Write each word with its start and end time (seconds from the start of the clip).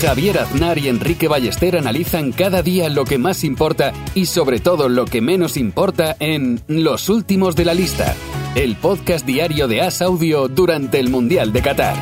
Javier 0.00 0.38
Aznar 0.38 0.76
y 0.76 0.88
Enrique 0.88 1.26
Ballester 1.26 1.78
analizan 1.78 2.30
cada 2.32 2.62
día 2.62 2.90
lo 2.90 3.04
que 3.04 3.16
más 3.16 3.44
importa 3.44 3.92
y 4.14 4.26
sobre 4.26 4.60
todo 4.60 4.90
lo 4.90 5.06
que 5.06 5.22
menos 5.22 5.56
importa 5.56 6.16
en 6.20 6.60
Los 6.68 7.08
Últimos 7.08 7.56
de 7.56 7.64
la 7.64 7.72
Lista, 7.72 8.14
el 8.54 8.76
podcast 8.76 9.24
diario 9.24 9.68
de 9.68 9.80
As 9.80 10.02
Audio 10.02 10.48
durante 10.48 11.00
el 11.00 11.08
Mundial 11.08 11.50
de 11.52 11.62
Qatar. 11.62 11.96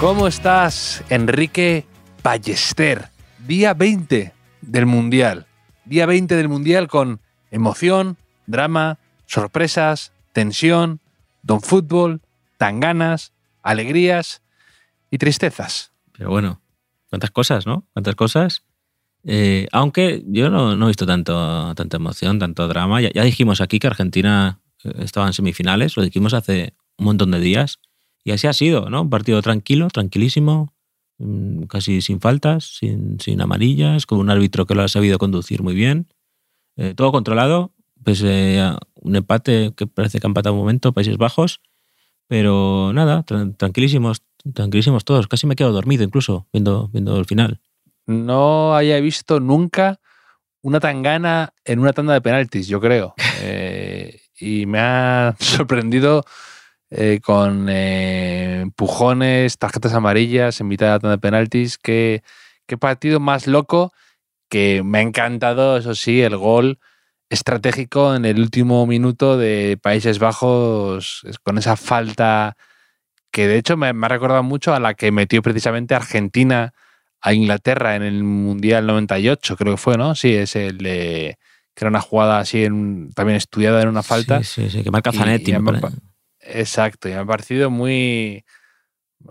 ¿Cómo 0.00 0.28
estás, 0.28 1.02
Enrique 1.10 1.84
Ballester? 2.22 3.08
Día 3.44 3.74
20 3.74 4.32
del 4.62 4.86
Mundial. 4.86 5.46
Día 5.84 6.06
20 6.06 6.36
del 6.36 6.48
Mundial 6.48 6.86
con 6.86 7.20
emoción, 7.50 8.18
drama, 8.46 8.98
sorpresas, 9.28 10.12
tensión, 10.32 11.00
don 11.42 11.60
fútbol, 11.60 12.22
tanganas, 12.56 13.32
alegrías 13.62 14.42
y 15.10 15.18
tristezas. 15.18 15.92
Pero 16.12 16.30
bueno, 16.30 16.60
cuántas 17.10 17.30
cosas, 17.30 17.66
¿no? 17.66 17.86
Cuántas 17.92 18.16
cosas. 18.16 18.64
Eh, 19.24 19.68
aunque 19.70 20.24
yo 20.26 20.50
no, 20.50 20.74
no, 20.76 20.86
he 20.86 20.88
visto 20.88 21.06
tanto, 21.06 21.74
tanta 21.74 21.98
emoción, 21.98 22.38
tanto 22.38 22.66
drama. 22.66 23.00
Ya, 23.00 23.10
ya 23.12 23.22
dijimos 23.22 23.60
aquí 23.60 23.78
que 23.78 23.86
Argentina 23.86 24.60
eh, 24.82 24.92
estaba 25.00 25.26
en 25.26 25.34
semifinales, 25.34 25.96
lo 25.96 26.02
dijimos 26.02 26.34
hace 26.34 26.74
un 26.96 27.04
montón 27.04 27.30
de 27.30 27.40
días. 27.40 27.78
Y 28.24 28.32
así 28.32 28.46
ha 28.46 28.52
sido, 28.52 28.90
¿no? 28.90 29.02
Un 29.02 29.10
partido 29.10 29.40
tranquilo, 29.42 29.88
tranquilísimo, 29.88 30.72
mm, 31.18 31.64
casi 31.64 32.00
sin 32.00 32.20
faltas, 32.20 32.64
sin, 32.78 33.20
sin 33.20 33.40
amarillas, 33.40 34.06
con 34.06 34.18
un 34.18 34.30
árbitro 34.30 34.66
que 34.66 34.74
lo 34.74 34.82
ha 34.82 34.88
sabido 34.88 35.18
conducir 35.18 35.62
muy 35.62 35.74
bien. 35.74 36.08
Eh, 36.76 36.94
todo 36.94 37.12
controlado, 37.12 37.72
pues 38.04 38.22
eh, 38.24 38.74
un 39.00 39.16
empate 39.16 39.72
que 39.76 39.86
parece 39.86 40.20
que 40.20 40.26
ha 40.26 40.30
empatado 40.30 40.54
un 40.54 40.60
momento, 40.60 40.92
Países 40.92 41.16
Bajos. 41.16 41.60
Pero 42.26 42.92
nada, 42.92 43.22
tra 43.22 43.50
tranquilísimos, 43.56 44.22
tranquilísimos 44.52 45.04
todos. 45.04 45.28
Casi 45.28 45.46
me 45.46 45.56
quedo 45.56 45.72
dormido 45.72 46.04
incluso 46.04 46.46
viendo, 46.52 46.88
viendo 46.88 47.18
el 47.18 47.24
final. 47.24 47.60
No 48.06 48.74
haya 48.76 49.00
visto 49.00 49.40
nunca 49.40 50.00
una 50.62 50.80
tangana 50.80 51.54
en 51.64 51.78
una 51.78 51.92
tanda 51.92 52.12
de 52.12 52.20
penaltis, 52.20 52.68
yo 52.68 52.80
creo. 52.80 53.14
eh, 53.42 54.20
y 54.38 54.66
me 54.66 54.78
ha 54.78 55.36
sorprendido 55.40 56.24
eh, 56.90 57.20
con 57.22 57.68
eh, 57.68 58.60
empujones, 58.60 59.58
tarjetas 59.58 59.94
amarillas 59.94 60.60
en 60.60 60.68
mitad 60.68 60.86
de 60.86 60.92
la 60.92 60.98
tanda 60.98 61.16
de 61.16 61.20
penaltis. 61.20 61.78
Qué, 61.78 62.22
qué 62.66 62.76
partido 62.76 63.20
más 63.20 63.46
loco 63.46 63.92
que 64.50 64.82
me 64.82 64.98
ha 64.98 65.02
encantado, 65.02 65.76
eso 65.76 65.94
sí, 65.94 66.22
el 66.22 66.36
gol 66.36 66.78
estratégico 67.30 68.14
en 68.14 68.24
el 68.24 68.40
último 68.40 68.86
minuto 68.86 69.36
de 69.36 69.78
Países 69.80 70.18
Bajos 70.18 71.26
con 71.42 71.58
esa 71.58 71.76
falta 71.76 72.56
que 73.30 73.46
de 73.46 73.58
hecho 73.58 73.76
me, 73.76 73.92
me, 73.92 74.06
ha 74.06 74.08
recordado 74.08 74.42
mucho 74.42 74.74
a 74.74 74.80
la 74.80 74.94
que 74.94 75.12
metió 75.12 75.42
precisamente 75.42 75.94
Argentina 75.94 76.72
a 77.20 77.32
Inglaterra 77.32 77.96
en 77.96 78.02
el 78.02 78.22
Mundial 78.24 78.86
98, 78.86 79.56
creo 79.56 79.74
que 79.74 79.76
fue, 79.76 79.98
¿no? 79.98 80.14
Sí, 80.14 80.34
es 80.34 80.56
el 80.56 80.78
de, 80.78 81.38
que 81.74 81.84
era 81.84 81.90
una 81.90 82.00
jugada 82.00 82.38
así 82.38 82.64
en, 82.64 83.10
también 83.12 83.36
estudiada 83.36 83.82
en 83.82 83.88
una 83.88 84.02
falta. 84.02 84.42
Sí, 84.42 84.64
sí, 84.64 84.70
sí 84.70 84.82
que 84.82 84.90
marca 84.90 85.12
Zanetti. 85.12 85.52
Y, 85.52 85.58
me, 85.58 85.80
exacto, 86.40 87.08
y 87.08 87.12
me 87.12 87.18
ha 87.18 87.24
parecido 87.24 87.70
muy... 87.70 88.44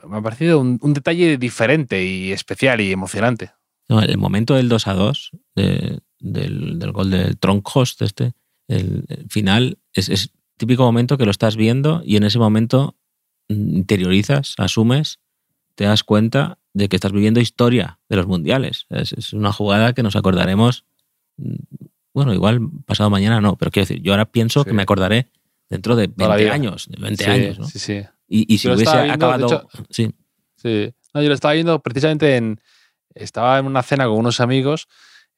Me 0.07 0.17
ha 0.17 0.21
parecido 0.21 0.59
un, 0.59 0.77
un, 0.81 0.93
detalle 0.93 1.37
diferente 1.37 2.03
y 2.03 2.33
especial 2.33 2.81
y 2.81 2.91
emocionante. 2.91 3.51
No, 3.87 4.01
el 4.01 4.17
momento 4.17 4.55
del 4.55 4.67
2 4.67 4.87
a 4.87 4.93
2 4.93 5.31
de, 5.55 5.99
del, 6.19 6.79
del, 6.79 6.91
gol 6.91 7.11
del 7.11 7.37
Tronkhorst, 7.37 8.01
este, 8.01 8.33
el, 8.67 9.05
el 9.07 9.27
final, 9.29 9.77
es, 9.93 10.09
es, 10.09 10.31
típico 10.57 10.83
momento 10.83 11.17
que 11.17 11.25
lo 11.25 11.31
estás 11.31 11.55
viendo 11.55 12.01
y 12.03 12.17
en 12.17 12.23
ese 12.23 12.39
momento 12.39 12.95
interiorizas, 13.47 14.55
asumes, 14.57 15.19
te 15.75 15.85
das 15.85 16.03
cuenta 16.03 16.57
de 16.73 16.89
que 16.89 16.95
estás 16.95 17.11
viviendo 17.11 17.39
historia 17.39 17.99
de 18.09 18.15
los 18.17 18.27
mundiales. 18.27 18.87
Es, 18.89 19.13
es 19.13 19.33
una 19.33 19.53
jugada 19.53 19.93
que 19.93 20.03
nos 20.03 20.15
acordaremos, 20.15 20.85
bueno, 22.13 22.33
igual 22.33 22.59
pasado 22.85 23.09
mañana 23.09 23.39
no, 23.39 23.55
pero 23.55 23.71
quiero 23.71 23.87
decir, 23.87 24.01
yo 24.01 24.13
ahora 24.13 24.25
pienso 24.25 24.63
sí. 24.63 24.69
que 24.69 24.73
me 24.73 24.81
acordaré 24.81 25.29
dentro 25.69 25.95
de 25.95 26.07
20 26.07 26.49
años, 26.49 26.87
de 26.89 27.01
20 27.01 27.23
sí, 27.23 27.29
añlo 27.29 27.53
¿no? 27.59 27.67
Sí, 27.67 27.79
sí. 27.79 28.01
Y, 28.27 28.53
y 28.53 28.57
si 28.57 28.67
hubiese 28.67 29.03
viendo, 29.03 29.13
acabado... 29.13 29.45
Hecho, 29.45 29.67
sí. 29.89 30.11
sí. 30.55 30.93
No, 31.13 31.21
yo 31.21 31.29
lo 31.29 31.35
estaba 31.35 31.53
viendo 31.53 31.79
precisamente 31.81 32.35
en... 32.35 32.59
Estaba 33.15 33.57
en 33.57 33.65
una 33.65 33.81
cena 33.81 34.05
con 34.05 34.17
unos 34.17 34.39
amigos 34.39 34.87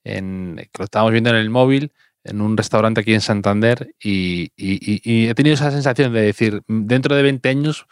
en, 0.04 0.56
lo 0.78 0.86
estábamos 0.86 1.12
viendo 1.12 1.30
en 1.30 1.36
el 1.36 1.50
móvil 1.50 1.92
en 2.24 2.42
un 2.42 2.58
restaurante 2.58 3.02
aquí 3.02 3.14
en 3.14 3.22
Santander 3.22 3.94
y, 4.02 4.52
he 4.58 5.34
tenido 5.36 5.54
esa 5.54 5.72
sensación 5.72 6.14
de 6.14 6.22
decir, 6.22 6.62
dentro 6.68 7.16
de 7.16 7.24
20 7.24 7.50
años 7.50 7.86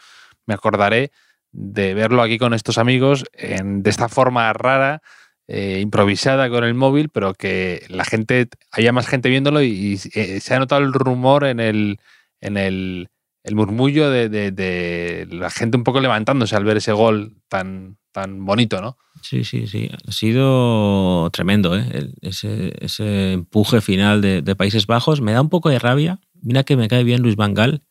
me 0.46 0.54
acordaré 0.54 1.12
de 1.52 1.94
verlo 1.94 2.22
aquí 2.22 2.38
con 2.38 2.54
estos 2.54 2.78
amigos 2.78 3.24
en, 3.32 3.82
de 3.82 3.90
esta 3.90 4.08
forma 4.08 4.52
rara, 4.52 5.02
eh, 5.46 5.80
improvisada 5.80 6.50
con 6.50 6.64
el 6.64 6.74
móvil, 6.74 7.08
pero 7.08 7.34
que 7.34 7.84
la 7.88 8.04
gente, 8.04 8.48
haya 8.70 8.92
más 8.92 9.06
gente 9.06 9.28
viéndolo 9.28 9.62
y, 9.62 9.98
eh, 10.14 10.40
se 10.40 10.54
ha 10.54 10.58
notado 10.58 10.82
el 10.82 10.92
rumor 10.92 11.44
en 11.44 11.60
el, 11.60 11.98
en 12.40 12.56
el, 12.56 13.08
el 13.44 13.54
murmullo 13.54 14.10
de, 14.10 15.26
la 15.30 15.50
gente 15.50 15.76
un 15.76 15.84
poco 15.84 16.00
levantándose 16.00 16.54
al 16.54 16.64
ver 16.64 16.76
ese 16.78 16.92
gol 16.92 17.36
tan, 17.48 17.97
tan 18.18 18.44
bonito, 18.44 18.80
¿no? 18.80 18.96
Sí, 19.22 19.44
sí, 19.44 19.66
sí. 19.66 19.88
Ha 20.06 20.12
sido 20.12 21.30
tremendo, 21.30 21.76
¿eh? 21.76 22.10
Ese, 22.20 22.74
ese 22.80 23.32
empuje 23.34 23.80
final 23.80 24.20
de, 24.20 24.42
de, 24.42 24.56
Países 24.56 24.86
Bajos. 24.86 25.20
Me 25.20 25.32
da 25.32 25.40
un 25.40 25.48
poco 25.48 25.68
de 25.68 25.78
rabia. 25.78 26.18
Mira 26.40 26.64
que 26.64 26.76
me 26.76 26.88
cae 26.88 27.04
bien 27.04 27.22
Luis 27.22 27.36
Vangal, 27.36 27.82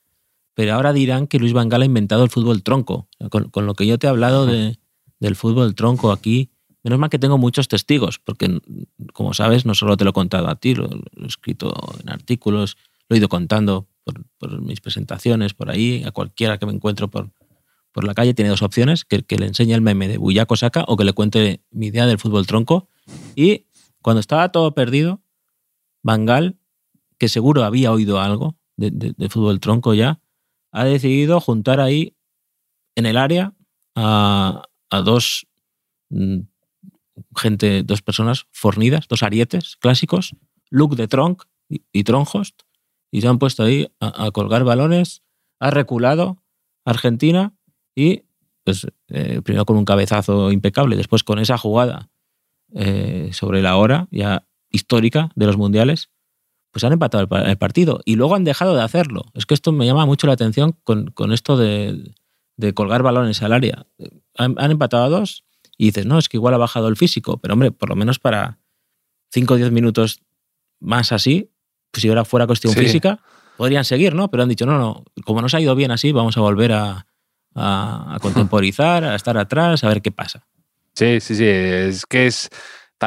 pero 0.54 0.74
ahora 0.74 0.92
dirán 0.92 1.28
que 1.28 1.40
Luis 1.40 1.54
Vangal 1.54 1.82
ha 1.82 1.86
inventado 1.86 2.24
el 2.24 2.30
fútbol 2.30 2.62
tronco. 2.62 3.08
Con, 3.30 3.50
con 3.50 3.66
lo 3.66 3.74
que 3.74 3.88
yo 3.88 3.98
te 3.98 4.08
he 4.08 4.10
hablado 4.10 4.46
de, 4.46 4.80
del 5.20 5.36
fútbol 5.36 5.76
tronco 5.76 6.12
aquí, 6.12 6.52
menos 6.84 7.00
mal 7.00 7.10
que 7.10 7.20
tengo 7.20 7.38
muchos 7.38 7.68
testigos, 7.68 8.20
porque 8.20 8.60
como 9.14 9.34
sabes, 9.34 9.66
no 9.66 9.76
solo 9.76 9.96
te 9.96 10.04
lo 10.04 10.10
he 10.10 10.14
contado 10.14 10.50
a 10.50 10.56
ti, 10.56 10.76
lo, 10.76 10.88
lo 10.88 11.24
he 11.24 11.28
escrito 11.28 11.74
en 12.02 12.10
artículos, 12.10 12.78
lo 13.08 13.16
he 13.16 13.20
ido 13.20 13.30
contando 13.30 13.88
por, 14.04 14.26
por, 14.38 14.62
mis 14.62 14.82
presentaciones, 14.82 15.54
por 15.54 15.70
ahí, 15.70 16.04
a 16.06 16.12
cualquiera 16.12 16.58
que 16.58 16.66
me 16.66 16.74
encuentro 16.74 17.10
por, 17.10 17.30
por 17.98 18.04
la 18.04 18.14
calle 18.14 18.36
tiene 18.36 18.52
dos 18.52 18.62
opciones, 18.62 19.06
que, 19.06 19.24
que 19.24 19.38
le 19.38 19.48
enseñe 19.48 19.74
el 19.74 19.82
meme 19.82 20.08
de 20.08 20.20
Buyaco 20.20 20.56
Saca 20.56 20.86
o 20.88 20.96
que 20.98 21.04
le 21.04 21.14
cuente 21.14 21.64
mi 21.72 21.88
idea 21.88 22.06
del 22.06 22.20
fútbol 22.20 22.46
tronco. 22.46 22.90
Y 23.36 23.66
cuando 24.04 24.20
estaba 24.20 24.52
todo 24.52 24.76
perdido, 24.76 25.24
Bangal, 26.04 26.60
que 27.18 27.28
seguro 27.28 27.64
había 27.64 27.92
oído 27.92 28.20
algo 28.20 28.56
de, 28.76 29.16
fútbol 29.32 29.60
tronco 29.60 29.96
ya, 29.96 30.22
ha 30.72 30.86
decidido 30.86 31.40
juntar 31.40 31.80
ahí 31.80 32.16
en 32.94 33.08
el 33.08 33.18
área 33.18 33.56
a, 33.96 34.62
dos 35.04 35.48
mm, 36.10 36.42
gente, 37.36 37.82
dos 37.82 38.04
personas 38.04 38.46
fornidas, 38.52 39.08
dos 39.08 39.24
arietes 39.24 39.76
clásicos, 39.76 40.36
Luke 40.70 40.96
de 40.96 41.08
Tronc 41.08 41.46
y, 41.68 41.82
y 41.92 42.04
Tronhost, 42.04 42.62
y 43.10 43.22
se 43.22 43.28
han 43.28 43.40
puesto 43.40 43.64
ahí 43.64 43.88
a 44.00 44.30
colgar 44.30 44.66
balones, 44.66 45.24
ha 45.60 45.72
reculado 45.72 46.44
Argentina 46.86 47.57
y 47.98 48.26
pues, 48.64 48.86
eh, 49.08 49.42
primero 49.44 49.66
con 49.66 49.76
un 49.76 49.84
cabezazo 49.84 50.52
impecable, 50.52 50.96
después 50.96 51.24
con 51.24 51.40
esa 51.40 51.58
jugada 51.58 52.10
eh, 52.76 53.32
sobre 53.34 53.64
la 53.64 53.76
hora 53.76 54.08
ya 54.12 54.48
histórica 54.70 55.32
de 55.36 55.48
los 55.48 55.58
mundiales, 55.58 56.12
pues 56.72 56.84
han 56.84 56.94
empatado 56.94 57.28
el, 57.28 57.48
el, 57.48 57.58
partido 57.58 58.02
y 58.06 58.16
luego 58.16 58.36
han 58.36 58.44
dejado 58.44 58.76
de 58.76 58.84
hacerlo. 58.84 59.24
Es 59.34 59.48
que 59.48 59.56
esto 59.56 59.72
me 59.72 59.88
llama 59.88 60.06
mucho 60.06 60.28
la 60.28 60.34
atención 60.34 60.78
con, 60.84 61.10
con 61.10 61.34
esto 61.34 61.58
de, 61.58 62.14
de, 62.56 62.74
colgar 62.76 63.02
balones 63.02 63.42
al 63.42 63.54
área. 63.54 63.88
Han, 64.36 64.54
han, 64.60 64.70
empatado 64.70 65.06
a 65.06 65.10
dos 65.10 65.44
y 65.76 65.86
dices, 65.86 66.06
no, 66.06 66.20
es 66.20 66.30
que 66.30 66.38
igual 66.38 66.54
ha 66.54 66.58
bajado 66.58 66.88
el 66.88 66.98
físico, 66.98 67.38
pero 67.38 67.56
hombre, 67.56 67.72
por 67.72 67.90
lo 67.90 67.96
menos 67.96 68.20
para 68.20 68.60
5 69.32 69.56
o 69.56 69.58
10 69.58 69.72
minutos 69.72 70.20
más 70.80 71.12
así, 71.12 71.50
pues 71.90 72.04
si 72.04 72.10
ahora 72.10 72.26
fuera 72.26 72.46
cuestión 72.46 72.74
sí. 72.74 72.80
física, 72.80 73.22
podrían 73.58 73.86
seguir, 73.86 74.14
¿no? 74.14 74.30
Pero 74.30 74.44
han 74.44 74.50
dicho, 74.50 74.68
no, 74.68 74.78
no, 74.78 75.04
como 75.26 75.42
nos 75.42 75.56
ha 75.56 75.60
ido 75.60 75.74
bien 75.74 75.90
así, 75.90 76.12
vamos 76.12 76.38
a 76.38 76.42
volver 76.42 76.74
a, 76.74 77.08
a, 77.58 78.18
contemporizar, 78.22 79.04
a 79.04 79.16
estar 79.16 79.38
atrás, 79.38 79.84
a 79.84 79.90
ver 79.90 80.02
qué 80.02 80.12
pasa. 80.12 80.46
Sí, 80.94 81.20
sí, 81.20 81.36
sí, 81.36 81.46
es 81.46 82.06
que 82.06 82.28
es 82.28 82.50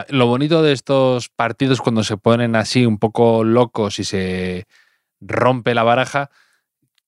lo 0.09 0.27
bonito 0.27 0.63
de 0.63 0.73
estos 0.73 1.29
partidos 1.29 1.81
cuando 1.81 2.05
se 2.05 2.17
ponen 2.17 2.55
así 2.57 2.87
un 2.87 2.99
poco 2.99 3.43
locos 3.43 3.99
y 3.99 4.05
se 4.05 4.67
rompe 5.21 5.75
la 5.75 5.83
baraja, 5.83 6.31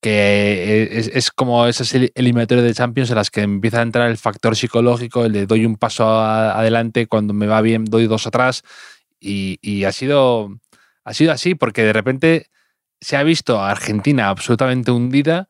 que 0.00 0.88
es, 0.90 1.08
es 1.14 1.30
como 1.30 1.66
esas 1.66 1.94
eli- 1.94 2.10
eliminatorias 2.16 2.66
de 2.66 2.74
Champions 2.74 3.10
en 3.10 3.16
las 3.16 3.30
que 3.30 3.42
empieza 3.42 3.78
a 3.78 3.82
entrar 3.82 4.10
el 4.10 4.18
factor 4.18 4.56
psicológico, 4.56 5.24
el 5.24 5.32
de 5.32 5.46
doy 5.46 5.64
un 5.64 5.76
paso 5.76 6.08
adelante, 6.20 7.06
cuando 7.06 7.34
me 7.34 7.46
va 7.46 7.60
bien 7.60 7.84
doy 7.84 8.08
dos 8.08 8.26
atrás, 8.26 8.64
y, 9.20 9.58
y 9.62 9.84
ha, 9.84 9.92
sido, 9.92 10.58
ha 11.04 11.14
sido 11.14 11.30
así, 11.30 11.54
porque 11.54 11.84
de 11.84 11.92
repente 11.92 12.46
se 13.00 13.16
ha 13.16 13.22
visto 13.22 13.60
a 13.60 13.70
Argentina 13.70 14.28
absolutamente 14.28 14.90
hundida 14.90 15.48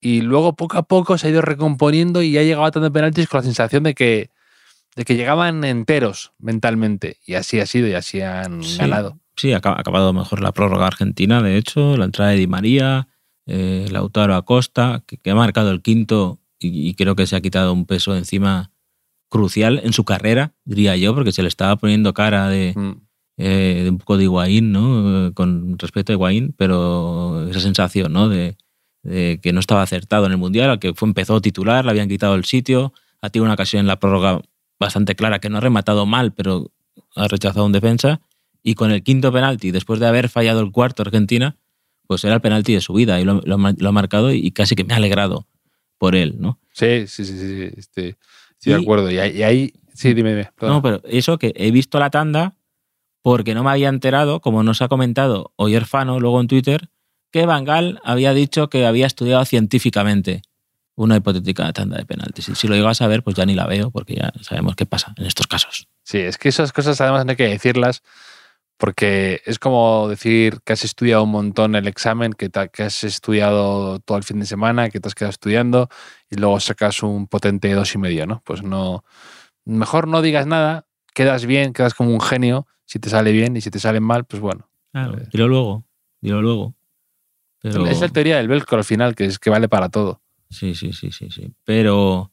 y 0.00 0.20
luego 0.20 0.54
poco 0.54 0.78
a 0.78 0.82
poco 0.82 1.18
se 1.18 1.26
ha 1.26 1.30
ido 1.30 1.42
recomponiendo 1.42 2.22
y 2.22 2.36
ha 2.38 2.42
llegado 2.42 2.64
a 2.64 2.70
tantos 2.70 2.90
penaltis 2.92 3.28
con 3.28 3.38
la 3.38 3.44
sensación 3.44 3.82
de 3.82 3.94
que, 3.94 4.30
de 4.96 5.04
que 5.04 5.16
llegaban 5.16 5.64
enteros 5.64 6.32
mentalmente, 6.38 7.18
y 7.26 7.34
así 7.34 7.60
ha 7.60 7.66
sido 7.66 7.88
y 7.88 7.94
así 7.94 8.20
han 8.20 8.62
Sí. 8.62 8.78
ganado. 8.78 9.18
Sí, 9.36 9.52
ha 9.52 9.60
acab- 9.60 9.76
ha 9.76 9.80
acabado 9.80 10.12
mejor 10.12 10.40
la 10.42 10.52
prórroga 10.52 10.86
argentina, 10.86 11.42
de 11.42 11.56
hecho, 11.56 11.96
la 11.96 12.04
entrada 12.06 12.32
de 12.32 12.38
Di 12.38 12.46
María, 12.48 13.08
eh, 13.46 13.86
Lautaro 13.90 14.34
Acosta, 14.34 15.02
que, 15.06 15.16
que 15.16 15.30
ha 15.30 15.34
marcado 15.34 15.70
el 15.70 15.80
quinto 15.82 16.40
y, 16.58 16.88
y 16.88 16.94
creo 16.94 17.14
que 17.14 17.26
se 17.26 17.36
ha 17.36 17.40
quitado 17.40 17.72
un 17.72 17.86
peso 17.86 18.12
de 18.12 18.18
encima 18.18 18.72
crucial 19.30 19.80
en 19.84 19.92
su 19.92 20.04
carrera, 20.04 20.54
diría 20.64 20.96
yo, 20.96 21.14
porque 21.14 21.32
se 21.32 21.42
le 21.42 21.48
estaba 21.48 21.76
poniendo 21.76 22.14
cara 22.14 22.48
de, 22.48 22.72
Mm. 22.74 22.92
eh, 23.36 23.80
de 23.84 23.90
un 23.90 23.98
poco 23.98 24.16
de 24.16 24.24
Higuaín, 24.24 24.72
¿no? 24.72 25.28
Eh, 25.28 25.32
Con 25.34 25.78
respecto 25.78 26.12
a 26.12 26.14
Higuaín, 26.14 26.54
pero 26.56 27.46
esa 27.48 27.60
sensación, 27.60 28.12
¿no? 28.12 28.28
De, 28.28 28.56
de 29.02 29.38
que 29.42 29.52
no 29.52 29.60
estaba 29.60 29.82
acertado 29.82 30.26
en 30.26 30.32
el 30.32 30.38
Mundial, 30.38 30.70
al 30.70 30.78
que 30.78 30.94
fue, 30.94 31.08
empezó 31.08 31.40
titular, 31.40 31.84
le 31.84 31.90
habían 31.90 32.08
quitado 32.08 32.34
el 32.34 32.44
sitio, 32.44 32.92
ha 33.20 33.30
tenido 33.30 33.44
una 33.44 33.54
ocasión 33.54 33.80
en 33.80 33.86
la 33.86 33.98
prórroga 33.98 34.40
bastante 34.78 35.14
clara 35.14 35.38
que 35.38 35.48
no 35.48 35.58
ha 35.58 35.60
rematado 35.60 36.06
mal, 36.06 36.32
pero 36.32 36.70
ha 37.16 37.28
rechazado 37.28 37.64
un 37.66 37.72
defensa, 37.72 38.20
y 38.62 38.74
con 38.74 38.90
el 38.90 39.02
quinto 39.02 39.32
penalti, 39.32 39.70
después 39.70 39.98
de 40.00 40.06
haber 40.06 40.28
fallado 40.28 40.60
el 40.60 40.70
cuarto 40.72 41.02
Argentina, 41.02 41.56
pues 42.06 42.24
era 42.24 42.34
el 42.34 42.40
penalti 42.40 42.74
de 42.74 42.80
su 42.80 42.92
vida 42.92 43.20
y 43.20 43.24
lo, 43.24 43.40
lo 43.44 43.54
ha 43.54 43.58
mar- 43.58 43.74
lo 43.78 43.88
ha 43.88 43.92
marcado 43.92 44.32
y 44.32 44.50
casi 44.50 44.74
que 44.74 44.84
me 44.84 44.94
ha 44.94 44.96
alegrado 44.96 45.46
por 45.98 46.14
él, 46.14 46.36
¿no? 46.38 46.58
Sí, 46.72 47.06
sí, 47.06 47.24
sí, 47.24 47.38
sí, 47.38 47.70
estoy 47.76 48.16
de 48.64 48.74
acuerdo. 48.82 49.10
Y 49.10 49.18
ahí, 49.18 49.36
y 49.38 49.42
ahí- 49.42 49.72
sí, 49.94 50.14
dime, 50.14 50.30
dime. 50.30 50.50
No, 50.68 50.82
pero 50.82 51.00
eso 51.04 51.38
que 51.38 51.52
he 51.56 51.70
visto 51.70 51.98
la 51.98 52.10
tanda 52.10 52.56
porque 53.22 53.54
no 53.54 53.62
me 53.64 53.70
había 53.70 53.88
enterado, 53.88 54.40
como 54.40 54.62
nos 54.62 54.80
ha 54.80 54.88
comentado 54.88 55.52
Oyer 55.56 55.84
Fano 55.86 56.18
luego 56.20 56.40
en 56.40 56.46
Twitter, 56.46 56.88
que 57.30 57.46
Bangal 57.46 58.00
había 58.04 58.32
dicho 58.34 58.68
que 58.70 58.86
había 58.86 59.06
estudiado 59.06 59.44
científicamente 59.44 60.42
una 60.96 61.16
hipotética 61.16 61.72
tanda 61.72 61.96
de 61.96 62.04
penaltis. 62.06 62.48
Y 62.48 62.54
si 62.56 62.66
lo 62.66 62.74
llego 62.74 62.88
a 62.88 62.94
saber, 62.94 63.22
pues 63.22 63.36
ya 63.36 63.46
ni 63.46 63.54
la 63.54 63.66
veo, 63.66 63.90
porque 63.90 64.16
ya 64.16 64.32
sabemos 64.40 64.74
qué 64.74 64.84
pasa 64.86 65.14
en 65.16 65.26
estos 65.26 65.46
casos. 65.46 65.86
Sí, 66.02 66.18
es 66.18 66.38
que 66.38 66.48
esas 66.48 66.72
cosas 66.72 67.00
además 67.00 67.24
no 67.24 67.30
hay 67.30 67.36
que 67.36 67.46
decirlas 67.48 68.02
porque 68.76 69.40
es 69.44 69.58
como 69.58 70.06
decir 70.08 70.60
que 70.64 70.72
has 70.72 70.84
estudiado 70.84 71.24
un 71.24 71.30
montón 71.30 71.74
el 71.74 71.88
examen, 71.88 72.32
que, 72.32 72.48
te- 72.48 72.68
que 72.68 72.84
has 72.84 73.02
estudiado 73.04 73.98
todo 74.00 74.18
el 74.18 74.24
fin 74.24 74.38
de 74.38 74.46
semana, 74.46 74.88
que 74.88 75.00
te 75.00 75.08
has 75.08 75.14
quedado 75.14 75.30
estudiando 75.30 75.88
y 76.30 76.36
luego 76.36 76.60
sacas 76.60 77.02
un 77.02 77.26
potente 77.26 77.72
dos 77.74 77.94
y 77.94 77.98
medio, 77.98 78.26
¿no? 78.26 78.40
Pues 78.44 78.62
no, 78.62 79.04
mejor 79.64 80.06
no 80.06 80.22
digas 80.22 80.46
nada, 80.46 80.86
quedas 81.12 81.44
bien, 81.44 81.72
quedas 81.72 81.94
como 81.94 82.10
un 82.10 82.20
genio, 82.20 82.66
si 82.86 82.98
te 83.00 83.10
sale 83.10 83.32
bien 83.32 83.56
y 83.56 83.60
si 83.60 83.70
te 83.70 83.80
sale 83.80 83.98
mal, 84.00 84.24
pues 84.24 84.40
bueno. 84.40 84.68
Claro, 84.92 85.18
Eh. 85.18 85.26
dilo 85.32 85.48
luego, 85.48 85.84
dilo 86.20 86.40
luego. 86.40 86.74
Pero, 87.60 87.86
Es 87.86 88.00
la 88.00 88.08
teoría 88.08 88.36
del 88.36 88.48
velcro 88.48 88.78
al 88.78 88.84
final, 88.84 89.14
que 89.14 89.24
es 89.26 89.38
que 89.38 89.50
vale 89.50 89.68
para 89.68 89.88
todo. 89.88 90.20
Sí, 90.50 90.74
sí, 90.74 90.92
sí, 90.92 91.10
sí, 91.12 91.28
sí. 91.30 91.52
Pero, 91.64 92.32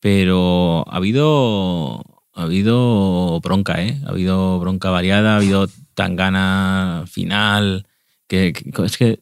pero 0.00 0.84
ha 0.88 0.96
habido, 0.96 2.00
ha 2.34 2.42
habido 2.42 3.40
bronca, 3.40 3.82
¿eh? 3.82 3.98
Ha 4.06 4.10
habido 4.10 4.58
bronca 4.60 4.90
variada, 4.90 5.34
ha 5.34 5.36
habido 5.38 5.68
tangana 5.94 7.04
final, 7.08 7.86
que, 8.28 8.52
que- 8.52 8.70
es 8.84 8.96
que 8.96 9.20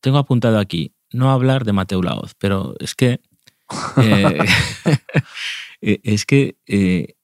tengo 0.00 0.18
apuntado 0.18 0.58
aquí, 0.58 0.92
no 1.12 1.30
hablar 1.30 1.64
de 1.64 1.72
Mateo 1.72 2.02
Laoz, 2.02 2.34
pero 2.38 2.74
es 2.80 2.94
que, 2.94 3.20
eh, 5.80 6.00
es 6.02 6.26
que 6.26 6.56
eh, 6.66 7.14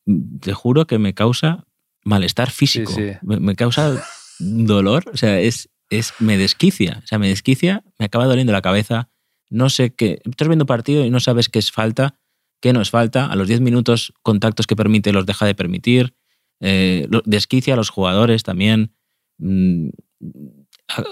te 0.40 0.52
juro 0.52 0.86
que 0.86 0.98
me 0.98 1.14
causa 1.14 1.64
malestar 2.04 2.50
físico, 2.50 2.92
sí. 2.92 3.10
Me, 3.22 3.38
me 3.40 3.54
causa 3.56 4.02
dolor, 4.38 5.10
o 5.12 5.16
sea, 5.16 5.40
es, 5.40 5.68
es, 5.90 6.12
me 6.18 6.36
desquicia, 6.36 7.00
o 7.02 7.06
sea, 7.06 7.18
me 7.18 7.28
desquicia, 7.28 7.84
me 7.98 8.06
acaba 8.06 8.26
doliendo 8.26 8.52
la 8.52 8.62
cabeza, 8.62 9.10
no 9.50 9.70
sé 9.70 9.94
qué. 9.94 10.20
Estás 10.24 10.48
viendo 10.48 10.66
partido 10.66 11.04
y 11.04 11.10
no 11.10 11.20
sabes 11.20 11.48
qué 11.48 11.58
es 11.58 11.70
falta, 11.72 12.18
qué 12.60 12.72
no 12.72 12.80
es 12.82 12.90
falta. 12.90 13.26
A 13.26 13.36
los 13.36 13.48
10 13.48 13.60
minutos, 13.60 14.12
contactos 14.22 14.66
que 14.66 14.76
permite 14.76 15.12
los 15.12 15.24
deja 15.26 15.46
de 15.46 15.54
permitir. 15.54 16.14
Eh, 16.60 17.06
desquicia 17.24 17.74
a 17.74 17.76
los 17.76 17.88
jugadores 17.90 18.42
también. 18.42 18.92
Mm, 19.38 19.88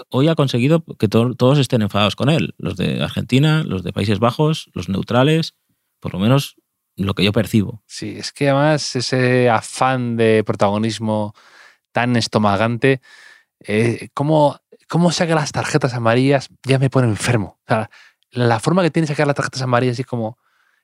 Hoy 0.09 0.27
ha 0.27 0.35
conseguido 0.35 0.83
que 0.97 1.07
to- 1.07 1.35
todos 1.35 1.59
estén 1.59 1.81
enfadados 1.83 2.15
con 2.15 2.29
él. 2.29 2.55
Los 2.57 2.75
de 2.77 3.01
Argentina, 3.03 3.63
los 3.63 3.83
de 3.83 3.93
Países 3.93 4.17
Bajos, 4.19 4.69
los 4.73 4.89
neutrales, 4.89 5.53
por 5.99 6.13
lo 6.13 6.19
menos 6.19 6.55
lo 6.95 7.13
que 7.13 7.23
yo 7.23 7.31
percibo. 7.31 7.83
Sí, 7.85 8.15
es 8.17 8.31
que 8.31 8.49
además 8.49 8.95
ese 8.95 9.49
afán 9.49 10.17
de 10.17 10.43
protagonismo 10.43 11.33
tan 11.91 12.15
estomagante, 12.15 13.01
eh, 13.67 14.09
¿cómo, 14.15 14.59
¿cómo 14.87 15.11
saca 15.11 15.35
las 15.35 15.51
tarjetas 15.51 15.93
amarillas? 15.93 16.49
Ya 16.63 16.79
me 16.79 16.89
pone 16.89 17.07
enfermo. 17.07 17.59
O 17.61 17.67
sea, 17.67 17.89
la 18.31 18.59
forma 18.59 18.83
que 18.83 18.91
tiene 18.91 19.07
de 19.07 19.13
sacar 19.13 19.27
las 19.27 19.35
tarjetas 19.35 19.61
amarillas, 19.61 19.95
así 19.95 20.03
como 20.03 20.37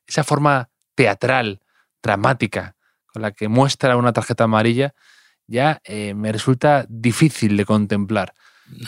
esa 0.08 0.24
forma 0.24 0.70
teatral, 0.96 1.62
dramática, 2.02 2.76
con 3.08 3.22
la 3.22 3.32
que 3.32 3.48
muestra 3.48 3.96
una 3.98 4.14
tarjeta 4.14 4.44
amarilla, 4.46 4.94
ya 5.48 5.82
eh, 5.84 6.14
me 6.14 6.32
resulta 6.32 6.86
difícil 6.90 7.58
de 7.58 7.66
contemplar. 7.66 8.34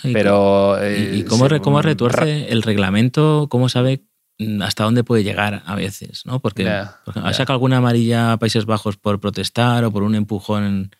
Y 0.03 0.13
Pero. 0.13 0.77
¿Y, 0.79 0.85
eh, 0.85 1.15
y 1.17 1.23
cómo, 1.23 1.81
retuerce 1.81 2.49
el 2.51 2.63
reglamento? 2.63 3.47
¿Cómo 3.49 3.69
sabe 3.69 4.03
mm, 4.39 4.61
hasta 4.61 4.83
dónde 4.83 5.03
puede 5.03 5.23
llegar 5.23 5.63
a 5.65 5.75
veces? 5.75 6.25
¿no? 6.25 6.39
Porque 6.39 6.63
Ya, 6.63 7.01
por 7.03 7.11
ejemplo, 7.11 7.29
ha 7.29 7.31
ya. 7.31 7.37
sacado 7.37 7.55
alguna 7.55 7.77
amarilla 7.77 8.33
a 8.33 8.37
Países 8.37 8.65
Bajos 8.65 8.97
por 8.97 9.19
protestar 9.19 9.83
o 9.83 9.91
por 9.91 10.03
un 10.03 10.15
empujón 10.15 10.63
en, 10.63 10.91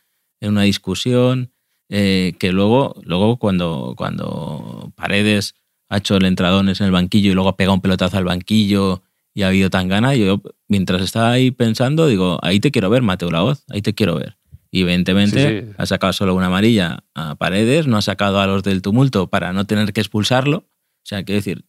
en 0.42 0.50
una 0.50 0.64
discusión, 0.64 1.52
eh, 1.90 2.34
que 2.40 2.52
luego, 2.52 2.96
luego 3.04 3.38
cuando, 3.38 3.94
cuando 3.98 4.92
Paredes 4.96 5.54
ha 5.90 5.98
hecho 5.98 6.18
el 6.18 6.26
entradones 6.26 6.80
en 6.82 6.88
el 6.88 6.92
banquillo 6.92 7.32
y 7.32 7.34
luego 7.34 7.50
ha 7.50 7.58
pegado 7.58 7.76
un 7.76 7.82
pelotazo 7.82 8.18
al 8.18 8.24
banquillo 8.26 9.04
y 9.34 9.44
ha 9.44 9.48
habido 9.48 9.70
tan 9.70 9.88
gana, 9.88 10.16
yo 10.16 10.42
mientras 10.68 11.02
estaba 11.02 11.32
ahí 11.32 11.52
pensando, 11.52 12.08
digo, 12.08 12.40
ahí 12.42 12.60
te 12.60 12.72
quiero 12.72 12.90
ver, 12.90 13.02
Mateo 13.02 13.30
Laoz, 13.30 13.64
ahí 13.70 13.82
te 13.82 13.94
quiero 13.94 14.16
ver. 14.16 14.38
Y 14.72 14.82
evidentemente 14.82 15.62
Sí, 15.62 15.68
sí. 15.68 15.74
ha 15.78 15.86
sacado 15.86 16.12
solo 16.14 16.34
una 16.36 16.48
amarilla 16.48 17.04
a 17.14 17.36
Paredes, 17.36 17.88
no 17.88 17.98
ha 17.98 18.02
sacado 18.02 18.40
a 18.40 18.48
los 18.48 18.64
del 18.64 18.82
tumulto 18.82 19.28
para 19.28 19.54
no 19.54 19.66
tener 19.66 19.94
que 19.94 20.02
expulsarlo. 20.02 20.58
O 20.58 20.66
sea, 21.08 21.24
quiero 21.24 21.38
decir, 21.38 21.66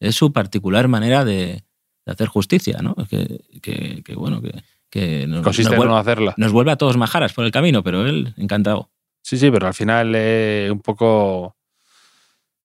es 0.00 0.14
su 0.16 0.32
particular 0.32 0.88
manera 0.88 1.24
de, 1.24 1.62
de 2.06 2.12
hacer 2.12 2.26
justicia, 2.28 2.78
¿no? 2.82 2.94
Que, 3.08 3.40
que- 3.62 4.02
que, 4.04 4.14
bueno, 4.14 4.40
que, 4.40 4.52
que 4.90 5.26
nos, 5.26 5.42
Consiste 5.42 5.64
nos 5.70 5.72
en 5.74 5.76
vuelve, 5.78 5.92
no 5.92 5.98
hacerla. 5.98 6.34
nos 6.36 6.52
vuelve 6.52 6.70
a 6.72 6.76
todos 6.76 6.96
majaras 6.96 7.32
por 7.32 7.44
el 7.44 7.50
camino, 7.52 7.82
pero 7.84 8.06
él 8.06 8.32
encantado. 8.38 8.90
Sí, 9.22 9.36
sí, 9.36 9.50
pero 9.50 9.66
al 9.66 9.74
final 9.74 10.12
eh, 10.14 10.68
un 10.72 10.80
poco 10.80 11.56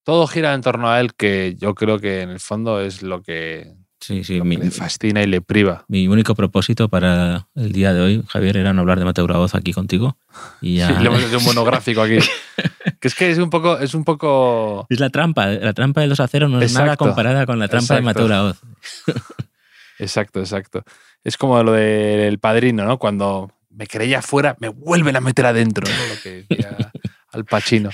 todo 0.04 0.28
gira 0.28 0.54
en 0.54 0.62
torno 0.62 0.90
a 0.90 1.00
él, 1.00 1.14
que 1.16 1.56
yo 1.58 1.76
creo 1.76 2.00
que 2.00 2.22
en 2.22 2.30
el 2.30 2.40
fondo 2.40 2.82
es 2.82 3.04
lo 3.04 3.22
que, 3.22 3.74
Sí, 4.00 4.26
sí, 4.26 4.38
lo 4.38 4.44
que 4.44 4.50
mi, 4.50 4.58
le 4.58 4.70
fascina 4.70 5.24
y 5.24 5.28
le 5.28 5.40
priva. 5.40 5.86
mi 5.88 6.10
único 6.10 6.36
propósito 6.36 6.90
para 6.90 7.48
el 7.56 7.72
día 7.72 7.94
de 7.94 8.02
hoy, 8.02 8.24
Javier, 8.28 8.58
era 8.58 8.74
no 8.74 8.82
hablar 8.82 9.00
de 9.00 9.06
Mateo 9.06 9.26
Raoz 9.28 9.56
aquí 9.56 9.72
contigo. 9.72 10.18
Y 10.62 10.76
ya, 10.76 10.90
Sí, 10.90 10.94
le 11.02 11.08
hemos 11.08 11.24
hecho 11.24 11.38
un 11.38 11.46
monográfico 11.46 12.02
aquí. 12.02 12.18
que 13.00 13.08
es 13.08 13.16
que 13.16 13.32
es 13.32 13.38
un 13.38 13.50
poco, 13.50 13.80
es 13.80 13.94
un 13.94 14.04
poco. 14.04 14.86
Es 14.90 15.00
la 15.00 15.10
trampa, 15.10 15.48
la 15.48 15.72
trampa 15.72 16.02
del 16.02 16.10
2 16.10 16.20
a 16.20 16.28
0 16.28 16.50
no 16.50 16.62
es 16.62 16.74
nada 16.74 16.98
comparada 16.98 17.46
con 17.46 17.60
la 17.60 17.70
trampa 17.70 17.96
de. 17.96 18.02
Mateo 18.02 18.28
Raoz. 18.28 18.60
Exacto, 20.00 20.40
exacto. 20.40 20.84
Es 21.24 21.38
como 21.38 21.64
lo 21.64 21.72
del 21.72 22.40
padrino, 22.40 22.84
¿no? 22.84 22.98
Cuando 22.98 23.52
me 23.74 23.88
creía 23.88 24.22
fuera, 24.22 24.56
me 24.60 24.70
vuelven 24.70 25.16
a 25.16 25.22
meter 25.22 25.46
adentro, 25.46 25.86
¿no? 25.88 26.14
Lo 26.16 26.22
que 26.22 26.46
decía 26.48 26.92
Al 27.32 27.46
Pacino. 27.46 27.90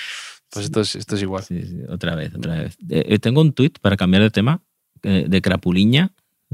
Pues 0.51 0.65
esto 0.65 0.81
es, 0.81 0.95
esto 0.95 1.15
es 1.15 1.21
igual. 1.21 1.43
Sí, 1.43 1.61
sí, 1.63 1.81
otra 1.87 2.15
vez, 2.15 2.33
otra 2.35 2.55
vez. 2.55 2.77
Eh, 2.89 3.05
eh, 3.07 3.19
tengo 3.19 3.41
un 3.41 3.53
tuit 3.53 3.79
para 3.79 3.95
cambiar 3.95 4.23
de 4.23 4.31
tema 4.31 4.61
eh, 5.03 5.25
de 5.27 5.41
Crapuliña, 5.41 6.13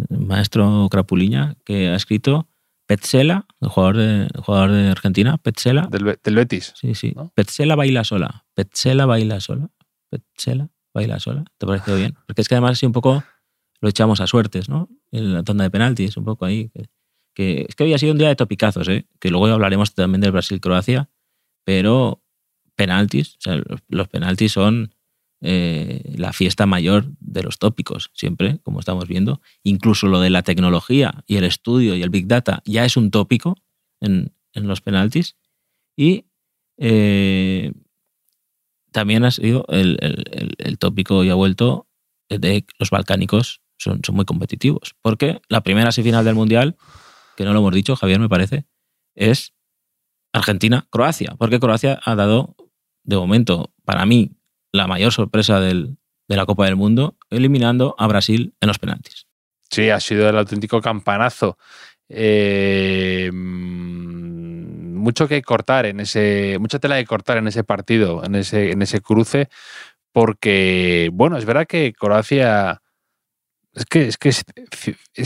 el 0.09 0.19
maestro 0.19 0.87
Crapuliña, 0.91 1.55
que 1.65 1.87
ha 1.87 1.95
escrito 1.95 2.47
Petzela, 2.85 3.47
el 3.61 3.69
jugador 3.69 3.97
de, 3.97 4.23
el 4.33 4.41
jugador 4.41 4.71
de 4.71 4.89
Argentina, 4.89 5.37
Petzela. 5.37 5.87
Del, 5.89 6.19
del 6.21 6.35
Betis. 6.35 6.73
Sí, 6.75 6.93
sí. 6.93 7.13
¿no? 7.15 7.31
Petzela 7.33 7.75
baila 7.75 8.03
sola. 8.03 8.45
Petzela 8.53 9.05
baila 9.05 9.39
sola. 9.39 9.69
Petzela 10.09 10.69
baila 10.93 11.19
sola. 11.19 11.45
¿Te 11.57 11.65
ha 11.65 11.67
parecido 11.67 11.97
bien? 11.97 12.15
Porque 12.27 12.41
es 12.41 12.49
que 12.49 12.55
además 12.55 12.73
así 12.73 12.85
un 12.85 12.91
poco 12.91 13.23
lo 13.81 13.89
echamos 13.89 14.21
a 14.21 14.27
suertes, 14.27 14.69
¿no? 14.69 14.89
En 15.11 15.33
la 15.33 15.43
tanda 15.43 15.63
de 15.63 15.71
penaltis, 15.71 16.17
un 16.17 16.25
poco 16.25 16.45
ahí. 16.45 16.71
Que, 17.35 17.65
es 17.69 17.75
que 17.75 17.83
había 17.83 17.97
sido 17.99 18.13
un 18.13 18.17
día 18.17 18.29
de 18.29 18.35
topicazos, 18.35 18.87
¿eh? 18.87 19.05
Que 19.19 19.29
luego 19.29 19.45
hablaremos 19.47 19.93
también 19.93 20.21
del 20.21 20.31
Brasil-Croacia, 20.31 21.09
pero 21.63 22.23
penaltis, 22.75 23.37
los, 23.45 23.81
los 23.87 24.07
penaltis 24.07 24.53
son 24.53 24.95
eh, 25.41 26.13
la 26.17 26.33
fiesta 26.33 26.65
mayor 26.65 27.05
de 27.19 27.43
los 27.43 27.59
tópicos, 27.59 28.09
siempre, 28.13 28.59
como 28.63 28.79
estamos 28.79 29.07
viendo. 29.07 29.41
Incluso 29.63 30.07
lo 30.07 30.19
de 30.21 30.29
la 30.29 30.41
tecnología 30.43 31.23
y 31.27 31.35
el 31.35 31.43
estudio 31.43 31.95
y 31.95 32.01
el 32.01 32.09
big 32.09 32.27
data 32.27 32.63
ya 32.65 32.85
es 32.85 32.97
un 32.97 33.11
tópico 33.11 33.55
en, 33.99 34.33
en 34.53 34.67
los 34.67 34.81
penaltis. 34.81 35.35
Y 35.97 36.25
eh, 36.77 37.71
también 38.91 39.25
ha 39.25 39.31
sido 39.31 39.65
el, 39.69 39.97
el- 40.01 40.23
el- 40.31 40.55
el 40.57 40.77
tópico 40.77 41.23
y 41.23 41.29
ha 41.29 41.35
vuelto 41.35 41.87
de 42.29 42.65
los 42.79 42.89
balcánicos 42.89 43.61
son, 43.77 43.99
son 44.05 44.15
muy 44.15 44.25
competitivos. 44.25 44.95
Porque 45.01 45.41
la 45.49 45.61
primera 45.61 45.91
semifinal 45.91 46.23
del 46.25 46.35
Mundial, 46.35 46.75
que 47.35 47.43
no 47.43 47.53
lo 47.53 47.59
hemos 47.59 47.73
dicho, 47.73 47.95
Javier, 47.95 48.19
me 48.19 48.29
parece, 48.29 48.65
es 49.15 49.53
Argentina-Croacia. 50.33 51.35
Porque 51.37 51.59
Croacia 51.59 51.99
ha 52.03 52.15
dado, 52.15 52.55
de 53.03 53.15
momento, 53.15 53.73
para 53.83 54.05
mí, 54.05 54.31
la 54.71 54.87
mayor 54.87 55.11
sorpresa 55.11 55.59
del, 55.59 55.97
de 56.27 56.35
la 56.35 56.45
Copa 56.45 56.65
del 56.65 56.75
Mundo, 56.75 57.15
eliminando 57.29 57.95
a 57.97 58.07
Brasil 58.07 58.53
en 58.59 58.67
los 58.67 58.79
penaltis. 58.79 59.27
Sí, 59.69 59.89
ha 59.89 59.99
sido 59.99 60.29
el 60.29 60.37
auténtico 60.37 60.81
campanazo. 60.81 61.57
Eh, 62.07 63.29
mm, 63.33 64.95
mucho 64.95 65.27
que 65.27 65.41
cortar 65.41 65.85
en 65.85 65.99
ese, 65.99 66.57
mucha 66.59 66.79
tela 66.79 66.97
que 66.97 67.05
cortar 67.05 67.37
en 67.37 67.47
ese 67.47 67.63
partido, 67.63 68.23
en 68.23 68.35
ese, 68.35 68.71
en 68.71 68.81
ese 68.81 69.01
cruce, 69.01 69.49
porque, 70.11 71.09
bueno, 71.13 71.37
es 71.37 71.45
verdad 71.45 71.67
que 71.67 71.93
Croacia, 71.93 72.81
es 73.73 73.85
que 73.85 74.07
es, 74.07 74.17
que 74.17 74.29
es, 74.29 74.43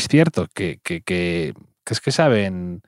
cierto 0.09 0.47
que, 0.53 0.79
que, 0.83 1.53
que 1.89 1.95
es 1.95 2.01
que 2.01 2.11
saben, 2.11 2.83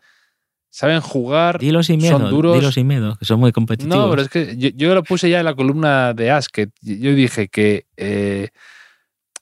saben 0.70 1.01
jugar, 1.01 1.58
Dilo 1.58 1.81
sin 1.81 2.00
miedo, 2.00 2.20
son 2.20 2.29
duros. 2.29 2.55
dilo 2.55 2.72
sin 2.72 2.86
miedo, 2.86 3.17
que 3.17 3.25
son 3.25 3.39
muy 3.39 3.51
competitivos. 3.51 3.98
No, 3.98 4.10
pero 4.12 4.22
es 4.22 4.29
que 4.29 4.55
yo, 4.58 4.70
yo 4.70 4.93
lo 4.93 5.03
puse 5.03 5.27
ya 5.27 5.39
en 5.39 5.46
la 5.46 5.55
columna 5.55 6.13
de 6.13 6.29
As, 6.29 6.50
que 6.50 6.70
yo 6.81 7.13
dije 7.15 7.48
que, 7.48 7.88
eh, 7.98 8.50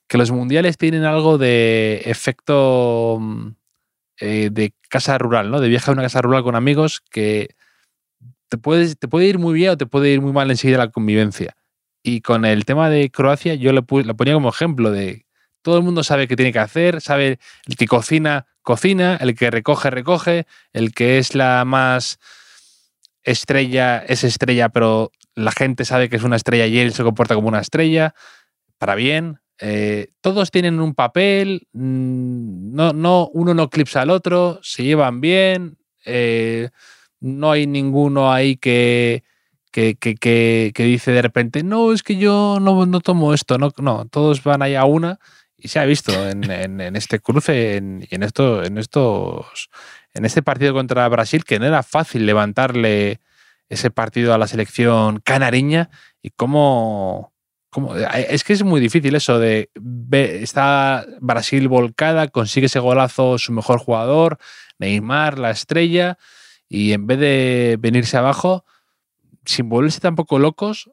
que 0.07 0.17
los 0.17 0.31
mundiales 0.31 0.77
tienen 0.77 1.03
algo 1.03 1.37
de 1.37 2.03
efecto 2.05 3.17
mm, 3.19 3.47
eh, 4.21 4.49
de 4.49 4.73
casa 4.89 5.17
rural, 5.17 5.51
¿no? 5.51 5.59
De 5.59 5.67
viaje 5.67 5.91
a 5.91 5.93
una 5.93 6.03
casa 6.03 6.21
rural 6.21 6.43
con 6.43 6.55
amigos 6.55 7.01
que 7.11 7.49
te, 8.47 8.57
puedes, 8.57 8.97
te 8.97 9.09
puede 9.09 9.27
ir 9.27 9.39
muy 9.39 9.53
bien 9.53 9.71
o 9.71 9.77
te 9.77 9.85
puede 9.85 10.09
ir 10.09 10.21
muy 10.21 10.31
mal 10.31 10.49
enseguida 10.49 10.77
la 10.77 10.89
convivencia. 10.89 11.57
Y 12.01 12.21
con 12.21 12.45
el 12.45 12.63
tema 12.63 12.89
de 12.89 13.11
Croacia, 13.11 13.55
yo 13.55 13.73
le, 13.73 13.83
la 14.05 14.13
ponía 14.13 14.33
como 14.33 14.47
ejemplo 14.47 14.89
de 14.89 15.25
todo 15.61 15.77
el 15.77 15.83
mundo 15.83 16.03
sabe 16.03 16.27
qué 16.27 16.35
tiene 16.35 16.51
que 16.53 16.59
hacer, 16.59 17.01
sabe 17.01 17.39
el 17.67 17.75
que 17.77 17.87
cocina, 17.87 18.47
cocina, 18.61 19.17
el 19.21 19.35
que 19.35 19.51
recoge, 19.51 19.89
recoge, 19.89 20.45
el 20.73 20.93
que 20.93 21.17
es 21.17 21.35
la 21.35 21.65
más 21.65 22.19
estrella, 23.23 23.99
es 23.99 24.23
estrella, 24.23 24.69
pero 24.69 25.11
la 25.35 25.51
gente 25.51 25.85
sabe 25.85 26.09
que 26.09 26.15
es 26.15 26.23
una 26.23 26.35
estrella 26.35 26.65
y 26.67 26.79
él 26.79 26.93
se 26.93 27.03
comporta 27.03 27.35
como 27.35 27.47
una 27.47 27.59
estrella, 27.59 28.13
para 28.77 28.95
bien. 28.95 29.39
Eh, 29.59 30.09
todos 30.21 30.51
tienen 30.51 30.79
un 30.79 30.95
papel, 30.95 31.67
mm, 31.73 32.73
no, 32.75 32.93
no, 32.93 33.29
uno 33.33 33.53
no 33.53 33.63
eclipsa 33.63 34.01
al 34.01 34.09
otro, 34.09 34.59
se 34.63 34.83
llevan 34.83 35.19
bien, 35.21 35.77
eh, 36.05 36.69
no 37.19 37.51
hay 37.51 37.67
ninguno 37.67 38.31
ahí 38.31 38.55
que, 38.57 39.23
que, 39.71 39.95
que, 39.95 40.15
que- 40.15 40.71
que 40.73 40.83
dice 40.83 41.11
de 41.11 41.21
repente, 41.21 41.63
no, 41.63 41.91
es 41.93 42.03
que 42.03 42.15
yo 42.17 42.59
no, 42.61 42.85
no 42.85 43.01
tomo 43.01 43.33
esto, 43.33 43.57
no, 43.57 43.71
no, 43.79 44.05
todos 44.07 44.43
van 44.43 44.61
ahí 44.61 44.75
a 44.75 44.85
una 44.85 45.19
y 45.59 45.67
se 45.67 45.79
ha 45.79 45.85
visto 45.85 46.11
en, 46.29 46.49
en- 46.49 46.95
este 46.95 47.19
cruce 47.19 47.77
en, 47.77 48.07
en, 48.09 48.23
en 48.23 48.77
estos 48.77 49.69
en 50.13 50.25
este 50.25 50.41
partido 50.41 50.73
contra 50.73 51.07
Brasil 51.09 51.43
que 51.43 51.59
no 51.59 51.65
era 51.65 51.83
fácil 51.83 52.25
levantarle 52.25 53.19
ese 53.69 53.91
partido 53.91 54.33
a 54.33 54.37
la 54.37 54.47
selección 54.47 55.19
canariña 55.19 55.89
y 56.21 56.31
cómo, 56.31 57.33
cómo- 57.69 57.95
es 57.95 58.43
que 58.43 58.53
es 58.53 58.63
muy 58.63 58.81
difícil 58.81 59.15
eso 59.15 59.37
de 59.39 59.69
está 60.41 61.05
Brasil 61.21 61.67
volcada, 61.67 62.27
consigue 62.29 62.65
ese 62.65 62.79
golazo 62.79 63.37
su 63.37 63.51
mejor 63.51 63.79
jugador, 63.79 64.39
Neymar, 64.79 65.37
la 65.37 65.51
estrella, 65.51 66.17
y 66.67 66.93
en 66.93 67.05
vez 67.05 67.19
de 67.19 67.77
venirse 67.79 68.17
abajo, 68.17 68.65
sin 69.45 69.69
volverse 69.69 69.99
tampoco 69.99 70.39
locos, 70.39 70.89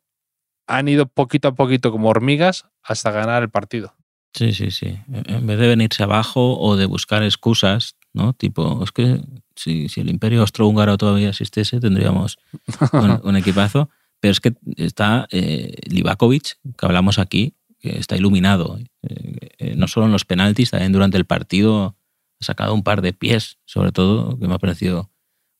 han 0.67 0.89
ido 0.89 1.07
poquito 1.07 1.49
a 1.49 1.55
poquito 1.55 1.93
como 1.93 2.09
hormigas 2.09 2.67
hasta 2.83 3.11
ganar 3.11 3.43
el 3.43 3.51
partido. 3.51 3.95
Sí, 4.37 4.53
sí, 4.53 4.71
sí. 4.71 4.99
En 5.09 5.47
vez 5.47 5.59
de 5.59 5.67
venirse 5.67 6.03
abajo 6.03 6.59
o 6.59 6.77
de 6.77 6.85
buscar 6.85 7.23
excusas, 7.23 7.97
¿no? 8.13 8.35
Tipo, 8.35 8.85
es 8.85 8.93
que 8.93 9.23
si, 9.57 9.89
si 9.89 10.03
el 10.03 10.11
imperio 10.11 10.43
austrohúngaro 10.43 10.99
todavía 10.99 11.31
existiese, 11.31 11.81
tendríamos 11.81 12.39
un, 12.93 13.21
un 13.25 13.37
equipazo. 13.37 13.89
Pero 14.21 14.33
es 14.33 14.41
que 14.41 14.55
está 14.77 15.27
eh, 15.31 15.75
Livakovic, 15.89 16.59
que 16.77 16.87
hablamos 16.87 17.19
aquí, 17.19 17.55
que 17.79 17.99
está 17.99 18.17
iluminado. 18.17 18.79
Eh, 19.03 19.49
eh, 19.59 19.75
no 19.77 19.89
solo 19.89 20.07
en 20.07 20.13
los 20.13 20.25
penaltis, 20.25 20.71
también 20.71 20.93
durante 20.93 21.17
el 21.17 21.25
partido 21.25 21.97
ha 22.41 22.45
sacado 22.45 22.75
un 22.75 22.83
par 22.83 23.01
de 23.01 23.15
pies, 23.15 23.59
sobre 23.65 23.93
todo, 23.93 24.39
que 24.39 24.49
me 24.49 24.55
ha 24.55 24.59
parecido 24.59 25.11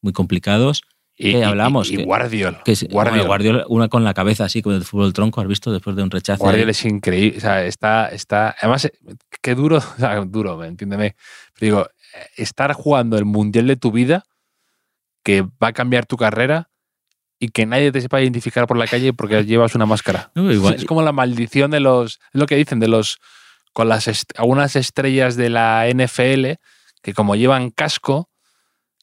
muy 0.03 0.13
complicados. 0.13 0.83
Y, 1.19 1.33
Que 1.33 1.39
y- 1.39 1.43
hablamos 1.43 1.91
y, 1.91 1.95
y 1.95 1.97
que- 1.99 2.05
Guardiol. 2.05 2.59
Que 2.65 2.73
es- 2.73 2.83
Guardiol. 2.89 3.17
bueno, 3.17 3.27
Guardiola, 3.27 3.65
una 3.69 3.89
con 3.89 4.05
la 4.05 4.13
cabeza 4.13 4.45
así, 4.45 4.61
como 4.61 4.77
el 4.77 4.85
fútbol 4.85 5.13
tronco, 5.15 5.41
¿has 5.41 5.49
visto? 5.49 5.73
Después 5.73 5.97
de 5.97 6.03
un 6.03 6.11
rechazo. 6.11 6.43
Guardiol 6.45 6.69
es 6.71 6.85
increíble. 6.85 7.39
O 7.39 7.41
sea, 7.41 7.65
está, 7.65 8.09
está. 8.09 8.55
Además, 8.61 8.85
eh, 8.85 8.93
qué 9.41 9.55
duro, 9.55 9.77
o 9.97 9.99
sea, 9.99 10.17
duro, 10.27 10.63
entiéndeme. 10.63 11.17
Pero 11.59 11.67
digo, 11.77 11.87
eh, 12.15 12.27
estar 12.37 12.73
jugando 12.75 13.17
el 13.17 13.25
mundial 13.25 13.67
de 13.67 13.77
tu 13.77 13.93
vida, 13.93 14.25
que 15.25 15.43
va 15.43 15.69
a 15.69 15.73
cambiar 15.73 16.07
tu 16.07 16.17
carrera 16.17 16.69
y 17.39 17.49
que 17.49 17.67
nadie 17.67 17.93
te 17.93 18.01
sepa 18.01 18.21
identificar 18.21 18.67
por 18.67 18.77
la 18.77 18.87
calle 18.87 19.13
porque 19.13 19.43
llevas 19.47 19.75
una 19.75 19.87
máscara. 19.87 20.31
No, 20.35 20.51
igual- 20.53 20.75
Es 20.75 20.85
como 20.85 21.03
la 21.03 21.13
maldición 21.13 21.71
de 21.71 21.81
los. 21.81 22.15
Es 22.33 22.41
lo 22.41 22.47
que 22.47 22.57
dicen 22.57 22.79
de 22.81 22.89
los. 22.89 23.19
Con 23.73 23.89
las 23.89 24.09
est- 24.09 24.33
algunas 24.39 24.75
estrellas 24.77 25.37
de 25.37 25.51
la 25.51 25.87
NFL 25.89 26.59
que, 27.03 27.13
como 27.15 27.37
llevan 27.37 27.71
casco, 27.71 28.31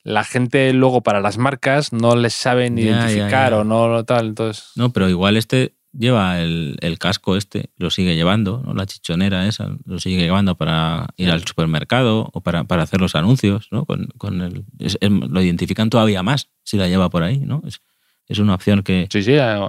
la 0.03 0.23
gente 0.23 0.71
luego 0.73 1.01
para 1.01 1.21
las 1.21 1.37
marcas 1.37 1.93
no 1.93 2.15
les 2.15 2.33
saben 2.33 2.75
Ya, 2.77 2.83
ya, 2.83 2.89
identificar 2.91 3.51
ya. 3.53 3.59
o 3.59 3.63
no 3.63 4.03
tal. 4.05 4.27
Entonces. 4.27 4.71
No, 4.75 4.91
pero 4.91 5.09
igual 5.09 5.37
este 5.37 5.75
lleva 5.95 6.39
el, 6.41 6.75
el 6.81 6.97
casco 6.97 7.37
este, 7.37 7.69
lo 7.77 7.91
sigue 7.91 8.15
llevando, 8.15 8.63
¿no? 8.65 8.73
la 8.73 8.87
chichonera 8.87 9.47
esa, 9.47 9.69
lo 9.85 9.99
sigue 9.99 10.23
llevando 10.23 10.55
para 10.57 11.07
ir 11.17 11.29
al 11.29 11.45
supermercado 11.45 12.29
o 12.33 12.41
para, 12.41 12.63
para 12.63 12.81
hacer 12.81 12.99
los 12.99 13.13
anuncios, 13.15 13.67
¿no? 13.71 13.85
Con, 13.85 14.07
con 14.17 14.41
el, 14.41 14.65
es- 14.79 14.97
es- 14.99 15.11
lo 15.11 15.39
identifican 15.41 15.91
todavía 15.91 16.23
más 16.23 16.49
si 16.63 16.77
la 16.77 16.87
lleva 16.87 17.09
por 17.11 17.21
ahí, 17.21 17.39
¿no? 17.39 17.61
Es, 17.67 17.79
es 18.27 18.39
una 18.39 18.55
opción 18.55 18.83
que... 18.83 19.07
Sí, 19.11 19.21
sí, 19.23 19.33
eh, 19.33 19.59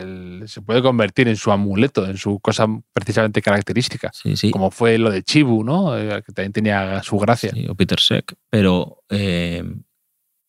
el- 0.00 0.42
se 0.46 0.60
puede 0.62 0.82
convertir 0.82 1.28
en 1.28 1.36
su 1.36 1.52
amuleto, 1.52 2.04
en 2.06 2.16
su 2.16 2.40
cosa 2.40 2.66
precisamente 2.92 3.40
característica. 3.42 4.10
Sí, 4.12 4.36
sí. 4.36 4.50
Como 4.50 4.70
fue 4.70 4.98
lo 4.98 5.10
de 5.10 5.22
Chibu, 5.22 5.62
¿no? 5.64 5.96
Eh, 5.96 6.22
Que 6.26 6.32
también 6.32 6.52
tenía 6.52 7.02
su 7.02 7.16
gracia. 7.18 7.50
Sí, 7.54 7.66
o 7.68 7.74
Peter 7.74 8.00
Sek. 8.00 8.34
Pero 8.50 9.02
eh, 9.08 9.62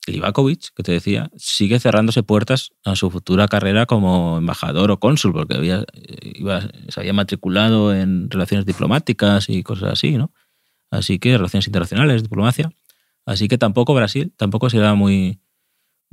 Livakovic, 0.08 0.74
que 0.76 0.84
te 0.84 0.92
decía, 0.92 1.30
sigue 1.38 1.80
cerrándose 1.80 2.24
puertas 2.24 2.72
a 2.84 2.96
su 2.96 3.10
futura 3.10 3.48
carrera 3.48 3.86
como 3.86 4.38
embajador 4.38 4.92
o 4.92 5.00
cónsul, 5.00 5.32
porque 5.32 5.56
había, 5.56 5.86
eh, 5.94 6.34
iba- 6.36 6.68
se 6.90 7.00
había 7.00 7.14
matriculado 7.14 7.96
en 7.96 8.30
relaciones 8.30 8.66
diplomáticas 8.66 9.48
y 9.50 9.64
cosas 9.64 9.94
así, 9.94 10.18
¿no? 10.18 10.32
Así 10.92 11.20
que 11.20 11.38
relaciones 11.38 11.68
internacionales, 11.68 12.22
diplomacia. 12.24 12.70
Así 13.26 13.48
que 13.48 13.58
tampoco 13.58 13.94
Brasil, 13.94 14.34
tampoco 14.36 14.70
será 14.70 14.94
muy, 14.96 15.40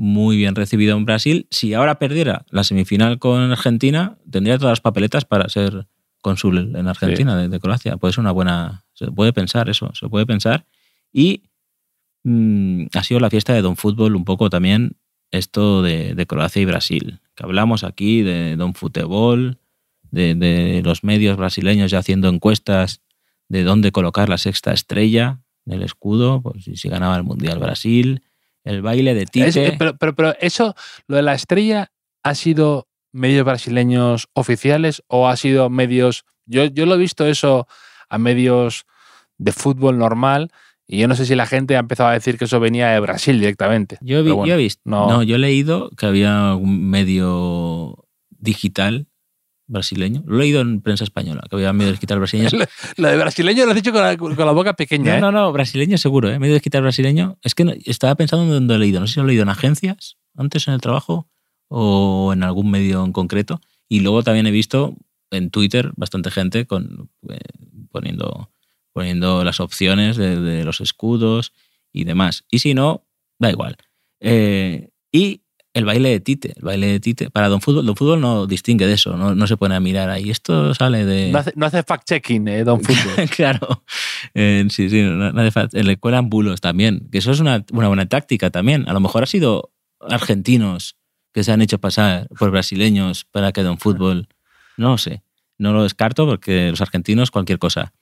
muy 0.00 0.38
bien 0.38 0.54
recibido 0.54 0.96
en 0.96 1.04
Brasil. 1.04 1.46
Si 1.50 1.74
ahora 1.74 1.98
perdiera 1.98 2.46
la 2.48 2.64
semifinal 2.64 3.18
con 3.18 3.38
Argentina, 3.52 4.16
tendría 4.30 4.56
todas 4.56 4.72
las 4.72 4.80
papeletas 4.80 5.26
para 5.26 5.46
ser 5.50 5.88
cónsul 6.22 6.74
en 6.74 6.88
Argentina 6.88 7.36
de, 7.36 7.50
de 7.50 7.60
Croacia. 7.60 7.98
Puede 7.98 8.14
ser 8.14 8.22
una 8.22 8.32
buena. 8.32 8.86
Se 8.94 9.12
puede 9.12 9.34
pensar 9.34 9.68
eso, 9.68 9.90
se 9.92 10.08
puede 10.08 10.24
pensar. 10.24 10.64
Y 11.12 11.42
mm, 12.24 12.86
ha 12.94 13.02
sido 13.02 13.20
la 13.20 13.28
fiesta 13.28 13.52
de 13.52 13.60
Don 13.60 13.76
Fútbol 13.76 14.16
un 14.16 14.24
poco 14.24 14.48
también 14.48 14.96
esto 15.32 15.82
de, 15.82 16.14
de 16.14 16.26
Croacia 16.26 16.62
y 16.62 16.64
Brasil. 16.64 17.20
Que 17.34 17.44
hablamos 17.44 17.84
aquí 17.84 18.22
de 18.22 18.56
Don 18.56 18.72
Futebol, 18.72 19.58
de, 20.10 20.34
de 20.34 20.80
los 20.82 21.04
medios 21.04 21.36
brasileños 21.36 21.90
ya 21.90 21.98
haciendo 21.98 22.30
encuestas 22.30 23.02
de 23.50 23.64
dónde 23.64 23.92
colocar 23.92 24.30
la 24.30 24.38
sexta 24.38 24.72
estrella 24.72 25.40
en 25.66 25.74
el 25.74 25.82
escudo, 25.82 26.40
pues 26.40 26.64
si 26.64 26.76
se 26.76 26.88
ganaba 26.88 27.18
el 27.18 27.22
Mundial 27.22 27.58
Brasil, 27.58 28.22
el 28.64 28.82
baile 28.82 29.14
de 29.14 29.26
Tite. 29.26 29.48
Es- 29.48 29.56
eh, 29.56 29.76
pero, 29.78 29.96
pero, 29.96 30.14
pero 30.14 30.34
eso, 30.40 30.74
lo 31.06 31.16
de 31.16 31.22
la 31.22 31.34
estrella, 31.34 31.90
¿ha 32.22 32.34
sido 32.34 32.88
medios 33.12 33.44
brasileños 33.44 34.28
oficiales 34.34 35.02
o 35.08 35.28
ha 35.28 35.36
sido 35.36 35.70
medios... 35.70 36.24
Yo, 36.46 36.64
yo 36.64 36.86
lo 36.86 36.94
he 36.94 36.98
visto 36.98 37.26
eso 37.26 37.66
a 38.08 38.18
medios 38.18 38.84
de 39.38 39.52
fútbol 39.52 39.98
normal 39.98 40.50
y 40.86 40.98
yo 40.98 41.08
no 41.08 41.14
sé 41.14 41.24
si 41.26 41.34
la 41.36 41.46
gente 41.46 41.76
ha 41.76 41.80
empezado 41.80 42.08
a 42.08 42.12
decir 42.12 42.36
que 42.38 42.44
eso 42.46 42.58
venía 42.60 42.88
de 42.90 43.00
Brasil 43.00 43.38
directamente. 43.38 43.96
Yo, 44.00 44.22
vi- 44.24 44.30
bueno, 44.32 44.46
yo 44.46 44.54
he 44.54 44.58
visto, 44.58 44.80
no- 44.84 45.08
no. 45.08 45.22
yo 45.22 45.36
he 45.36 45.38
leído 45.38 45.90
que 45.96 46.06
había 46.06 46.54
un 46.54 46.90
medio 46.90 48.04
digital 48.30 49.06
brasileño. 49.70 50.22
Lo 50.26 50.36
he 50.36 50.40
leído 50.40 50.60
en 50.60 50.80
prensa 50.80 51.04
española, 51.04 51.42
que 51.48 51.56
había 51.56 51.72
medio 51.72 51.92
digital 51.92 52.18
brasileño. 52.18 52.48
Lo 52.96 53.08
de 53.08 53.16
brasileño 53.16 53.64
lo 53.64 53.70
has 53.70 53.76
dicho 53.76 53.92
con 53.92 54.02
la, 54.02 54.16
con 54.16 54.36
la 54.36 54.52
boca 54.52 54.74
pequeña, 54.74 55.16
¿eh? 55.16 55.20
No, 55.20 55.32
no, 55.32 55.40
no, 55.40 55.52
brasileño 55.52 55.96
seguro, 55.98 56.30
¿eh? 56.30 56.38
Medio 56.38 56.54
digital 56.54 56.82
brasileño. 56.82 57.38
Es 57.42 57.54
que 57.54 57.64
no- 57.64 57.72
estaba 57.84 58.14
pensando 58.16 58.44
en 58.44 58.50
dónde 58.50 58.74
he 58.74 58.78
leído. 58.78 59.00
No 59.00 59.06
sé 59.06 59.14
si 59.14 59.20
lo 59.20 59.24
he 59.24 59.28
leído 59.28 59.42
en 59.44 59.48
agencias, 59.48 60.16
antes 60.36 60.68
en 60.68 60.74
el 60.74 60.80
trabajo, 60.80 61.28
o 61.68 62.32
en 62.32 62.42
algún 62.42 62.70
medio 62.70 63.04
en 63.04 63.12
concreto. 63.12 63.60
Y 63.88 64.00
luego 64.00 64.22
también 64.22 64.46
he 64.46 64.50
visto 64.50 64.94
en 65.30 65.50
Twitter 65.50 65.92
bastante 65.96 66.30
gente 66.30 66.66
con, 66.66 67.10
eh, 67.28 67.38
poniendo, 67.90 68.50
poniendo 68.92 69.44
las 69.44 69.60
opciones 69.60 70.16
de, 70.16 70.40
de 70.40 70.64
los 70.64 70.80
escudos 70.80 71.52
y 71.92 72.04
demás. 72.04 72.44
Y 72.50 72.58
si 72.58 72.74
no, 72.74 73.06
da 73.38 73.50
igual. 73.50 73.76
Eh, 74.20 74.90
y 75.12 75.42
el 75.80 75.86
baile 75.86 76.10
de 76.10 76.20
Tite, 76.20 76.52
el 76.56 76.62
baile 76.62 76.86
de 76.86 77.00
Tite. 77.00 77.30
Para 77.30 77.48
Don 77.48 77.60
Fútbol, 77.60 77.84
Don 77.84 77.96
Fútbol 77.96 78.20
no 78.20 78.46
distingue 78.46 78.86
de 78.86 78.94
eso, 78.94 79.16
no, 79.16 79.34
no 79.34 79.46
se 79.46 79.56
pone 79.56 79.74
a 79.74 79.80
mirar 79.80 80.10
ahí. 80.10 80.30
Esto 80.30 80.74
sale 80.74 81.04
de. 81.04 81.32
No 81.32 81.38
hace, 81.38 81.52
no 81.56 81.66
hace 81.66 81.82
fact-checking, 81.82 82.48
eh, 82.48 82.64
Don 82.64 82.80
Fútbol. 82.80 83.28
claro. 83.36 83.84
Eh, 84.34 84.64
sí, 84.70 84.88
sí, 84.88 85.02
no, 85.02 85.32
no 85.32 85.40
hace 85.40 85.50
falta. 85.50 85.82
Le 85.82 85.96
cuelan 85.96 86.30
bulos 86.30 86.60
también, 86.60 87.08
que 87.10 87.18
eso 87.18 87.32
es 87.32 87.40
una, 87.40 87.64
una 87.72 87.88
buena 87.88 88.06
táctica 88.06 88.50
también. 88.50 88.88
A 88.88 88.92
lo 88.92 89.00
mejor 89.00 89.22
ha 89.24 89.26
sido 89.26 89.72
argentinos 90.00 90.96
que 91.32 91.44
se 91.44 91.52
han 91.52 91.62
hecho 91.62 91.78
pasar 91.78 92.28
por 92.38 92.50
brasileños 92.50 93.24
para 93.24 93.52
que 93.52 93.62
Don 93.62 93.78
Fútbol. 93.78 94.28
No 94.76 94.90
lo 94.90 94.98
sé. 94.98 95.22
No 95.58 95.72
lo 95.72 95.82
descarto 95.82 96.26
porque 96.26 96.70
los 96.70 96.80
argentinos, 96.80 97.30
cualquier 97.30 97.58
cosa. 97.58 97.92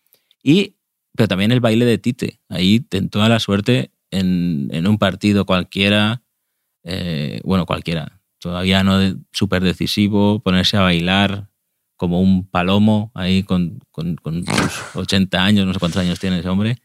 Y, 0.42 0.74
pero 1.14 1.28
también 1.28 1.52
el 1.52 1.60
baile 1.60 1.84
de 1.84 1.98
Tite. 1.98 2.40
Ahí 2.48 2.80
tentó 2.80 3.22
a 3.22 3.28
la 3.28 3.40
suerte 3.40 3.90
en, 4.10 4.68
en 4.72 4.86
un 4.86 4.98
partido 4.98 5.44
cualquiera. 5.44 6.22
Eh, 6.84 7.40
bueno, 7.44 7.66
cualquiera. 7.66 8.20
Todavía 8.38 8.82
no 8.84 8.98
de- 8.98 9.16
súper 9.32 9.62
decisivo, 9.62 10.40
ponerse 10.40 10.76
a 10.76 10.80
bailar 10.82 11.48
como 11.96 12.20
un 12.20 12.48
palomo 12.48 13.10
ahí 13.14 13.42
con, 13.42 13.80
con, 13.90 14.14
con 14.16 14.44
sus 14.46 14.94
80 14.96 15.42
años, 15.44 15.66
no 15.66 15.72
sé 15.74 15.80
cuántos 15.80 16.00
años 16.02 16.20
tiene 16.20 16.38
ese 16.38 16.48
hombre. 16.48 16.76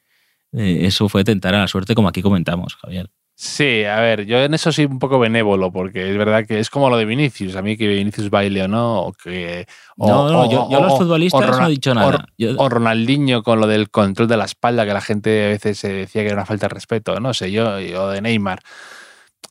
Eh, 0.51 0.79
eso 0.85 1.07
fue 1.09 1.23
tentar 1.23 1.53
a 1.55 1.59
la 1.59 1.67
suerte, 1.67 1.93
como 1.95 2.07
aquí 2.07 2.21
comentamos, 2.21 2.75
Javier. 2.75 3.09
Sí, 3.35 3.83
a 3.83 3.99
ver, 3.99 4.25
yo 4.27 4.37
en 4.37 4.53
eso 4.53 4.71
soy 4.71 4.85
un 4.85 4.99
poco 4.99 5.17
benévolo, 5.17 5.71
porque 5.71 6.11
es 6.11 6.15
verdad 6.17 6.45
que 6.45 6.59
es 6.59 6.69
como 6.69 6.89
lo 6.91 6.97
de 6.97 7.05
Vinicius. 7.05 7.55
A 7.55 7.63
mí 7.63 7.75
que 7.75 7.87
Vinicius 7.87 8.29
baile 8.29 8.61
o 8.63 8.67
no, 8.67 9.01
o 9.01 9.11
que. 9.13 9.65
o- 9.97 10.07
no, 10.07 10.29
no, 10.31 10.41
o- 10.43 10.51
yo, 10.51 10.69
yo 10.69 10.77
a 10.77 10.79
o- 10.81 10.83
los 10.83 10.97
futbolistas 10.99 11.41
no 11.59 11.65
he 11.67 11.69
dicho 11.71 11.93
nada. 11.95 12.25
Yo- 12.37 12.55
O 12.57 12.69
Ronaldinho 12.69 13.41
con 13.41 13.59
lo 13.59 13.65
del 13.65 13.89
control 13.89 14.27
de 14.27 14.37
la 14.37 14.45
espalda, 14.45 14.85
que 14.85 14.93
la 14.93 15.01
gente 15.01 15.45
a 15.45 15.49
veces 15.49 15.79
se 15.79 15.91
decía 15.91 16.21
que 16.21 16.27
era 16.27 16.35
una 16.37 16.45
falta 16.45 16.67
de 16.67 16.75
respeto, 16.75 17.19
no 17.19 17.33
sé, 17.33 17.51
yo, 17.51 17.69
o 17.71 18.07
de 18.09 18.21
Neymar. 18.21 18.59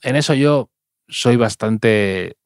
En 0.02 0.16
eso 0.16 0.34
yo 0.34 0.70
soy 1.08 1.36
bastante 1.36 2.36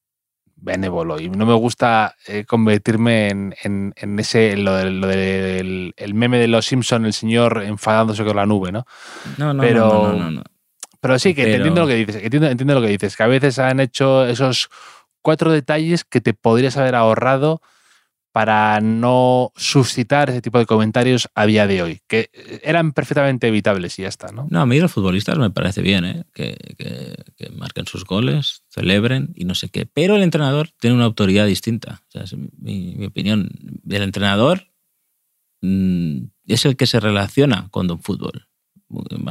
benévolo 0.59 1.21
y 1.21 1.29
no 1.29 1.45
me 1.47 1.55
gusta 1.55 2.17
eh, 2.27 2.45
convertirme 2.45 3.29
en, 3.29 3.55
en- 3.63 3.93
en 3.97 4.19
ese, 4.19 4.53
en 4.53 4.65
lo, 4.65 4.75
del- 4.75 5.01
lo 5.01 5.09
el 5.11 6.15
meme 6.15 6.39
de 6.39 6.49
los 6.49 6.67
Simpson, 6.67 7.05
el 7.07 7.13
señor 7.13 7.63
enfadándose 7.63 8.25
con 8.25 8.37
la 8.37 8.47
nube, 8.47 8.73
¿no? 8.73 8.87
no, 9.39 9.53
no, 9.55 9.63
pero- 9.63 9.87
no, 9.89 10.13
no, 10.13 10.19
no, 10.19 10.31
no. 10.31 10.43
Pero 11.01 11.19
sí, 11.19 11.35
que 11.35 11.43
Pero- 11.45 11.57
entiendo 11.57 11.83
lo 11.83 11.87
que 11.87 11.95
dices, 11.95 12.17
que 12.17 12.25
entiendo, 12.25 12.49
entiendo 12.49 12.75
lo 12.75 12.81
que 12.81 12.89
dices, 12.89 13.17
que 13.17 13.23
a 13.23 13.27
veces 13.29 13.59
han 13.59 13.79
hecho 13.81 14.27
esos 14.27 14.69
cuatro 15.23 15.53
detalles 15.53 16.05
que 16.05 16.21
te 16.21 16.33
podrías 16.35 16.77
haber 16.79 16.95
ahorrado 16.95 17.61
para 18.37 18.83
no 18.83 19.51
suscitar 19.57 20.29
ese 20.29 20.43
tipo 20.43 20.59
de 20.59 20.67
comentarios 20.67 21.27
a 21.35 21.47
día 21.47 21.67
de 21.67 21.81
hoy, 21.81 22.01
que 22.07 22.29
eran 22.63 22.93
perfectamente 22.93 23.49
evitables 23.49 23.99
y 23.99 24.03
ya 24.03 24.09
está, 24.09 24.31
¿no? 24.31 24.47
No, 24.51 24.61
a 24.61 24.67
mí 24.67 24.79
los 24.79 24.93
futbolistas 24.93 25.39
me 25.39 25.49
parece 25.49 25.81
bien, 25.81 26.05
¿eh? 26.05 26.25
que, 26.35 26.55
que- 26.77 27.15
que 27.35 27.49
marquen 27.53 27.87
sus 27.87 28.05
goles, 28.05 28.63
celebren 28.69 29.33
y 29.35 29.47
no 29.47 29.55
sé 29.55 29.71
qué. 29.71 29.87
Pero 29.87 30.17
el 30.17 30.23
entrenador 30.23 30.69
tiene 30.79 30.97
una 30.97 31.07
autoridad 31.07 31.47
distinta. 31.47 32.03
Es 32.13 32.35
mi, 32.59 33.07
opinión. 33.07 33.49
El 33.89 34.03
entrenador 34.03 34.69
mm, 35.63 36.25
es 36.47 36.67
el 36.67 36.77
que 36.77 36.87
se 36.87 37.01
relaciona 37.01 37.69
con 37.71 37.87
Don 37.87 38.03
Fútbol, 38.03 38.49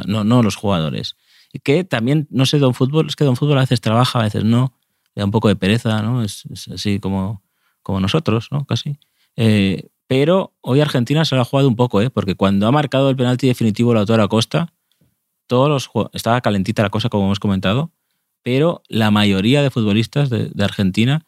no, 0.08 0.24
no 0.24 0.42
los 0.42 0.56
jugadores. 0.56 1.16
Y 1.54 1.60
que 1.60 1.84
también, 1.84 2.26
no 2.32 2.48
sé, 2.48 2.58
Don 2.58 2.74
Fútbol, 2.74 3.06
es 3.06 3.16
que 3.16 3.24
Don 3.24 3.36
Fútbol 3.36 3.60
a 3.60 3.62
veces 3.62 3.82
trabaja, 3.82 4.22
a 4.22 4.24
veces 4.24 4.44
no, 4.46 4.74
le 5.14 5.20
da 5.22 5.26
un 5.26 5.32
poco 5.32 5.48
de 5.48 5.56
pereza, 5.56 6.02
¿no? 6.02 6.24
Es 6.24 6.44
así 6.74 7.00
como, 7.00 7.45
como 7.86 8.00
nosotros, 8.00 8.48
¿no? 8.50 8.66
Casi. 8.66 8.98
Eh, 9.36 9.90
pero 10.08 10.54
hoy 10.62 10.82
Argentina 10.82 11.24
se 11.24 11.36
lo 11.36 11.42
ha 11.42 11.46
jugado 11.46 11.68
un 11.68 11.76
poco, 11.76 12.02
¿eh? 12.02 12.10
porque 12.10 12.34
cuando 12.34 12.68
ha 12.68 12.72
marcado 12.72 13.12
el 13.12 13.16
penalti 13.16 13.48
definitivo 13.48 13.94
la 13.94 14.00
autora 14.00 14.28
Costa, 14.28 14.74
todos 15.46 15.70
los 15.70 16.10
estaba 16.14 16.42
calentita 16.42 16.82
la 16.82 16.90
cosa, 16.90 17.10
como 17.10 17.26
hemos 17.26 17.40
comentado, 17.40 17.92
pero 18.42 18.82
la 18.90 19.12
mayoría 19.12 19.62
de 19.62 19.70
futbolistas 19.70 20.32
de, 20.32 20.50
de 20.50 20.64
Argentina 20.64 21.26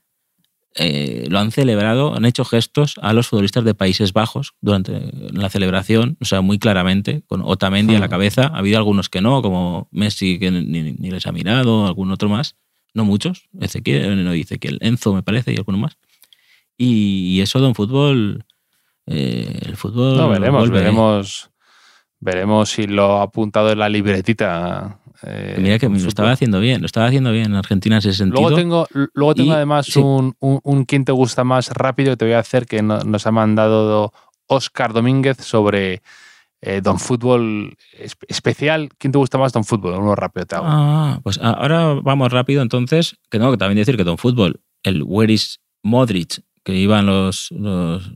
eh, 0.73 1.25
lo 1.29 1.37
han 1.37 1.51
celebrado, 1.51 2.15
han 2.15 2.25
hecho 2.25 2.43
gestos 2.43 2.95
a 3.03 3.13
los 3.13 3.27
futbolistas 3.27 3.63
de 3.63 3.75
Países 3.75 4.13
Bajos 4.13 4.55
durante 4.61 5.11
la 5.31 5.49
celebración, 5.49 6.17
o 6.19 6.25
sea, 6.25 6.41
muy 6.41 6.57
claramente, 6.57 7.21
con 7.27 7.43
Otamendi 7.43 7.95
a 7.95 7.99
la 7.99 8.09
cabeza. 8.09 8.47
Ha 8.47 8.57
habido 8.57 8.79
algunos 8.79 9.09
que 9.09 9.21
no, 9.21 9.43
como 9.43 9.89
Messi, 9.91 10.39
que 10.39 10.49
ni, 10.49 10.93
ni 10.93 11.11
les 11.11 11.27
ha 11.27 11.31
mirado, 11.31 11.85
algún 11.85 12.11
otro 12.11 12.29
más, 12.29 12.55
no 12.93 13.05
muchos, 13.05 13.47
Ezequiel, 13.59 14.23
no, 14.23 14.33
Ezequiel, 14.33 14.79
Enzo 14.81 15.13
me 15.13 15.23
parece, 15.23 15.53
y 15.53 15.57
alguno 15.57 15.77
más. 15.77 15.97
Y, 16.77 17.37
y 17.37 17.41
eso 17.41 17.59
de 17.59 17.67
un 17.67 17.75
fútbol, 17.75 18.45
eh, 19.05 19.59
el 19.63 19.75
fútbol. 19.77 20.17
No, 20.17 20.29
veremos, 20.29 20.61
vuelve, 20.61 20.77
¿eh? 20.77 20.81
veremos, 20.81 21.49
veremos 22.19 22.69
si 22.69 22.87
lo 22.87 23.17
ha 23.17 23.23
apuntado 23.23 23.71
en 23.71 23.79
la 23.79 23.89
libretita. 23.89 24.99
eh, 25.23 25.57
Mira 25.59 25.79
que 25.79 25.87
lo 25.87 25.95
fútbol. 25.95 26.07
estaba 26.07 26.31
haciendo 26.31 26.59
bien, 26.59 26.81
lo 26.81 26.85
estaba 26.85 27.07
haciendo 27.07 27.31
bien 27.31 27.45
en 27.47 27.55
Argentina 27.55 27.95
en 27.95 27.99
ese 27.99 28.13
sentido. 28.13 28.41
Luego 28.41 28.55
tengo, 28.55 28.87
luego 29.13 29.33
tengo 29.35 29.51
Y- 29.51 29.55
además 29.55 29.87
sí. 29.87 29.99
un, 29.99 30.35
un, 30.39 30.59
un 30.63 30.85
quién 30.85 31.05
te 31.05 31.11
gusta 31.11 31.43
más 31.43 31.69
rápido 31.71 32.11
que 32.11 32.17
te 32.17 32.25
voy 32.25 32.33
a 32.35 32.39
hacer 32.39 32.65
que 32.65 32.81
no- 32.83 32.99
nos 32.99 33.25
ha 33.25 33.31
mandado 33.31 34.13
Oscar 34.47 34.93
Domínguez 34.93 35.37
sobre 35.37 36.01
eh, 36.61 36.81
Don 36.81 36.99
Fútbol 36.99 37.75
espe- 37.99 38.25
especial. 38.27 38.89
¿Quién 38.97 39.11
te 39.11 39.17
gusta 39.17 39.37
más 39.37 39.51
Don 39.53 39.63
Fútbol? 39.63 39.93
Uno 39.95 40.15
rápido 40.15 40.45
te 40.45 40.55
hago. 40.55 40.65
Ah, 40.67 41.19
pues 41.23 41.39
ahora 41.41 41.95
vamos 42.03 42.31
rápido 42.31 42.61
entonces, 42.61 43.17
que 43.29 43.37
tengo 43.39 43.51
que 43.51 43.57
también 43.57 43.77
decir 43.77 43.97
que 43.97 44.03
Don 44.03 44.17
Fútbol, 44.17 44.61
el 44.83 45.03
Where 45.03 45.31
is 45.33 45.59
Modric, 45.83 46.41
que 46.67 46.75
iban 46.75 47.05
los, 47.05 47.49
los, 47.51 48.11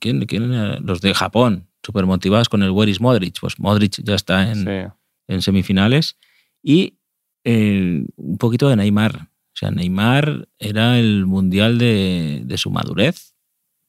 ¿quién, 0.00 0.26
quién 0.26 0.84
los 0.84 1.00
de 1.00 1.14
Japón, 1.14 1.66
súper 1.82 2.04
motivados 2.04 2.50
con 2.50 2.62
el 2.62 2.72
Where 2.72 2.90
is 2.90 3.00
Modric, 3.00 3.40
pues 3.40 3.58
Modric 3.58 4.02
ya 4.04 4.16
está 4.16 4.50
en, 4.52 4.64
Sí. 4.66 4.92
en 5.28 5.40
semifinales. 5.40 6.18
Y 6.62 6.98
eh, 7.44 8.04
un 8.16 8.36
poquito 8.36 8.68
de 8.68 8.76
Neymar. 8.76 9.16
O 9.16 9.54
sea, 9.54 9.70
Neymar 9.70 10.46
era 10.58 10.98
el 10.98 11.24
mundial 11.24 11.78
de, 11.78 12.42
de 12.44 12.58
su 12.58 12.70
madurez. 12.70 13.34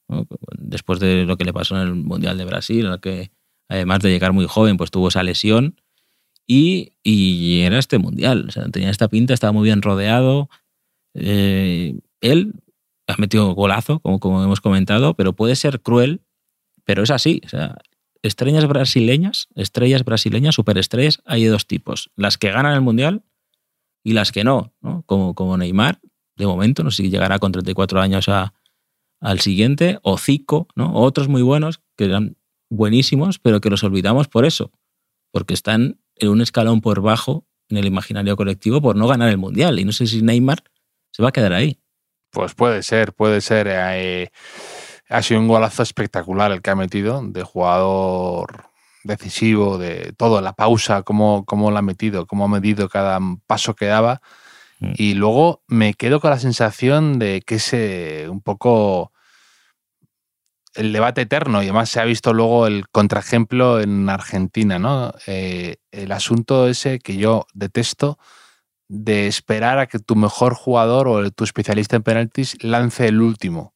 ¿no? 0.07 0.25
Después 0.57 1.01
de 1.01 1.25
lo 1.25 1.35
que 1.35 1.43
le 1.43 1.51
pasó 1.51 1.75
en 1.75 1.81
el 1.89 1.95
mundial 1.95 2.37
de 2.37 2.45
Brasil, 2.45 2.85
en 2.85 2.93
el 2.93 3.01
que 3.01 3.31
además 3.67 3.99
de 3.99 4.09
llegar 4.09 4.31
muy 4.31 4.45
joven, 4.47 4.77
pues 4.77 4.89
tuvo 4.89 5.09
esa 5.09 5.21
lesión. 5.21 5.75
Y, 6.47 6.93
y 7.03 7.59
era 7.63 7.77
este 7.77 7.97
mundial. 7.97 8.45
O 8.47 8.51
sea, 8.51 8.69
tenía 8.69 8.89
esta 8.89 9.09
pinta, 9.09 9.33
estaba 9.33 9.51
muy 9.51 9.65
bien 9.65 9.81
rodeado. 9.81 10.49
Eh, 11.13 11.99
él 12.21 12.53
ha 13.11 13.15
metido 13.17 13.53
golazo, 13.53 13.99
como, 13.99 14.43
hemos 14.43 14.61
comentado, 14.61 15.13
pero 15.15 15.33
puede 15.33 15.55
ser 15.55 15.81
cruel, 15.81 16.21
pero 16.83 17.03
es 17.03 17.11
así. 17.11 17.41
O 17.45 17.49
sea, 17.49 17.77
estrellas 18.21 18.67
brasileñas, 18.67 19.47
estrellas 19.55 20.03
brasileñas, 20.03 20.55
superestrellas, 20.55 21.21
hay 21.25 21.43
de 21.43 21.49
dos 21.49 21.67
tipos. 21.67 22.11
Las 22.15 22.37
que 22.37 22.51
ganan 22.51 22.73
el 22.73 22.81
mundial 22.81 23.23
y 24.03 24.13
las 24.13 24.31
que 24.31 24.43
no, 24.43 24.73
¿no? 24.81 25.03
Como, 25.05 25.35
como 25.35 25.57
Neymar, 25.57 25.99
de 26.37 26.47
momento, 26.47 26.83
no 26.83 26.91
sé 26.91 27.03
si 27.03 27.09
llegará 27.09 27.39
con 27.39 27.51
34 27.51 28.01
años 28.01 28.29
a, 28.29 28.53
al 29.19 29.39
siguiente, 29.39 29.99
o 30.01 30.17
Zico, 30.17 30.67
¿no? 30.75 30.93
O 30.93 31.01
otros 31.01 31.27
muy 31.27 31.41
buenos 31.41 31.81
que 31.95 32.05
eran 32.05 32.37
buenísimos, 32.69 33.37
pero 33.39 33.61
que 33.61 33.69
los 33.69 33.83
olvidamos 33.83 34.27
por 34.27 34.45
eso, 34.45 34.71
porque 35.31 35.53
están 35.53 35.99
en 36.15 36.29
un 36.29 36.41
escalón 36.41 36.81
por 36.81 37.01
bajo 37.01 37.45
en 37.69 37.77
el 37.77 37.85
imaginario 37.85 38.35
colectivo 38.35 38.81
por 38.81 38.95
no 38.95 39.07
ganar 39.07 39.29
el 39.29 39.37
mundial. 39.37 39.79
Y 39.79 39.85
no 39.85 39.91
sé 39.91 40.07
si 40.07 40.21
Neymar 40.21 40.63
se 41.11 41.23
va 41.23 41.29
a 41.29 41.31
quedar 41.31 41.53
ahí. 41.53 41.79
Pues 42.31 42.53
puede 42.55 42.83
ser, 42.83 43.13
puede 43.13 43.41
ser. 43.41 43.67
eh, 43.69 44.31
ha 45.09 45.21
sido 45.21 45.41
un 45.41 45.47
golazo 45.47 45.83
espectacular 45.83 46.51
el 46.51 46.61
que 46.61 46.69
ha 46.69 46.75
metido, 46.75 47.21
de 47.21 47.43
jugador 47.43 48.71
decisivo, 49.03 49.77
de 49.77 50.13
todo, 50.17 50.41
la 50.41 50.53
pausa, 50.53 51.03
cómo, 51.03 51.43
cómo 51.45 51.71
la 51.71 51.79
ha 51.79 51.83
metido, 51.83 52.25
cómo 52.25 52.45
ha 52.45 52.47
medido 52.47 52.87
cada 52.87 53.19
paso 53.45 53.75
que 53.75 53.87
daba. 53.87 54.21
Mm. 54.79 54.93
Y 54.95 55.13
luego 55.15 55.63
me 55.67 55.93
quedo 55.95 56.19
con 56.21 56.29
la 56.29 56.39
sensación 56.39 57.19
de 57.19 57.41
que 57.45 57.55
es 57.55 57.73
eh, 57.73 58.27
un 58.29 58.41
poco 58.41 59.11
el 60.75 60.93
debate 60.93 61.21
eterno 61.21 61.61
y 61.61 61.65
además 61.65 61.89
se 61.89 61.99
ha 61.99 62.05
visto 62.05 62.33
luego 62.33 62.65
el 62.65 62.87
contraejemplo 62.89 63.81
en 63.81 64.09
Argentina, 64.09 64.79
¿no? 64.79 65.13
Eh, 65.27 65.77
el 65.91 66.11
asunto 66.13 66.69
ese 66.69 66.99
que 66.99 67.17
yo 67.17 67.45
detesto 67.53 68.17
de 68.93 69.27
esperar 69.27 69.79
a 69.79 69.87
que 69.87 69.99
tu 69.99 70.17
mejor 70.17 70.53
jugador 70.53 71.07
o 71.07 71.31
tu 71.31 71.45
especialista 71.45 71.95
en 71.95 72.03
penaltis 72.03 72.61
lance 72.61 73.07
el 73.07 73.21
último, 73.21 73.73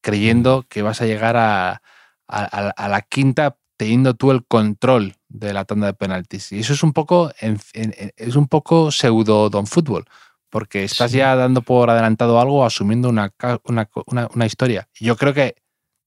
creyendo 0.00 0.64
que 0.70 0.80
vas 0.80 1.02
a 1.02 1.06
llegar 1.06 1.36
a, 1.36 1.82
a- 2.28 2.88
la 2.88 3.02
quinta 3.02 3.58
teniendo 3.76 4.14
tú 4.14 4.30
el 4.30 4.46
control 4.46 5.16
de 5.28 5.52
la 5.52 5.66
tanda 5.66 5.88
de 5.88 5.92
penaltis. 5.92 6.50
Y 6.52 6.60
eso 6.60 6.72
es 6.72 6.82
un 6.82 6.94
poco, 6.94 7.30
en- 7.40 7.58
en- 7.74 7.94
en- 7.98 8.12
es 8.16 8.36
un 8.36 8.48
poco 8.48 8.90
pseudo 8.90 9.50
don 9.50 9.66
fútbol, 9.66 10.06
porque 10.48 10.84
estás 10.84 11.10
Sí. 11.10 11.18
ya 11.18 11.36
dando 11.36 11.60
por 11.60 11.90
adelantado 11.90 12.40
algo, 12.40 12.64
asumiendo 12.64 13.10
una, 13.10 13.34
una, 13.64 13.90
una- 14.06 14.28
una 14.34 14.46
historia. 14.46 14.88
Yo 14.98 15.16
creo 15.18 15.34
que 15.34 15.56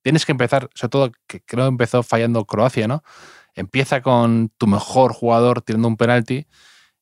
tienes 0.01 0.25
que 0.25 0.31
empezar, 0.31 0.67
sobre 0.73 0.89
todo 0.89 1.11
que 1.27 1.41
creo 1.41 1.65
que 1.65 1.69
empezó 1.69 2.01
fallando 2.01 2.43
Croacia, 2.45 2.87
¿no? 2.87 3.03
Empieza 3.53 4.01
con 4.01 4.49
tu 4.57 4.65
mejor 4.65 5.13
jugador 5.13 5.61
tirando 5.61 5.87
un 5.89 5.97
penalti 5.97 6.47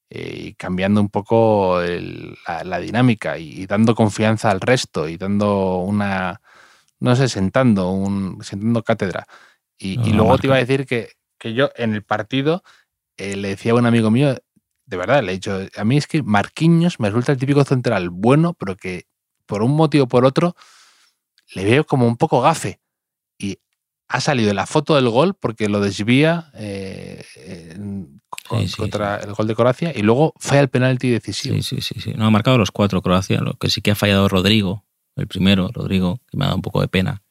eh, 0.09 0.35
y 0.49 0.53
cambiando 0.55 1.01
un 1.01 1.09
poco 1.09 1.81
el- 1.81 2.35
la, 2.47 2.63
la 2.63 2.79
dinámica 2.79 3.37
y, 3.37 3.49
y 3.63 3.65
dando 3.67 3.95
confianza 3.95 4.51
al 4.51 4.61
resto 4.61 5.07
y 5.09 5.17
dando 5.17 5.77
una, 5.79 6.41
no 6.99 7.15
sé, 7.15 7.29
sentando, 7.29 7.91
un, 7.91 8.43
sentando 8.43 8.83
cátedra. 8.83 9.27
Y, 9.77 9.99
y 10.09 10.13
No, 10.13 10.13
luego 10.13 10.37
te 10.39 10.47
iba 10.47 10.55
a 10.57 10.59
decir 10.59 10.85
que, 10.85 11.11
que 11.39 11.53
yo 11.53 11.71
en 11.75 11.93
el 11.95 12.03
partido 12.03 12.63
eh, 13.17 13.35
le 13.37 13.49
decía 13.49 13.73
a 13.73 13.75
un 13.75 13.85
amigo 13.87 14.11
mío, 14.11 14.37
de 14.87 14.97
verdad, 14.97 15.23
le 15.23 15.31
he 15.33 15.35
dicho, 15.35 15.59
a 15.77 15.85
mí 15.85 15.97
es 15.97 16.07
que 16.07 16.23
Marquinhos 16.23 16.99
me 16.99 17.09
resulta 17.09 17.31
el 17.33 17.39
típico 17.39 17.63
central 17.65 18.09
bueno, 18.11 18.53
pero 18.55 18.75
que 18.77 19.05
por 19.47 19.63
un 19.63 19.71
motivo 19.75 20.05
o 20.05 20.07
por 20.07 20.25
otro 20.25 20.55
le 21.53 21.65
veo 21.65 21.85
como 21.85 22.07
un 22.07 22.17
poco 22.17 22.41
gafe. 22.41 22.79
Y 23.39 23.59
ha 24.07 24.21
salido 24.21 24.53
la 24.53 24.65
foto 24.65 24.95
del 24.95 25.09
gol 25.09 25.33
porque 25.33 25.67
lo 25.67 25.79
desvía 25.79 26.51
eh, 26.53 27.23
con, 28.29 28.61
Sí, 28.61 28.67
sí, 28.67 28.77
contra 28.77 29.17
el 29.17 29.33
gol 29.33 29.47
de 29.47 29.55
Croacia 29.55 29.91
y 29.95 30.01
luego 30.01 30.33
falla 30.37 30.61
el 30.61 30.69
penalti 30.69 31.09
decisivo. 31.09 31.55
Sí, 31.61 31.81
sí, 31.81 31.99
sí. 31.99 32.13
No, 32.15 32.25
ha 32.25 32.29
marcado 32.29 32.57
los 32.57 32.71
cuatro 32.71 33.01
Croacia, 33.01 33.41
lo 33.41 33.55
que 33.55 33.69
sí 33.69 33.81
que 33.81 33.91
ha 33.91 33.95
fallado 33.95 34.27
Rodrigo, 34.29 34.85
el 35.15 35.27
primero, 35.27 35.69
Rodrigo, 35.73 36.19
que 36.29 36.37
me 36.37 36.45
ha 36.45 36.47
dado 36.47 36.57
un 36.57 36.61
poco 36.61 36.81
de 36.81 36.87
pena. 36.87 37.23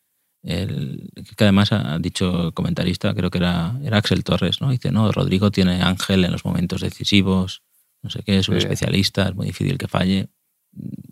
El, 0.43 1.11
que 1.37 1.45
además 1.45 1.73
ha 1.73 1.99
dicho 1.99 2.49
el 2.49 2.53
comentarista, 2.53 3.15
creo 3.15 3.31
que 3.31 3.39
era, 3.39 3.79
era 3.83 3.99
Axel 3.99 4.25
Torres, 4.25 4.61
¿no? 4.61 4.71
Dice, 4.71 4.91
no, 4.91 5.11
Rodrigo 5.11 5.51
tiene 5.51 5.83
ángel 5.83 6.25
en 6.25 6.33
los 6.33 6.45
momentos 6.45 6.83
decisivos, 6.83 7.63
no 8.03 8.11
sé 8.11 8.23
qué, 8.23 8.39
es 8.39 8.49
un 8.49 8.57
especialista, 8.57 9.29
es 9.29 9.35
muy 9.35 9.47
difícil 9.47 9.79
que 9.79 9.89
falle. 9.89 10.29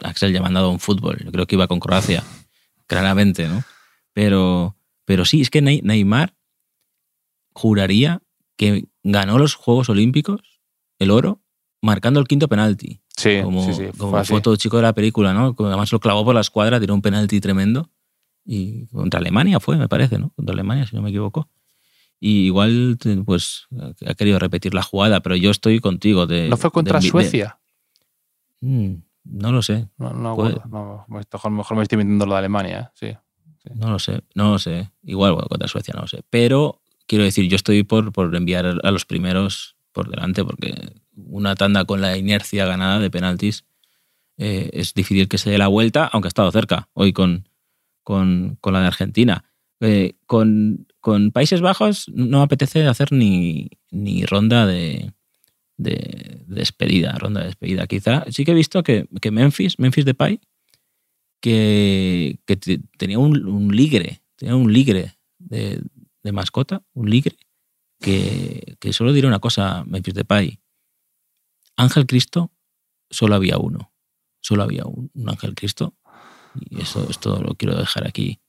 Axel 0.03 0.33
ya 0.33 0.41
ha 0.41 0.43
mandado 0.43 0.71
un 0.71 0.81
fútbol, 0.81 1.19
yo 1.25 1.33
creo 1.33 1.47
que 1.47 1.55
iba 1.55 1.67
con 1.67 1.81
Croacia, 1.81 2.23
claramente, 2.87 3.49
¿no? 3.49 3.63
Pero, 4.13 4.77
pero 5.05 5.25
sí, 5.25 5.41
es 5.41 5.51
que 5.51 5.63
Ney- 5.63 5.83
Neymar 5.83 6.35
juraría 7.55 8.23
que 8.57 8.87
ganó 9.03 9.39
los 9.39 9.55
Juegos 9.55 9.89
Olímpicos, 9.89 10.41
el 10.99 11.11
oro, 11.11 11.41
marcando 11.81 12.21
el 12.21 12.27
quinto 12.29 12.49
penalti 12.49 13.01
Sí, 13.17 13.41
como, 13.43 13.63
sí, 13.65 13.75
sí, 13.75 13.99
como 13.99 14.13
fue 14.13 14.21
así. 14.21 14.33
foto 14.33 14.57
chico 14.57 14.77
de 14.77 14.83
la 14.85 14.95
película, 14.95 15.33
¿no? 15.35 15.55
Además 15.59 15.93
lo 15.93 16.01
clavó 16.01 16.25
por 16.25 16.35
la 16.35 16.41
escuadra, 16.41 16.81
tiró 16.81 16.95
un 16.95 17.03
penalti 17.03 17.41
tremendo. 17.41 17.91
Y 18.45 18.87
contra 18.87 19.21
Alemania 19.21 19.61
fue, 19.61 19.77
me 19.77 19.89
parece, 19.89 20.19
¿no? 20.19 20.31
Contra 20.35 20.53
Alemania, 20.55 20.87
si 20.87 20.97
no 20.97 21.03
me 21.03 21.11
equivoco. 21.11 21.49
Y 22.19 22.47
igual, 22.47 22.99
pues, 23.25 23.67
ha 24.07 24.15
querido 24.15 24.39
repetir 24.39 24.75
la 24.75 24.83
jugada, 24.83 25.21
pero 25.21 25.37
yo 25.37 25.51
estoy 25.51 25.79
contigo. 25.81 26.27
De, 26.27 26.49
¿No 26.49 26.57
fue 26.57 26.71
contra 26.71 26.99
de- 26.99 27.05
de- 27.05 27.11
Suecia? 27.11 27.59
Mm, 28.61 28.95
no 29.25 29.53
lo 29.53 29.63
sé, 29.63 29.89
No, 29.99 30.13
no, 30.13 30.33
acuerdo. 30.33 30.63
no, 30.69 31.05
me- 31.09 31.21
mejor, 31.33 31.51
mejor 31.53 31.77
me 31.77 31.83
estoy 31.85 31.99
mintiendo 31.99 32.27
lo 32.27 32.33
de 32.33 32.39
Alemania, 32.39 32.81
¿eh? 32.81 32.89
sí. 32.95 33.19
No 33.75 33.91
lo 33.91 33.99
sé, 33.99 34.23
no 34.35 34.53
lo 34.53 34.59
sé. 34.59 34.91
Igual 35.03 35.33
bueno, 35.33 35.49
contra 35.49 35.69
Suecia, 35.69 35.95
no 35.95 36.03
lo 36.03 36.09
sé. 36.09 36.23
Pero 36.31 36.81
quiero 37.07 37.25
decir, 37.25 37.49
yo 37.49 37.57
estoy 37.57 37.83
por, 37.83 38.13
por 38.13 38.35
enviar 38.35 38.67
a 38.83 38.91
los 38.91 39.05
primeros 39.05 39.77
por 39.93 40.09
delante, 40.09 40.45
porque 40.45 40.73
una 41.15 41.55
tanda 41.55 41.85
con 41.85 42.01
la 42.01 42.17
inercia 42.17 42.65
ganada 42.65 42.99
de 42.99 43.11
penaltis 43.11 43.65
eh, 44.39 44.71
es 44.73 44.95
difícil 44.95 45.29
que 45.29 45.39
se 45.39 45.51
dé 45.51 45.59
la 45.59 45.69
vuelta, 45.69 46.09
aunque 46.13 46.29
ha 46.29 46.29
estado 46.29 46.51
cerca 46.51 46.89
hoy 46.95 47.13
con, 47.13 47.49
con, 48.03 48.57
con 48.61 48.73
la 48.73 48.81
de 48.81 48.87
Argentina. 48.87 49.45
Eh, 49.81 50.15
con, 50.27 50.87
con 51.01 51.33
Países 51.33 51.61
Bajos 51.61 52.09
no 52.15 52.43
apetece 52.43 52.87
hacer 52.87 53.13
ni, 53.13 53.69
ni 53.91 54.25
ronda 54.25 54.65
de, 54.65 55.13
de, 55.77 56.45
de 56.47 56.55
despedida, 56.55 57.13
ronda 57.19 57.41
de 57.41 57.47
despedida. 57.47 57.87
Quizá 57.87 58.25
sí 58.31 58.45
que 58.45 58.53
he 58.53 58.55
visto 58.55 58.83
que, 58.83 59.07
que 59.21 59.31
Memphis, 59.31 59.79
Memphis 59.79 60.05
Depay, 60.05 60.41
que, 61.43 62.39
que 62.47 62.57
te- 62.57 62.81
tenía 62.97 63.19
un, 63.19 63.45
un 63.47 63.75
ligre, 63.77 64.23
tenía 64.37 64.57
un 64.57 64.73
ligre 64.73 65.19
de, 65.39 65.83
de 66.23 66.33
mascota, 66.33 66.83
un 66.95 67.11
ligre, 67.11 67.37
que, 68.01 68.77
que 68.81 68.93
solo 68.93 69.13
diré 69.13 69.27
una 69.29 69.41
cosa, 69.41 69.85
Memphis 69.85 70.15
Depay. 70.15 70.59
Ángel 71.77 72.07
Cristo, 72.07 72.51
solo 73.11 73.35
había 73.35 73.59
uno. 73.59 73.93
Solo 74.41 74.63
había 74.63 74.85
un, 74.85 75.11
un 75.15 75.29
Ángel 75.29 75.55
Cristo. 75.55 75.95
Y 76.71 76.81
eso, 76.83 77.07
esto 77.11 77.41
lo 77.43 77.55
quiero 77.55 77.77
dejar 77.77 78.07
aquí 78.07 78.41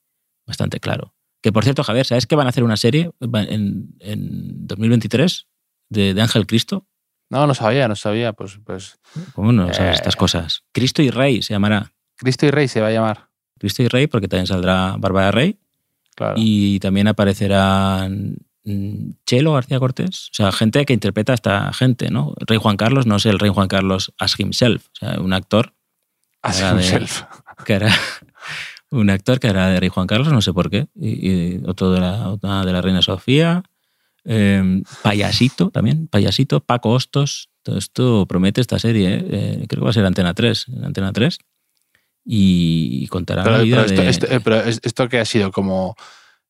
bastante 0.46 0.80
claro. 0.80 1.14
Que 1.42 1.52
por 1.52 1.64
cierto, 1.64 1.84
Javier, 1.84 2.06
¿sabes 2.06 2.26
que 2.28 2.36
van 2.36 2.48
a 2.48 2.50
hacer 2.50 2.64
una 2.64 2.78
serie 2.78 3.12
en, 3.22 3.96
en 4.00 4.68
2023 4.68 5.48
de, 5.90 6.14
de 6.14 6.22
Ángel 6.22 6.46
Cristo? 6.48 6.88
No, 7.30 7.48
no 7.48 7.54
sabía, 7.54 7.88
no 7.88 7.96
sabía. 7.96 8.34
Pues, 8.34 8.60
pues 8.66 9.00
¿Cómo 9.34 9.52
no 9.52 9.74
sabes 9.74 9.92
Eh. 9.92 9.96
estas 9.96 10.16
cosas? 10.16 10.64
Cristo 10.74 11.02
y 11.02 11.10
Rey 11.10 11.42
se 11.42 11.54
llamará. 11.54 11.93
Cristo 12.18 12.46
y 12.46 12.52
Rey 12.52 12.68
se 12.68 12.82
va 12.82 12.88
a 12.88 12.92
llamar. 12.92 13.30
Cristo 13.60 13.84
y 13.84 13.88
Rey, 13.88 14.08
porque 14.08 14.28
también 14.28 14.48
saldrá 14.48 14.96
Bárbara 14.98 15.32
Rey. 15.32 15.58
Claro. 16.16 16.36
Y 16.38 16.80
también 16.80 17.08
aparecerán 17.08 18.36
mm, 18.66 19.12
Chelo 19.26 19.54
García 19.54 19.80
Cortés, 19.80 20.30
o 20.32 20.34
sea, 20.34 20.52
gente 20.52 20.86
que 20.86 20.94
interpreta 20.94 21.32
a 21.32 21.36
esta 21.36 21.74
gente, 21.74 22.10
¿no? 22.12 22.34
Rey 22.38 22.60
Juan 22.60 22.78
Carlos 22.78 23.06
no 23.08 23.16
es 23.16 23.26
el 23.26 23.40
Rey 23.40 23.50
Juan 23.50 23.68
Carlos 23.68 24.14
as 24.20 24.40
himself, 24.40 24.88
o 24.88 24.96
sea, 25.06 25.20
un 25.20 25.34
actor 25.34 25.74
As 26.44 26.60
de- 26.60 26.68
himself. 26.70 27.24
que 27.66 27.74
era 27.74 27.90
un 28.92 29.10
actor 29.10 29.40
que 29.40 29.48
era 29.48 29.70
de 29.70 29.80
Rey 29.80 29.90
Juan 29.90 30.06
Carlos, 30.08 30.32
no 30.32 30.42
sé 30.42 30.54
por 30.54 30.70
qué, 30.70 30.88
y, 30.96 31.30
y 31.56 31.62
otro 31.66 31.92
de 31.92 32.00
la, 32.00 32.30
otra 32.30 32.64
de 32.64 32.72
la 32.74 32.82
Reina 32.82 33.02
Sofía, 33.02 33.64
eh, 34.26 34.82
Payasito 35.02 35.72
también, 35.72 36.08
Payasito, 36.08 36.60
Paco 36.60 36.92
Hostos, 36.92 37.50
todo 37.64 37.78
esto 37.78 38.26
promete 38.28 38.62
esta 38.62 38.78
serie, 38.78 39.16
¿eh? 39.16 39.26
Eh, 39.32 39.66
creo 39.68 39.82
que 39.82 39.86
va 39.86 39.90
a 39.90 39.94
ser 39.94 40.06
Antena 40.06 40.34
3, 40.34 40.68
en 40.70 40.84
Antena 40.86 41.12
3, 41.12 41.40
y 42.26 43.08
contará 43.08 43.44
Pero, 43.44 43.58
la 43.58 43.64
vida 43.64 43.76
pero 43.78 43.86
esto, 43.88 44.02
de... 44.02 44.10
esto- 44.10 44.28
eh, 44.30 44.40
pero 44.44 44.56
es- 44.62 44.80
esto 44.84 45.10
que 45.10 45.20
ha 45.20 45.26
sido 45.26 45.52
como 45.52 45.96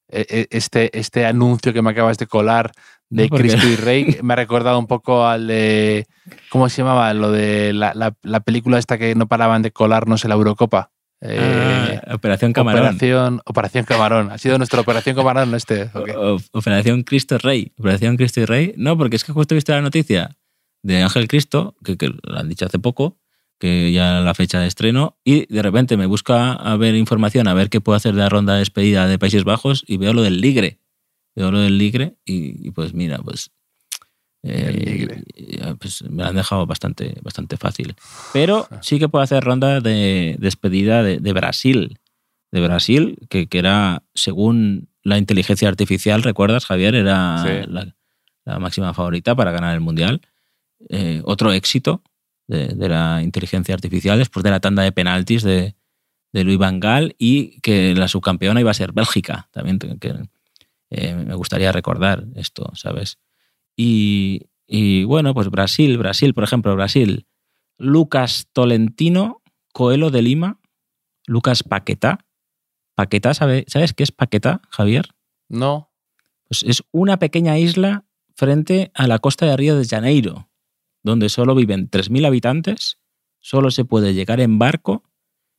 eh, 0.09 0.25
eh, 0.29 0.47
este, 0.51 0.97
este 0.97 1.25
anuncio 1.25 1.73
que 1.73 1.81
me 1.81 1.89
acabas 1.91 2.17
de 2.17 2.27
colar 2.27 2.71
de 3.09 3.27
No, 3.29 3.37
Cristo 3.37 3.67
y 3.67 3.75
Rey 3.77 4.17
me 4.21 4.33
ha 4.33 4.35
recordado 4.37 4.77
un 4.77 4.87
poco 4.87 5.25
al 5.25 5.47
de 5.47 6.05
¿cómo 6.49 6.69
se 6.69 6.81
llamaba? 6.81 7.13
Lo 7.13 7.31
de 7.31 7.73
la, 7.73 7.93
la- 7.95 8.15
la 8.21 8.39
película 8.41 8.77
esta 8.77 8.97
que 8.97 9.15
no 9.15 9.27
paraban 9.27 9.61
de 9.61 9.71
colarnos 9.71 10.23
en 10.25 10.29
la 10.29 10.35
Eurocopa. 10.35 10.91
Eh, 11.21 11.99
Ah, 12.05 12.15
Operación 12.15 12.51
Camarón. 12.53 12.81
Operación, 12.81 13.41
Operación 13.45 13.85
Camarón. 13.85 14.31
Ha 14.31 14.37
sido 14.37 14.57
nuestra 14.57 14.81
Operación 14.81 15.15
Camarón 15.15 15.55
este. 15.55 15.89
Operación 16.51 17.03
Cristo 17.03 17.37
Rey. 17.37 17.71
Operación 17.77 18.17
Cristo 18.17 18.41
y 18.41 18.45
Rey. 18.45 18.73
No, 18.77 18.97
porque 18.97 19.15
es 19.15 19.23
que 19.23 19.31
justo 19.31 19.53
he 19.53 19.57
visto 19.57 19.71
la 19.71 19.81
noticia 19.81 20.35
de 20.83 21.01
Ángel 21.01 21.27
Cristo, 21.27 21.75
que, 21.83 21.97
que 21.97 22.09
lo 22.09 22.37
han 22.37 22.49
dicho 22.49 22.65
hace 22.65 22.77
poco, 22.79 23.17
que 23.63 23.93
ya 23.93 24.19
la 24.19 24.33
fecha 24.33 24.59
de 24.59 24.67
estreno, 24.67 25.15
y 25.23 25.45
de 25.45 25.61
repente 25.61 25.95
me 25.95 26.05
busca 26.05 26.51
a 26.51 26.75
ver 26.75 26.95
información, 26.95 27.47
a 27.47 27.53
ver 27.53 27.69
qué 27.69 27.79
puedo 27.79 27.95
hacer 27.95 28.13
de 28.13 28.19
la 28.19 28.27
ronda 28.27 28.53
de 28.55 28.59
despedida 28.59 29.07
de 29.07 29.17
Países 29.17 29.45
Bajos, 29.45 29.85
y 29.87 29.95
veo 29.95 30.11
lo 30.13 30.21
del 30.21 30.41
Ligre. 30.41 30.79
Veo 31.33 31.49
lo 31.49 31.59
del 31.59 31.77
Ligre, 31.77 32.17
y, 32.25 32.67
y 32.67 32.71
pues 32.71 32.93
mira, 32.93 33.19
pues. 33.19 33.51
eh, 34.43 35.23
pues 35.79 36.01
me 36.09 36.23
la 36.23 36.29
han 36.29 36.35
dejado 36.35 36.65
bastante, 36.65 37.15
bastante 37.21 37.55
fácil. 37.55 37.95
Pero 38.33 38.67
sí 38.81 38.99
que 38.99 39.07
puedo 39.07 39.23
hacer 39.23 39.41
ronda 39.45 39.79
de 39.79 40.35
despedida 40.39 41.01
de, 41.01 41.19
de 41.19 41.31
Brasil. 41.33 41.99
De 42.51 42.59
Brasil, 42.59 43.17
que, 43.29 43.47
que 43.47 43.59
era, 43.59 44.03
según 44.13 44.89
la 45.03 45.17
inteligencia 45.17 45.69
artificial, 45.69 46.21
¿recuerdas, 46.21 46.65
Javier? 46.65 46.95
Era 46.95 47.43
Sí. 47.43 47.69
la, 47.71 47.95
la 48.43 48.59
máxima 48.59 48.93
favorita 48.93 49.35
para 49.35 49.51
ganar 49.51 49.73
el 49.73 49.79
Mundial. 49.79 50.19
Eh, 50.89 51.21
otro 51.23 51.53
éxito 51.53 52.03
de, 52.47 52.67
de 52.69 52.89
la 52.89 53.21
inteligencia 53.21 53.73
artificial 53.75 54.17
después 54.17 54.43
de 54.43 54.51
la 54.51 54.59
tanda 54.59 54.83
de 54.83 54.91
penaltis 54.91 55.43
de, 55.43 55.75
de 56.31 56.43
Luis 56.43 56.57
Van 56.57 56.79
Gaal 56.79 57.15
y 57.17 57.59
que 57.61 57.95
la 57.95 58.07
subcampeona 58.07 58.59
iba 58.59 58.71
a 58.71 58.75
ser 58.75 58.91
Bélgica. 58.91 59.49
También 59.51 59.79
que, 59.79 59.97
que, 59.99 60.13
eh, 60.89 61.15
me 61.15 61.35
gustaría 61.35 61.71
recordar 61.71 62.25
esto, 62.35 62.71
¿sabes? 62.75 63.17
Y, 63.75 64.47
y 64.67 65.03
bueno, 65.05 65.33
pues 65.33 65.49
Brasil, 65.49 65.97
Brasil, 65.97 66.33
por 66.33 66.43
ejemplo, 66.43 66.75
Brasil. 66.75 67.25
Lucas 67.77 68.47
Tolentino, 68.53 69.41
Coelho 69.73 70.11
de 70.11 70.21
Lima, 70.21 70.59
Lucas 71.25 71.63
Paquetá. 71.63 72.25
Paquetá, 72.95 73.33
¿sabe- 73.33 73.65
¿sabes 73.67 73.93
qué 73.93 74.03
es 74.03 74.11
Paquetá, 74.11 74.61
Javier? 74.69 75.09
No. 75.49 75.91
Pues 76.47 76.63
es 76.63 76.83
una 76.91 77.17
pequeña 77.17 77.57
isla 77.57 78.05
frente 78.35 78.91
a 78.93 79.07
la 79.07 79.17
costa 79.19 79.45
de 79.47 79.57
Río 79.57 79.75
de 79.77 79.85
Janeiro, 79.87 80.49
donde 81.03 81.29
solo 81.29 81.53
viven 81.53 81.89
3.000 81.89 82.25
habitantes, 82.25 82.97
solo 83.39 83.71
se 83.71 83.85
puede 83.85 84.13
llegar 84.13 84.39
en 84.39 84.57
barco 84.57 85.03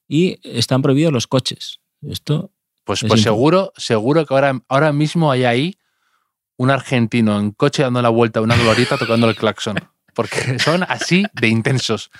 y 0.08 0.38
están 0.42 0.82
prohibidos 0.82 1.12
los 1.12 1.26
coches. 1.26 1.80
Esto, 2.02 2.50
Pues, 2.84 3.02
Es 3.02 3.08
pues 3.08 3.22
seguro, 3.22 3.72
seguro 3.76 4.26
que 4.26 4.34
ahora, 4.34 4.60
ahora 4.68 4.92
mismo 4.92 5.30
hay 5.30 5.44
ahí 5.44 5.78
un 6.56 6.70
argentino 6.70 7.38
en 7.38 7.50
coche 7.52 7.82
dando 7.82 8.02
la 8.02 8.10
vuelta 8.10 8.40
a 8.40 8.42
una 8.42 8.56
glorieta 8.56 8.98
tocando 8.98 9.28
el 9.28 9.36
claxon. 9.36 9.76
Porque 10.14 10.58
son 10.58 10.84
así 10.84 11.24
de 11.32 11.48
intensos. 11.48 12.10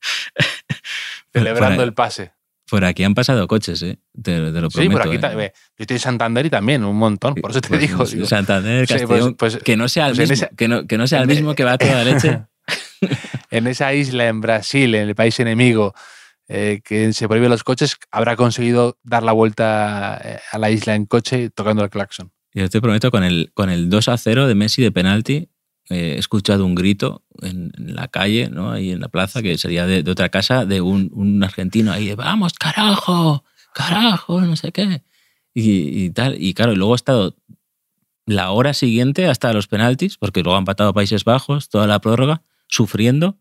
Celebrando 1.32 1.82
el 1.82 1.94
pase. 1.94 2.32
Por 2.70 2.84
aquí 2.84 3.04
han 3.04 3.14
pasado 3.14 3.46
coches, 3.48 3.82
¿eh? 3.82 3.98
Te, 4.14 4.32
te 4.32 4.40
lo 4.60 4.70
prometo. 4.70 4.80
Sí, 4.80 4.88
por 4.88 5.02
aquí 5.02 5.16
¿eh? 5.16 5.18
ta- 5.18 5.34
ve, 5.34 5.52
Yo 5.76 5.82
estoy 5.82 5.96
en 5.96 6.00
Santander 6.00 6.46
y 6.46 6.50
también, 6.50 6.84
un 6.84 6.96
montón. 6.96 7.34
Por 7.34 7.50
eso 7.50 7.60
te 7.60 7.68
Pues, 7.68 7.80
digo. 7.80 8.04
digo, 8.04 8.26
Santander, 8.26 8.86
Sí, 8.86 8.94
pues- 8.94 9.02
Castellón, 9.02 9.34
pues- 9.34 9.56
que 9.58 9.76
no 9.76 9.88
sea 9.88 10.08
el 10.08 10.16
mismo, 10.16 10.32
esa- 10.32 10.48
que, 10.56 10.68
no, 10.68 10.86
que 10.86 10.96
no 10.96 11.06
sea 11.06 11.20
el 11.22 11.26
mismo 11.28 11.54
que 11.54 11.64
va 11.64 11.72
a 11.72 11.78
toda 11.78 12.04
leche. 12.04 12.40
en 13.50 13.66
esa 13.66 13.92
isla, 13.94 14.28
en 14.28 14.40
Brasil, 14.40 14.94
en 14.94 15.08
el 15.08 15.14
país 15.14 15.38
enemigo, 15.40 15.94
eh, 16.48 16.80
que 16.84 17.12
se 17.12 17.28
prohíben 17.28 17.50
los 17.50 17.64
coches, 17.64 17.96
habrá 18.10 18.36
conseguido 18.36 18.98
dar 19.02 19.22
la 19.22 19.32
vuelta 19.32 20.20
eh, 20.24 20.38
a 20.52 20.58
la 20.58 20.70
isla 20.70 20.94
en 20.94 21.06
coche 21.06 21.50
tocando 21.50 21.82
el 21.84 21.90
claxon. 21.90 22.32
Yo 22.52 22.68
te 22.68 22.80
prometo, 22.80 23.10
con 23.10 23.22
el, 23.22 23.52
con 23.54 23.70
el 23.70 23.88
2 23.88 24.08
a 24.08 24.16
0 24.18 24.48
de 24.48 24.54
Messi 24.56 24.82
de 24.82 24.90
penalti, 24.90 25.48
eh, 25.90 26.14
he 26.14 26.18
escuchado 26.18 26.64
un 26.64 26.74
grito 26.74 27.22
en, 27.42 27.72
en 27.76 27.94
la 27.94 28.08
calle, 28.08 28.48
¿no? 28.48 28.70
ahí 28.70 28.90
en 28.90 29.00
la 29.00 29.08
plaza, 29.08 29.42
que 29.42 29.58
sería 29.58 29.86
de, 29.86 30.02
de 30.02 30.10
otra 30.10 30.28
casa, 30.28 30.64
de 30.64 30.80
un, 30.80 31.10
un 31.12 31.42
argentino 31.42 31.92
ahí 31.92 32.06
de 32.06 32.14
vamos, 32.14 32.54
carajo, 32.54 33.44
carajo, 33.74 34.40
no 34.40 34.56
sé 34.56 34.72
qué. 34.72 35.02
Y, 35.52 36.04
y 36.04 36.10
tal. 36.10 36.40
Y 36.40 36.54
claro, 36.54 36.72
y 36.72 36.76
luego 36.76 36.94
he 36.94 36.96
estado 36.96 37.36
la 38.26 38.50
hora 38.52 38.74
siguiente 38.74 39.26
hasta 39.26 39.52
los 39.52 39.66
penaltis, 39.66 40.16
porque 40.16 40.42
luego 40.42 40.56
han 40.56 40.62
empatado 40.62 40.94
Países 40.94 41.24
Bajos, 41.24 41.68
toda 41.68 41.86
la 41.86 42.00
prórroga, 42.00 42.42
sufriendo 42.68 43.36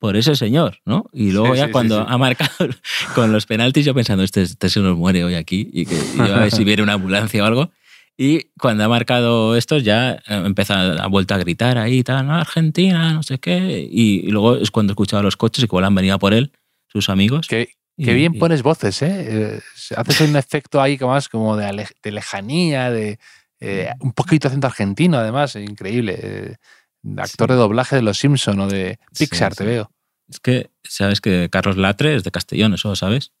por 0.00 0.16
ese 0.16 0.36
señor, 0.36 0.80
¿no? 0.84 1.08
Y 1.12 1.30
luego 1.30 1.54
Sí, 1.54 1.60
ya 1.60 1.66
sí, 1.66 1.72
cuando 1.72 2.00
sí, 2.00 2.06
ha 2.08 2.18
marcado 2.18 2.50
con 3.14 3.32
los 3.32 3.46
penaltis, 3.46 3.86
yo 3.86 3.94
pensando, 3.94 4.22
este, 4.24 4.42
este 4.42 4.68
se 4.68 4.80
nos 4.80 4.98
muere 4.98 5.24
hoy 5.24 5.34
aquí 5.34 5.70
y 5.72 5.86
que 5.86 5.94
y 5.94 6.20
a 6.20 6.40
ver 6.40 6.50
si 6.50 6.64
viene 6.64 6.82
una 6.82 6.94
ambulancia 6.94 7.42
o 7.42 7.46
algo. 7.46 7.70
Y 8.16 8.44
cuando 8.60 8.84
ha 8.84 8.88
marcado 8.88 9.56
estos 9.56 9.82
ya 9.82 10.12
eh, 10.12 10.20
empieza, 10.28 10.92
ha 11.02 11.06
vuelto 11.08 11.34
a 11.34 11.38
gritar 11.38 11.78
ahí, 11.78 12.02
tal, 12.04 12.26
"No, 12.26 12.34
Argentina, 12.34 13.12
no 13.12 13.22
sé 13.22 13.38
qué. 13.38 13.88
Y, 13.90 14.26
y 14.26 14.30
luego 14.30 14.56
es 14.56 14.70
cuando 14.70 14.92
he 14.92 14.94
escuchado 14.94 15.20
a 15.20 15.24
los 15.24 15.36
coches 15.36 15.62
y 15.62 15.66
igual 15.66 15.84
han 15.84 15.94
venido 15.94 16.14
a 16.14 16.18
por 16.18 16.32
él, 16.32 16.52
sus 16.88 17.08
amigos. 17.08 17.46
Qué, 17.48 17.70
Y- 17.96 18.04
qué 18.04 18.14
bien 18.14 18.34
y- 18.34 18.38
pones 18.38 18.62
voces, 18.62 19.02
¿eh? 19.02 19.56
Eh, 19.56 19.60
Haces 19.96 20.20
un 20.20 20.36
efecto 20.36 20.80
ahí 20.80 20.96
que 20.98 21.06
más 21.06 21.28
como 21.28 21.56
de, 21.56 21.64
ale- 21.66 21.88
de 22.02 22.12
lejanía, 22.12 22.90
de 22.90 23.18
eh, 23.60 23.90
un 24.00 24.12
poquito 24.12 24.48
acento 24.48 24.66
argentino, 24.66 25.16
además, 25.18 25.56
increíble. 25.56 26.18
Eh, 26.22 26.54
actor 27.16 27.50
de 27.50 27.56
doblaje 27.56 27.96
de 27.96 28.02
Los 28.02 28.18
Simpson 28.18 28.58
o 28.60 28.68
de 28.68 28.98
Sí, 29.12 29.26
Pixar, 29.26 29.54
te 29.54 29.64
sí. 29.64 29.68
veo. 29.70 29.90
Es 30.28 30.40
que, 30.40 30.70
¿sabes 30.82 31.20
que 31.20 31.48
Carlos 31.50 31.76
Latre 31.76 32.14
es 32.16 32.24
de 32.24 32.30
Castellón, 32.30 32.74
eso 32.74 32.88
lo 32.90 32.96
sabes? 32.96 33.32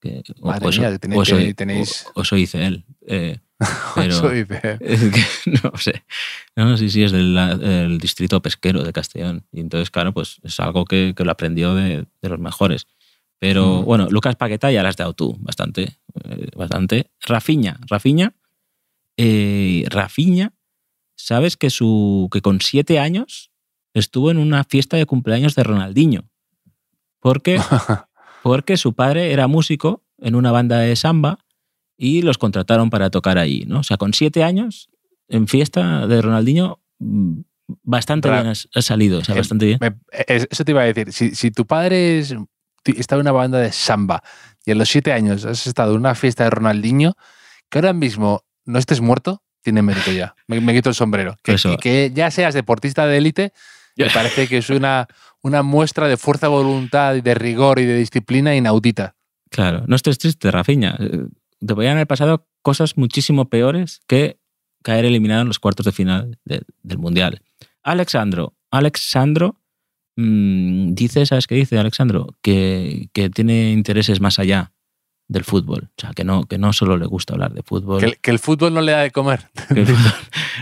Que, 0.00 0.22
o, 0.40 0.46
Madre 0.48 0.66
o 0.66 0.70
mía, 0.70 0.88
o 0.88 1.24
que 1.24 1.54
tenéis- 1.54 2.06
o- 2.14 2.20
o 2.20 2.22
eso 2.22 2.36
él. 2.66 2.84
Eh, 3.06 3.38
pero 3.96 4.14
Eso 4.14 4.28
dice. 4.30 4.60
es 4.80 5.00
que 5.10 5.50
no 5.62 5.76
sé. 5.76 6.04
No, 6.54 6.76
sí, 6.76 6.88
sí, 6.90 7.02
es 7.02 7.10
del 7.12 7.36
el 7.36 7.98
distrito 7.98 8.40
pesquero 8.40 8.84
de 8.84 8.92
Castellón. 8.92 9.44
Y 9.52 9.60
entonces, 9.60 9.90
claro, 9.90 10.12
pues 10.14 10.38
es 10.44 10.60
algo 10.60 10.84
que, 10.84 11.14
que 11.16 11.24
lo 11.24 11.32
aprendió 11.32 11.74
de, 11.74 12.06
de 12.22 12.28
los 12.28 12.38
mejores. 12.38 12.86
Pero 13.40 13.82
Mm. 13.82 13.84
bueno, 13.84 14.08
Lucas 14.10 14.36
Paqueta 14.36 14.70
ya 14.70 14.82
las 14.82 14.90
has 14.90 14.96
dado 14.96 15.12
tú, 15.14 15.36
bastante. 15.40 15.98
eh, 16.24 16.48
bastante. 16.56 17.10
Rafiña, 17.20 17.78
Rafiña. 17.88 18.34
Eh, 19.16 19.84
Rafiña, 19.88 20.52
¿sabes 21.16 21.56
que, 21.56 21.70
su, 21.70 22.28
que 22.32 22.40
con 22.40 22.60
siete 22.60 22.98
años 23.00 23.50
estuvo 23.94 24.30
en 24.30 24.38
una 24.38 24.62
fiesta 24.64 24.96
de 24.96 25.06
cumpleaños 25.06 25.54
de 25.56 25.64
Ronaldinho? 25.64 26.28
Porque, 27.20 27.58
porque 28.48 28.76
su 28.78 28.94
padre 28.94 29.32
era 29.32 29.46
músico 29.46 30.02
en 30.18 30.34
una 30.34 30.50
banda 30.52 30.78
de 30.78 30.96
samba 30.96 31.38
y 31.98 32.22
los 32.22 32.38
contrataron 32.38 32.88
para 32.90 33.10
tocar 33.10 33.36
ahí, 33.38 33.64
¿no? 33.66 33.80
O 33.80 33.82
sea, 33.82 33.96
con 33.98 34.14
siete 34.14 34.42
años, 34.42 34.88
en 35.28 35.46
fiesta 35.48 36.06
de 36.06 36.22
Ronaldinho, 36.22 36.80
mm, 36.98 37.40
bastante 37.82 38.28
Ra- 38.28 38.36
bien 38.40 38.46
has, 38.52 38.68
has 38.74 38.84
salido, 38.86 39.18
o 39.18 39.24
sea, 39.24 39.34
Eh, 39.34 39.38
bastante 39.38 39.66
bien. 39.66 39.78
Me- 39.80 39.94
eso 40.26 40.64
te 40.64 40.72
iba 40.72 40.80
a 40.80 40.84
decir. 40.86 41.12
Si, 41.12 41.34
si 41.34 41.50
tu 41.50 41.66
padre 41.66 42.18
es, 42.20 42.34
está 42.84 43.16
en 43.16 43.20
una 43.20 43.32
banda 43.32 43.58
de 43.58 43.70
samba 43.72 44.22
y 44.64 44.70
a 44.70 44.74
los 44.74 44.88
siete 44.88 45.12
años 45.12 45.44
has 45.44 45.66
estado 45.66 45.92
en 45.92 45.98
una 45.98 46.14
fiesta 46.14 46.44
de 46.44 46.50
Ronaldinho, 46.50 47.14
que 47.68 47.78
ahora 47.78 47.92
mismo 47.92 48.44
no 48.64 48.78
estés 48.78 49.00
muerto, 49.02 49.42
tiene 49.62 49.82
mérito 49.82 50.10
ya. 50.12 50.34
Me, 50.46 50.60
me 50.62 50.72
quito 50.72 50.88
el 50.88 50.94
sombrero. 50.94 51.36
Que- 51.42 51.52
que 51.78 52.10
ya 52.14 52.30
seas 52.30 52.54
deportista 52.54 53.06
de 53.06 53.18
élite, 53.18 53.52
me 53.96 54.10
parece 54.10 54.46
que 54.48 54.58
es 54.58 54.70
una, 54.70 55.06
una 55.42 55.62
muestra 55.62 56.08
de 56.08 56.16
fuerza 56.16 56.46
de 56.46 56.52
voluntad 56.52 57.14
y 57.14 57.20
de 57.20 57.34
rigor 57.34 57.78
y 57.78 57.84
de 57.84 57.96
disciplina 57.98 58.54
inaudita. 58.56 59.14
Claro, 59.50 59.84
no 59.86 59.96
estés 59.96 60.18
triste, 60.18 60.50
Rafiña. 60.50 60.96
Eh, 60.98 61.26
Te 61.60 61.74
podrían 61.74 61.94
haber 61.94 62.06
pasado 62.06 62.46
cosas 62.62 62.96
muchísimo 62.96 63.48
peores 63.48 64.00
que 64.06 64.38
caer 64.82 65.04
eliminado 65.04 65.42
en 65.42 65.48
los 65.48 65.58
cuartos 65.58 65.86
de 65.86 65.92
final 65.92 66.38
de- 66.44 66.62
del 66.82 66.98
Mundial. 66.98 67.42
Alexandro, 67.82 68.54
Alexandro 68.70 69.56
mm, 70.16 70.94
dice, 70.94 71.24
¿sabes 71.26 71.46
qué 71.46 71.54
dice 71.54 71.78
Alexandro? 71.78 72.36
Que, 72.42 73.08
que 73.12 73.30
tiene 73.30 73.70
intereses 73.72 74.20
más 74.20 74.38
allá 74.38 74.72
del 75.28 75.44
fútbol. 75.44 75.88
O 75.96 76.00
sea, 76.00 76.10
que 76.12 76.24
no, 76.24 76.44
que 76.44 76.58
no 76.58 76.72
solo 76.72 76.96
le 76.96 77.06
gusta 77.06 77.34
hablar 77.34 77.52
de 77.52 77.62
fútbol. 77.62 78.00
Que, 78.00 78.06
el- 78.06 78.18
que 78.18 78.30
el 78.30 78.38
fútbol 78.38 78.74
no 78.74 78.80
le 78.80 78.92
da 78.92 79.00
de 79.00 79.10
comer. 79.10 79.48
que 79.72 79.80
el 79.80 79.86
fútbol, 79.94 80.12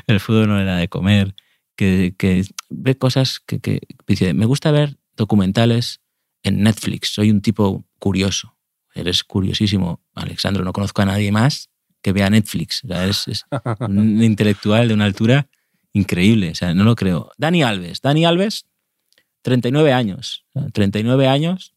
el 0.06 0.20
fútbol 0.20 0.48
no 0.48 0.58
le 0.58 0.64
da 0.64 0.76
de 0.76 0.88
comer, 0.88 1.34
que, 1.76 2.14
que 2.18 2.44
ve 2.68 2.96
cosas 2.96 3.40
que, 3.40 3.60
que 3.60 3.80
dice, 4.06 4.34
me 4.34 4.46
gusta 4.46 4.70
ver 4.70 4.96
documentales 5.16 6.00
en 6.42 6.62
Netflix, 6.62 7.08
soy 7.08 7.30
un 7.30 7.40
tipo 7.40 7.84
curioso. 7.98 8.56
Eres 8.94 9.24
curiosísimo, 9.24 10.00
Alexandro, 10.14 10.64
no 10.64 10.72
conozco 10.72 11.02
a 11.02 11.06
nadie 11.06 11.30
más 11.30 11.70
que 12.00 12.12
vea 12.12 12.30
Netflix. 12.30 12.84
O 12.84 12.88
sea, 12.88 13.02
eres, 13.02 13.28
es 13.28 13.44
un 13.80 14.22
intelectual 14.22 14.88
de 14.88 14.94
una 14.94 15.04
altura 15.04 15.48
increíble, 15.92 16.50
o 16.50 16.54
sea, 16.54 16.72
no 16.72 16.84
lo 16.84 16.94
creo. 16.94 17.30
Dani 17.36 17.62
Alves, 17.62 18.00
Dani 18.00 18.24
Alves, 18.24 18.66
39 19.42 19.92
años, 19.92 20.44
o 20.54 20.60
sea, 20.60 20.70
39 20.70 21.26
años 21.26 21.74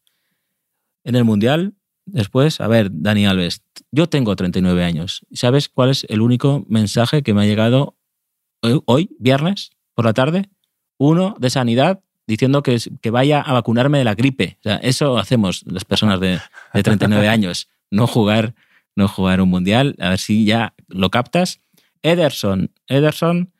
en 1.04 1.16
el 1.16 1.24
Mundial. 1.24 1.74
Después, 2.06 2.60
a 2.60 2.68
ver, 2.68 2.90
Dani 2.92 3.26
Alves, 3.26 3.62
yo 3.90 4.08
tengo 4.08 4.34
39 4.36 4.84
años. 4.84 5.26
¿Sabes 5.32 5.68
cuál 5.68 5.90
es 5.90 6.06
el 6.08 6.20
único 6.20 6.64
mensaje 6.68 7.22
que 7.22 7.34
me 7.34 7.42
ha 7.42 7.46
llegado 7.46 7.96
hoy, 8.62 8.80
hoy, 8.86 9.16
viernes, 9.18 9.72
por 10.00 10.06
la 10.06 10.14
tarde? 10.14 10.48
Uno 10.96 11.36
de 11.38 11.50
sanidad 11.50 12.00
diciendo 12.26 12.62
que, 12.62 12.78
que 13.02 13.10
vaya 13.10 13.42
a 13.42 13.52
vacunarme 13.52 13.98
de 13.98 14.04
la 14.04 14.14
gripe. 14.14 14.56
O 14.60 14.62
sea, 14.62 14.76
eso 14.76 15.18
hacemos 15.18 15.62
las 15.66 15.84
personas 15.84 16.20
de, 16.20 16.40
de 16.72 16.82
39 16.82 17.28
años. 17.36 17.68
No 17.90 18.06
jugar, 18.06 18.54
no 18.96 19.08
jugar 19.08 19.42
un 19.42 19.50
mundial. 19.50 19.96
A 19.98 20.08
ver 20.08 20.18
si 20.18 20.46
ya 20.46 20.72
lo 20.88 21.10
captas. 21.10 21.60
Ederson, 22.02 22.70
Ederson, 22.86 23.52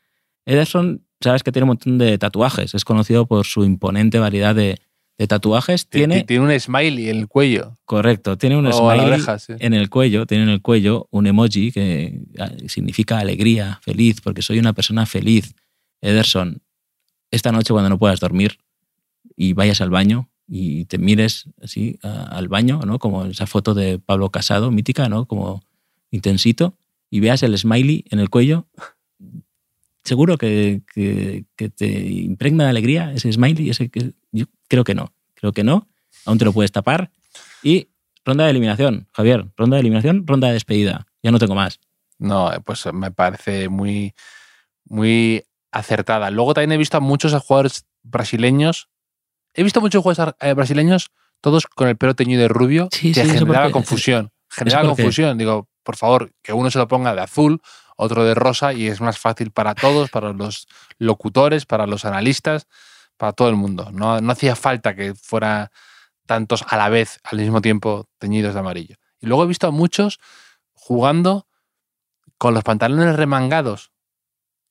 Ederson, 0.46 1.04
sabes 1.20 1.42
que 1.42 1.52
tiene 1.52 1.64
un 1.64 1.68
montón 1.68 1.98
de 1.98 2.16
tatuajes. 2.16 2.74
Es 2.74 2.86
conocido 2.86 3.26
por 3.26 3.44
su 3.44 3.62
imponente 3.66 4.18
variedad 4.18 4.54
de, 4.54 4.78
de 5.18 5.26
tatuajes. 5.26 5.90
Tiene, 5.90 6.24
Tiene 6.24 6.46
un 6.46 6.58
smiley 6.58 7.10
en 7.10 7.18
el 7.18 7.28
cuello. 7.28 7.76
correcto, 7.84 8.38
tiene 8.38 8.56
un 8.56 8.66
o 8.66 8.72
smiley 8.72 9.00
oreja, 9.04 9.38
sí. 9.38 9.52
en 9.58 9.74
el 9.74 9.90
cuello, 9.90 10.24
tiene 10.24 10.44
en 10.44 10.50
el 10.50 10.62
cuello 10.62 11.06
un 11.10 11.26
emoji 11.26 11.70
que 11.70 12.22
ah, 12.38 12.48
significa 12.66 13.18
alegría, 13.18 13.78
feliz, 13.82 14.22
porque 14.22 14.40
soy 14.40 14.58
una 14.58 14.72
persona 14.72 15.04
feliz. 15.04 15.54
Ederson, 16.00 16.62
esta 17.30 17.52
noche 17.52 17.72
cuando 17.72 17.88
no 17.90 17.98
puedas 17.98 18.20
dormir 18.20 18.58
y 19.36 19.52
vayas 19.52 19.80
al 19.80 19.90
baño 19.90 20.28
y 20.48 20.84
te 20.86 20.98
mires 20.98 21.44
así 21.62 21.98
al 22.02 22.48
baño, 22.48 22.80
¿no? 22.84 22.98
Como 22.98 23.24
esa 23.26 23.46
foto 23.46 23.74
de 23.74 23.98
Pablo 23.98 24.30
Casado, 24.30 24.70
mítica, 24.70 25.08
¿no? 25.08 25.26
Como 25.26 25.62
intensito, 26.10 26.76
y 27.08 27.20
veas 27.20 27.42
el 27.44 27.56
smiley 27.56 28.04
en 28.10 28.18
el 28.18 28.30
cuello, 28.30 28.66
seguro 30.02 30.38
que, 30.38 30.82
que- 30.92 31.44
te 31.76 31.86
impregna 32.10 32.64
de 32.64 32.70
alegría 32.70 33.12
ese 33.12 33.32
smiley, 33.32 33.70
yo 34.32 34.46
creo 34.68 34.82
que 34.84 34.94
no, 34.94 35.12
creo 35.34 35.52
que 35.52 35.62
no, 35.62 35.88
aún 36.24 36.38
te 36.38 36.44
lo 36.44 36.52
puedes 36.52 36.72
tapar. 36.72 37.12
Y 37.62 37.88
ronda 38.24 38.44
de 38.44 38.50
eliminación, 38.50 39.06
Javier, 39.12 39.46
ronda 39.56 39.76
de 39.76 39.80
eliminación, 39.82 40.26
ronda 40.26 40.48
de 40.48 40.54
despedida, 40.54 41.06
ya 41.22 41.30
no 41.30 41.38
tengo 41.38 41.54
más. 41.54 41.78
No, 42.18 42.50
pues 42.64 42.84
me 42.92 43.10
parece 43.10 43.68
muy, 43.68 44.14
muy 44.84 45.44
acertada. 45.72 46.30
Luego 46.30 46.54
también 46.54 46.72
he 46.72 46.76
visto 46.78 46.96
a 46.96 47.00
muchos 47.00 47.32
jugadores 47.42 47.84
brasileños. 48.02 48.88
He 49.54 49.62
visto 49.62 49.80
muchos 49.80 50.02
jugadores 50.02 50.34
eh, 50.40 50.54
brasileños, 50.54 51.10
todos 51.40 51.66
con 51.66 51.88
el 51.88 51.96
pelo 51.96 52.14
teñido 52.14 52.42
de 52.42 52.48
rubio, 52.48 52.88
Sí, 52.92 53.12
que 53.12 53.24
sí, 53.24 53.30
generaba 53.30 53.64
porque- 53.64 53.72
confusión. 53.72 54.30
Generaba 54.50 54.88
confusión. 54.88 55.38
Digo, 55.38 55.68
por 55.82 55.96
favor, 55.96 56.32
que 56.42 56.52
uno 56.52 56.70
se 56.70 56.78
lo 56.78 56.88
ponga 56.88 57.14
de 57.14 57.20
azul, 57.22 57.60
otro 57.96 58.24
de 58.24 58.34
rosa, 58.34 58.72
y 58.72 58.86
es 58.88 59.00
más 59.00 59.18
fácil 59.18 59.50
para 59.50 59.74
todos, 59.74 60.10
para 60.10 60.32
los 60.32 60.66
locutores, 60.98 61.66
para 61.66 61.86
los 61.86 62.04
analistas, 62.04 62.66
para 63.16 63.32
todo 63.32 63.48
el 63.48 63.56
mundo. 63.56 63.90
No, 63.92 64.20
no 64.20 64.32
hacía 64.32 64.56
falta 64.56 64.94
que 64.96 65.14
fuera 65.14 65.70
tantos 66.26 66.64
a 66.68 66.76
la 66.76 66.88
vez, 66.88 67.20
al 67.24 67.38
mismo 67.38 67.60
tiempo, 67.60 68.06
teñidos 68.18 68.54
de 68.54 68.60
amarillo. 68.60 68.96
Y 69.20 69.26
luego 69.26 69.44
he 69.44 69.46
visto 69.46 69.66
a 69.66 69.70
muchos 69.70 70.18
jugando 70.72 71.46
con 72.38 72.54
los 72.54 72.64
pantalones 72.64 73.16
remangados. 73.16 73.89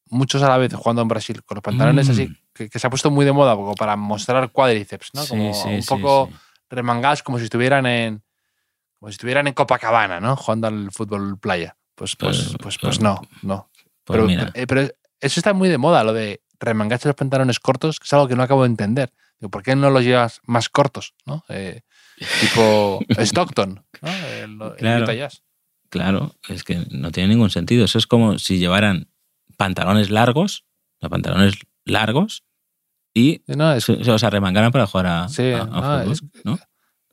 Muchos 0.09 0.41
a 0.43 0.49
la 0.49 0.57
vez 0.57 0.73
jugando 0.73 1.01
en 1.01 1.07
Brasil, 1.07 1.43
con 1.43 1.55
los 1.55 1.63
pantalones 1.63 2.07
Mm. 2.07 2.11
así, 2.11 2.33
que, 2.53 2.69
que 2.69 2.79
se 2.79 2.87
ha 2.87 2.89
puesto 2.89 3.11
muy 3.11 3.25
de 3.25 3.31
moda 3.31 3.55
como 3.55 3.75
para 3.75 3.95
mostrar 3.95 4.51
cuádriceps, 4.51 5.11
¿no? 5.13 5.21
Sí, 5.23 5.29
Como 5.29 5.53
sí, 5.53 5.67
un 5.69 5.83
poco 5.85 6.29
remangados 6.69 7.23
como 7.23 7.37
si 7.37 7.45
estuvieran 7.45 7.85
en 7.85 8.23
como 8.99 9.09
si 9.11 9.13
estuvieran 9.13 9.47
en 9.47 9.53
Copacabana, 9.53 10.19
¿no? 10.19 10.35
Jugando 10.35 10.67
al 10.67 10.91
fútbol 10.91 11.37
playa. 11.39 11.77
Pues, 11.95 12.15
pues, 12.15 12.55
Pues- 12.61 12.77
pues, 12.77 12.99
no, 12.99 13.21
no. 13.43 13.69
Pues 14.03 14.17
pero, 14.17 14.25
mira, 14.25 14.51
eh, 14.55 14.65
pero 14.67 14.81
eso 14.81 15.39
está 15.39 15.53
muy 15.53 15.69
de 15.69 15.77
moda, 15.77 16.03
lo 16.03 16.11
de 16.13 16.41
remangarse 16.59 17.07
los 17.07 17.15
pantalones 17.15 17.59
cortos, 17.59 17.99
que 17.99 18.05
es 18.05 18.13
algo 18.13 18.27
que 18.27 18.35
no 18.35 18.43
acabo 18.43 18.63
de 18.63 18.69
entender. 18.69 19.11
Digo, 19.39 19.49
¿Por 19.51 19.63
qué 19.63 19.75
no 19.75 19.89
los 19.89 20.03
llevas 20.03 20.41
más 20.43 20.67
cortos? 20.69 21.13
¿no? 21.25 21.45
Eh, 21.49 21.81
tipo 22.41 22.99
Stockton, 23.17 23.85
¿no? 24.01 24.09
El, 24.11 24.61
el 24.61 24.75
Claro. 24.77 25.03
Utah 25.03 25.13
Jazz. 25.13 25.43
claro, 25.89 26.35
es 26.49 26.63
que 26.65 26.85
no 26.91 27.11
tiene 27.11 27.29
ningún 27.29 27.49
sentido. 27.49 27.85
Eso 27.85 27.97
es 27.97 28.07
como 28.07 28.37
si 28.39 28.57
llevaran 28.57 29.07
pantalones 29.63 30.09
largos, 30.09 30.63
sea, 31.01 31.09
pantalones 31.09 31.55
largos, 31.83 32.43
y 33.13 33.41
No, 33.47 33.73
es, 33.73 33.83
se, 33.83 34.01
se 34.03 34.09
los 34.09 34.23
arremangaran 34.23 34.71
para 34.71 34.87
jugar 34.87 35.07
a, 35.07 35.27
Sí, 35.29 35.51
a- 35.51 35.63
a 35.63 35.65
no, 35.65 35.81
fútbol, 35.81 36.11
es- 36.13 36.23
¿no? 36.45 36.53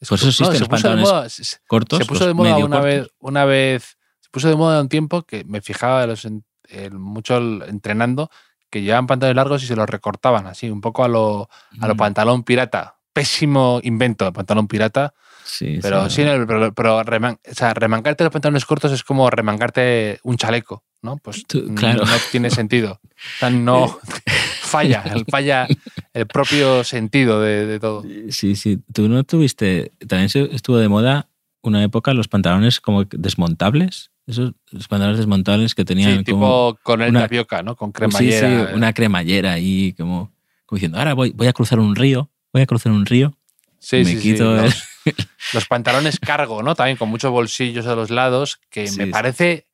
es- 0.00 0.08
Por 0.08 0.18
eso 0.18 0.28
existen 0.28 0.52
se 0.54 0.60
los 0.60 0.68
pantalones 0.68 1.04
moda, 1.04 1.26
cortos. 1.66 1.98
se 1.98 2.04
puso 2.04 2.20
los 2.20 2.28
de 2.28 2.34
moda 2.34 2.56
una 2.58 2.66
cortos. 2.68 2.84
vez, 2.84 3.08
una 3.18 3.44
vez, 3.44 3.98
se 4.20 4.28
puso 4.30 4.48
de 4.48 4.54
moda 4.56 4.80
un 4.80 4.88
tiempo 4.88 5.22
que 5.24 5.44
me 5.44 5.60
fijaba 5.60 6.02
de 6.02 6.06
los 6.06 6.24
el- 6.24 6.92
mucho 6.92 7.36
el- 7.38 7.62
entrenando 7.66 8.30
que 8.70 8.82
llevaban 8.82 9.06
pantalones 9.08 9.36
largos 9.36 9.62
y 9.62 9.66
se 9.66 9.74
los 9.76 9.88
recortaban 9.88 10.46
así, 10.46 10.70
un 10.70 10.80
poco 10.80 11.02
a 11.04 11.08
lo, 11.08 11.48
a 11.80 11.88
lo 11.88 11.94
Mm. 11.94 11.98
pantalón 11.98 12.42
pirata. 12.44 12.98
Pésimo 13.12 13.80
invento 13.82 14.24
de 14.24 14.32
pantalón 14.32 14.68
pirata. 14.68 15.14
Sí, 15.48 15.78
Pero 15.80 16.10
sí, 16.10 16.24
no, 16.24 16.44
pero, 16.46 16.72
pero 16.74 17.02
reman- 17.04 17.38
o 17.48 17.54
sea, 17.54 17.72
remangarte 17.72 18.24
los 18.24 18.32
pantalones 18.32 18.64
cortos 18.64 18.90
es 18.92 19.04
como 19.04 19.30
remangarte 19.30 20.18
un 20.24 20.36
chaleco, 20.36 20.82
¿no? 21.02 21.18
Pues 21.18 21.44
Tú- 21.46 21.72
claro. 21.74 22.04
no 22.04 22.12
tiene 22.32 22.50
sentido. 22.50 23.00
O 23.02 23.38
sea, 23.38 23.50
no 23.50 23.96
falla, 24.60 25.04
falla 25.30 25.68
el 26.12 26.26
propio 26.26 26.82
sentido 26.84 27.40
de, 27.40 27.66
de 27.66 27.78
todo. 27.80 28.02
Sí, 28.30 28.56
sí. 28.56 28.80
Tú 28.92 29.08
no 29.08 29.22
tuviste. 29.24 29.92
También 30.08 30.28
estuvo 30.52 30.78
de 30.78 30.88
moda 30.88 31.28
una 31.62 31.82
época 31.84 32.12
los 32.12 32.28
pantalones 32.28 32.80
como 32.80 33.04
desmontables. 33.04 34.10
Esos 34.26 34.54
los 34.72 34.88
pantalones 34.88 35.18
desmontables 35.18 35.74
que 35.76 35.84
tenían 35.84 36.18
Sí, 36.24 36.32
como. 36.32 36.72
tipo 36.74 36.78
con 36.82 37.02
el 37.02 37.10
una- 37.10 37.20
tapioca, 37.20 37.62
¿no? 37.62 37.76
Con 37.76 37.90
Sí, 37.90 37.92
cremallera. 37.94 38.68
sí, 38.70 38.74
una 38.74 38.92
cremallera 38.92 39.52
ahí, 39.52 39.92
como, 39.96 40.32
como 40.66 40.76
diciendo, 40.76 40.98
ahora 40.98 41.14
voy, 41.14 41.30
voy 41.30 41.46
a 41.46 41.52
cruzar 41.52 41.78
un 41.78 41.94
río, 41.94 42.28
voy 42.52 42.62
a 42.62 42.66
cruzar 42.66 42.90
un 42.90 43.06
río. 43.06 43.36
Sí, 43.78 43.98
me 43.98 44.04
sí, 44.06 44.16
sí, 44.16 44.22
quito 44.32 44.56
el- 44.56 44.62
Los, 44.64 44.82
los 45.52 45.66
pantalones 45.66 46.18
cargo, 46.20 46.62
¿no? 46.62 46.74
También 46.74 46.96
con 46.96 47.08
muchos 47.08 47.30
bolsillos 47.30 47.86
a 47.86 47.94
los 47.94 48.10
lados, 48.10 48.60
que 48.70 48.86
Sí, 48.88 48.98
me 48.98 49.06
parece 49.08 49.66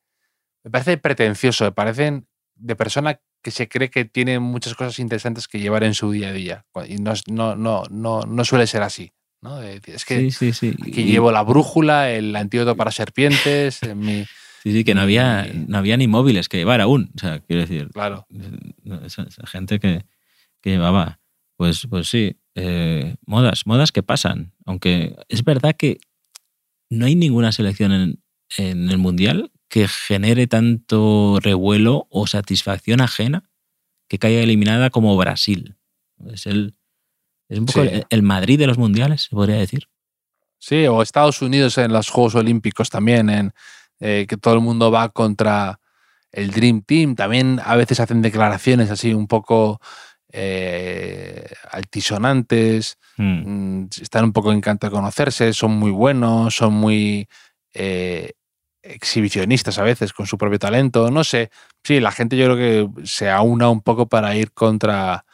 me 0.64 0.70
parece 0.70 0.96
pretencioso, 0.96 1.64
me 1.64 1.72
parecen 1.72 2.26
de 2.54 2.76
persona 2.76 3.20
que 3.42 3.50
se 3.50 3.68
cree 3.68 3.90
que 3.90 4.04
tiene 4.04 4.38
muchas 4.38 4.74
cosas 4.76 4.98
interesantes 5.00 5.48
que 5.48 5.58
llevar 5.58 5.82
en 5.82 5.94
su 5.94 6.12
día 6.12 6.28
a 6.28 6.32
día. 6.32 6.64
Y 6.88 6.96
no, 6.98 7.12
no, 7.26 7.56
no, 7.56 7.82
no, 7.90 8.20
no 8.22 8.44
suele 8.44 8.68
ser 8.68 8.82
así. 8.82 9.10
¿no? 9.40 9.60
Es 9.60 10.04
que 10.04 10.20
Sí, 10.20 10.30
sí, 10.30 10.52
sí. 10.52 10.68
aquí 10.80 11.00
Y- 11.00 11.06
llevo 11.06 11.32
la 11.32 11.42
brújula, 11.42 12.12
el 12.12 12.36
antídoto 12.36 12.76
para 12.76 12.92
serpientes, 12.92 13.82
en 13.82 13.98
mi. 13.98 14.24
Sí, 14.62 14.70
sí, 14.72 14.84
que 14.84 14.94
no 14.94 15.00
había, 15.00 15.48
no 15.52 15.78
había 15.78 15.96
ni 15.96 16.06
móviles 16.06 16.48
que 16.48 16.58
llevar 16.58 16.80
aún. 16.80 17.10
O 17.16 17.18
sea, 17.18 17.40
quiero 17.40 17.62
decir, 17.62 17.88
Claro. 17.92 18.28
esa, 19.04 19.22
esa 19.24 19.44
gente 19.48 19.80
que, 19.80 20.04
que 20.60 20.70
llevaba. 20.70 21.18
Pues, 21.56 21.88
pues 21.90 22.08
sí, 22.08 22.38
eh, 22.54 23.16
modas, 23.26 23.66
modas 23.66 23.92
que 23.92 24.02
pasan. 24.02 24.52
Aunque 24.66 25.16
es 25.28 25.44
verdad 25.44 25.74
que 25.76 25.98
no 26.90 27.06
hay 27.06 27.14
ninguna 27.14 27.52
selección 27.52 27.92
en, 27.92 28.22
en 28.58 28.90
el 28.90 28.98
Mundial 28.98 29.50
que 29.68 29.88
genere 29.88 30.46
tanto 30.46 31.38
revuelo 31.40 32.06
o 32.10 32.26
satisfacción 32.26 33.00
ajena 33.00 33.48
que 34.08 34.18
caiga 34.18 34.42
eliminada 34.42 34.90
como 34.90 35.16
Brasil. 35.16 35.76
Es 36.26 36.46
el 36.46 36.74
es 37.48 37.58
un 37.58 37.66
poco 37.66 37.82
Sí. 37.82 37.88
el, 37.88 38.06
el 38.08 38.22
Madrid 38.22 38.58
de 38.58 38.66
los 38.66 38.78
mundiales, 38.78 39.22
se 39.22 39.30
podría 39.30 39.56
decir. 39.56 39.88
Sí, 40.58 40.86
o 40.86 41.02
Estados 41.02 41.42
Unidos 41.42 41.76
en 41.78 41.92
los 41.92 42.08
Juegos 42.08 42.34
Olímpicos 42.34 42.88
también, 42.88 43.28
en 43.28 43.52
eh, 44.00 44.26
que 44.28 44.36
todo 44.36 44.54
el 44.54 44.60
mundo 44.60 44.90
va 44.90 45.08
contra 45.10 45.80
el 46.30 46.50
Dream 46.50 46.82
Team. 46.82 47.14
También 47.14 47.60
a 47.64 47.76
veces 47.76 48.00
hacen 48.00 48.22
declaraciones 48.22 48.90
así 48.90 49.12
un 49.12 49.26
poco 49.26 49.80
eh, 50.32 51.46
altisonantes. 51.70 52.98
Mm. 53.16 53.82
mm, 53.82 53.88
están 54.00 54.24
un 54.24 54.32
poco 54.32 54.52
encantados 54.52 54.92
de 54.92 54.96
conocerse, 54.98 55.52
son 55.52 55.72
muy 55.72 55.90
buenos, 55.90 56.56
son 56.56 56.72
muy 56.74 57.28
eh, 57.74 58.32
exhibicionistas 58.82 59.78
a 59.78 59.82
veces 59.82 60.12
con 60.12 60.26
su 60.26 60.36
propio 60.38 60.58
talento. 60.58 61.10
No 61.10 61.24
sé, 61.24 61.50
sí, 61.84 62.00
la 62.00 62.10
gente 62.12 62.36
yo 62.36 62.46
creo 62.54 62.56
que 62.96 63.06
se 63.06 63.30
aúna 63.30 63.68
un 63.68 63.80
poco 63.82 64.06
para 64.08 64.34
ir 64.34 64.52
contra, 64.52 65.24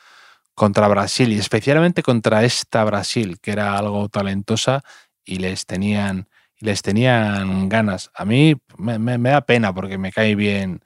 contra 0.54 0.88
Brasil 0.88 1.32
y 1.32 1.38
especialmente 1.38 2.02
contra 2.02 2.44
esta 2.44 2.84
Brasil, 2.84 3.38
que 3.40 3.52
era 3.52 3.78
algo 3.78 4.08
talentosa 4.08 4.82
y 5.24 5.36
les 5.38 5.66
tenían, 5.66 6.28
les 6.60 6.82
tenían 6.82 7.68
ganas. 7.68 8.10
A 8.14 8.24
mí 8.24 8.56
me, 8.76 8.98
me- 8.98 9.18
me 9.18 9.30
da 9.30 9.40
pena 9.42 9.72
porque 9.74 9.98
me 9.98 10.12
cae 10.12 10.34
bien. 10.34 10.82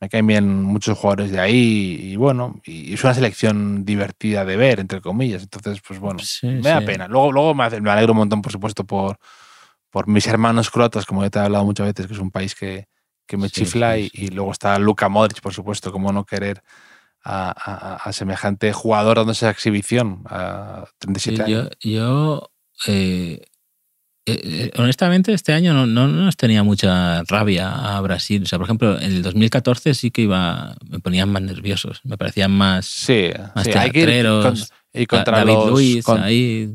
Me 0.00 0.08
caen 0.08 0.26
bien 0.28 0.62
muchos 0.62 0.96
jugadores 0.96 1.32
de 1.32 1.40
ahí 1.40 1.98
y 2.00 2.16
bueno, 2.16 2.60
y 2.64 2.94
es 2.94 3.02
una 3.02 3.14
selección 3.14 3.84
divertida 3.84 4.44
de 4.44 4.56
ver, 4.56 4.78
entre 4.78 5.00
comillas. 5.00 5.42
Entonces, 5.42 5.80
pues 5.86 5.98
bueno, 5.98 6.20
Sí, 6.20 6.46
me 6.48 6.70
da 6.70 6.80
sí. 6.80 6.86
pena. 6.86 7.08
Luego, 7.08 7.32
luego 7.32 7.54
me, 7.54 7.64
hace- 7.64 7.80
me 7.80 7.90
alegro 7.90 8.12
un 8.12 8.18
montón, 8.18 8.40
por 8.40 8.52
supuesto, 8.52 8.84
por, 8.84 9.18
por 9.90 10.06
mis 10.06 10.26
hermanos 10.28 10.70
croatas, 10.70 11.04
como 11.04 11.22
ya 11.24 11.30
te 11.30 11.38
he 11.40 11.42
hablado 11.42 11.64
muchas 11.64 11.86
veces, 11.88 12.06
que 12.06 12.12
es 12.12 12.18
un 12.20 12.30
país 12.30 12.54
que, 12.54 12.86
que 13.26 13.36
me 13.36 13.48
Sí, 13.48 13.64
chifla. 13.64 13.98
y, 13.98 14.08
y 14.12 14.28
luego 14.28 14.52
está 14.52 14.78
Luka 14.78 15.08
Modric, 15.08 15.40
por 15.40 15.52
supuesto, 15.52 15.90
como 15.90 16.12
no 16.12 16.24
querer 16.24 16.62
a, 17.24 17.50
a- 17.50 17.96
a 17.96 18.12
semejante 18.12 18.72
jugador 18.72 19.16
dándose 19.16 19.46
esa 19.46 19.50
exhibición 19.50 20.22
a 20.26 20.84
37 20.98 21.42
Sí, 21.42 21.52
años. 21.52 21.70
yo, 21.80 21.90
yo, 21.90 22.50
eh, 22.86 23.40
eh, 24.32 24.40
eh, 24.44 24.70
honestamente, 24.78 25.32
este 25.32 25.52
año 25.52 25.72
no, 25.74 25.86
no, 25.86 26.06
no 26.08 26.24
nos 26.24 26.36
tenía 26.36 26.62
mucha 26.62 27.22
rabia 27.24 27.96
a 27.96 28.00
Brasil. 28.00 28.42
O 28.42 28.46
sea, 28.46 28.58
por 28.58 28.66
ejemplo, 28.66 28.98
en 29.00 29.12
el 29.12 29.22
2014 29.22 29.94
sí 29.94 30.10
que 30.10 30.22
iba, 30.22 30.76
me 30.88 30.98
ponían 31.00 31.30
más 31.30 31.42
nerviosos, 31.42 32.00
me 32.04 32.16
parecían 32.18 32.50
más, 32.50 32.86
Sí, 32.86 33.30
más 33.54 33.64
sí, 33.64 33.70
hay 33.72 33.90
que 33.90 34.00
ir 34.00 34.06
teatreros. 34.06 34.44
con- 34.44 34.78
y 35.00 35.06
contra 35.06 35.38
David 35.44 35.52
los, 35.96 36.04
con- 36.04 36.22
ahí. 36.22 36.74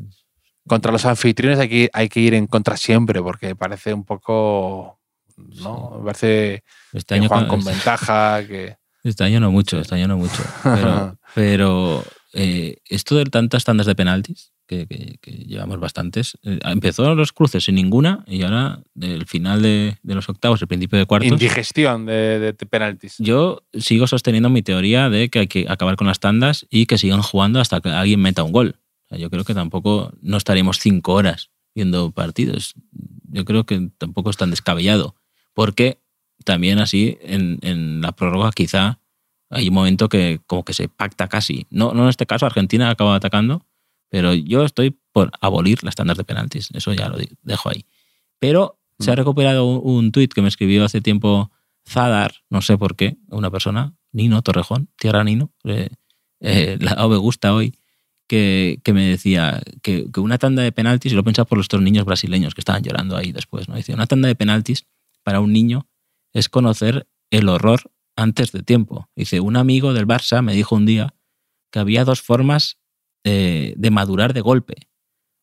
contra 0.66 0.92
los 0.92 1.04
anfitriones 1.04 1.58
hay 1.58 1.68
que, 1.68 1.90
hay 1.92 2.08
que 2.08 2.20
ir 2.20 2.34
en 2.34 2.46
contra 2.46 2.76
siempre, 2.76 3.20
porque 3.22 3.54
parece 3.56 3.92
un 3.94 4.04
poco. 4.04 5.00
¿no? 5.36 5.96
Me 5.98 6.04
parece 6.06 6.62
Este 6.92 7.14
que 7.16 7.20
año, 7.20 7.28
juegan 7.28 7.48
con- 7.48 7.60
con 7.60 7.66
ventaja, 7.72 8.46
que. 8.46 8.76
este 9.04 9.24
año 9.24 9.40
no 9.40 9.50
mucho, 9.50 9.78
este 9.80 9.96
año 9.96 10.06
no 10.08 10.16
mucho. 10.16 10.42
Pero, 10.62 11.18
pero 11.34 12.04
eh, 12.32 12.78
esto 12.88 13.16
de 13.16 13.24
tantas 13.26 13.64
tandas 13.64 13.86
de 13.86 13.94
penaltis, 13.96 14.52
que, 14.66 14.86
que- 14.86 15.18
que 15.20 15.30
llevamos 15.30 15.78
bastantes, 15.80 16.38
eh, 16.42 16.58
empezó 16.64 17.14
los 17.14 17.32
cruces 17.32 17.64
sin 17.64 17.74
ninguna 17.74 18.24
y 18.26 18.42
ahora 18.42 18.80
el 19.00 19.26
final 19.26 19.62
de, 19.62 19.96
de 20.02 20.14
los 20.14 20.28
octavos, 20.28 20.60
el 20.62 20.68
principio 20.68 20.98
de 20.98 21.06
cuartos. 21.06 21.30
Indigestión 21.30 22.06
de, 22.06 22.38
de 22.38 22.52
penaltis. 22.54 23.16
Yo 23.18 23.62
sigo 23.74 24.06
sosteniendo 24.06 24.48
mi 24.50 24.62
teoría 24.62 25.08
de 25.10 25.28
que 25.28 25.40
hay 25.40 25.46
que 25.46 25.66
acabar 25.68 25.96
con 25.96 26.06
las 26.06 26.20
tandas 26.20 26.66
y 26.70 26.86
que 26.86 26.98
sigan 26.98 27.22
jugando 27.22 27.60
hasta 27.60 27.80
que 27.80 27.88
alguien 27.90 28.20
meta 28.20 28.42
un 28.42 28.52
gol. 28.52 28.76
O 29.04 29.08
sea, 29.10 29.18
yo 29.18 29.30
creo 29.30 29.44
que 29.44 29.54
tampoco 29.54 30.12
no 30.22 30.36
estaremos 30.36 30.78
cinco 30.78 31.12
horas 31.14 31.50
viendo 31.74 32.10
partidos. 32.12 32.74
Yo 33.30 33.44
creo 33.44 33.64
que 33.64 33.90
tampoco 33.98 34.30
es 34.30 34.36
tan 34.36 34.50
descabellado. 34.50 35.14
Porque 35.52 35.98
también 36.44 36.78
así 36.78 37.18
en, 37.22 37.58
en 37.62 38.00
la 38.00 38.12
prórroga 38.12 38.50
quizá 38.52 38.98
hay 39.50 39.68
un 39.68 39.74
momento 39.74 40.08
que 40.08 40.40
como 40.46 40.64
que 40.64 40.72
se 40.74 40.88
pacta 40.88 41.28
casi. 41.28 41.66
No, 41.70 41.92
no 41.94 42.04
en 42.04 42.08
este 42.08 42.26
caso 42.26 42.44
Argentina 42.46 42.90
acaba 42.90 43.14
atacando, 43.14 43.64
pero 44.14 44.32
yo 44.32 44.62
estoy 44.64 44.96
por 45.10 45.32
abolir 45.40 45.82
las 45.82 45.96
tandas 45.96 46.16
de 46.16 46.22
penaltis. 46.22 46.68
Eso 46.72 46.92
ya 46.92 47.08
lo 47.08 47.18
dejo 47.42 47.68
ahí. 47.68 47.84
Pero 48.38 48.78
se 49.00 49.10
ha 49.10 49.14
Mm. 49.14 49.16
recuperado 49.16 49.66
un, 49.66 49.80
un 49.92 50.12
tuit 50.12 50.32
que 50.32 50.40
me 50.40 50.46
escribió 50.46 50.84
hace 50.84 51.00
tiempo 51.00 51.50
Zadar, 51.84 52.32
no 52.48 52.62
sé 52.62 52.78
por 52.78 52.94
qué, 52.94 53.16
una 53.26 53.50
persona, 53.50 53.96
Nino 54.12 54.40
Torrejón, 54.42 54.88
Tierra 54.96 55.24
Nino, 55.24 55.50
eh, 55.64 55.88
eh, 56.38 56.78
la 56.80 57.08
me 57.08 57.16
gusta 57.16 57.54
hoy, 57.54 57.76
que, 58.28 58.78
que 58.84 58.92
me 58.92 59.04
decía 59.08 59.60
que, 59.82 60.08
que 60.12 60.20
una 60.20 60.38
tanda 60.38 60.62
de 60.62 60.70
penaltis, 60.70 61.12
y 61.12 61.16
lo 61.16 61.24
pensaba 61.24 61.46
por 61.48 61.58
los 61.58 61.66
dos 61.66 61.82
niños 61.82 62.04
brasileños 62.04 62.54
que 62.54 62.60
estaban 62.60 62.84
llorando 62.84 63.16
ahí 63.16 63.32
después, 63.32 63.68
¿no? 63.68 63.74
Dice, 63.74 63.94
una 63.94 64.06
tanda 64.06 64.28
de 64.28 64.36
penaltis 64.36 64.86
para 65.24 65.40
un 65.40 65.52
niño 65.52 65.88
es 66.32 66.48
conocer 66.48 67.08
el 67.30 67.48
horror 67.48 67.90
antes 68.14 68.52
de 68.52 68.62
tiempo. 68.62 69.08
Dice, 69.16 69.40
un 69.40 69.56
amigo 69.56 69.92
del 69.92 70.06
Barça 70.06 70.40
me 70.40 70.54
dijo 70.54 70.76
un 70.76 70.86
día 70.86 71.16
que 71.72 71.80
había 71.80 72.04
dos 72.04 72.22
formas 72.22 72.78
eh, 73.24 73.74
de 73.76 73.90
madurar 73.90 74.32
de 74.34 74.40
golpe. 74.40 74.88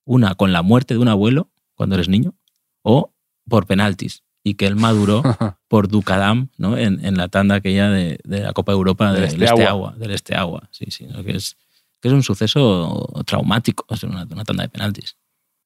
Una 0.05 0.35
con 0.35 0.51
la 0.53 0.61
muerte 0.61 0.93
de 0.93 0.99
un 0.99 1.07
abuelo 1.07 1.49
cuando 1.75 1.95
eres 1.95 2.09
niño 2.09 2.33
o 2.81 3.13
por 3.47 3.65
penaltis. 3.67 4.23
Y 4.43 4.55
que 4.55 4.65
él 4.65 4.75
maduró 4.75 5.21
por 5.67 5.87
Ducadam, 5.87 6.49
¿no? 6.57 6.77
En, 6.77 7.03
en 7.05 7.15
la 7.15 7.27
tanda 7.27 7.55
aquella 7.55 7.89
de, 7.89 8.19
de 8.23 8.39
la 8.41 8.53
Copa 8.53 8.71
Europa 8.71 9.11
Del 9.13 9.21
del, 9.21 9.23
Este 9.25 9.45
este, 9.45 9.65
Agua. 9.65 9.69
agua. 9.69 9.95
Del 9.97 10.11
Este 10.11 10.35
Agua, 10.35 10.69
sí, 10.71 10.85
sí. 10.89 11.05
¿no? 11.05 11.23
Que, 11.23 11.35
es, 11.35 11.57
que 12.01 12.07
es 12.07 12.13
un 12.13 12.23
suceso 12.23 13.07
traumático, 13.25 13.85
es 13.89 14.03
una, 14.03 14.23
una 14.23 14.43
tanda 14.43 14.63
de 14.63 14.69
penaltis. 14.69 15.17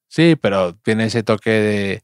Sí, 0.08 0.36
pero 0.40 0.74
tiene 0.74 1.06
ese 1.06 1.22
toque 1.22 1.50
de, 1.50 2.02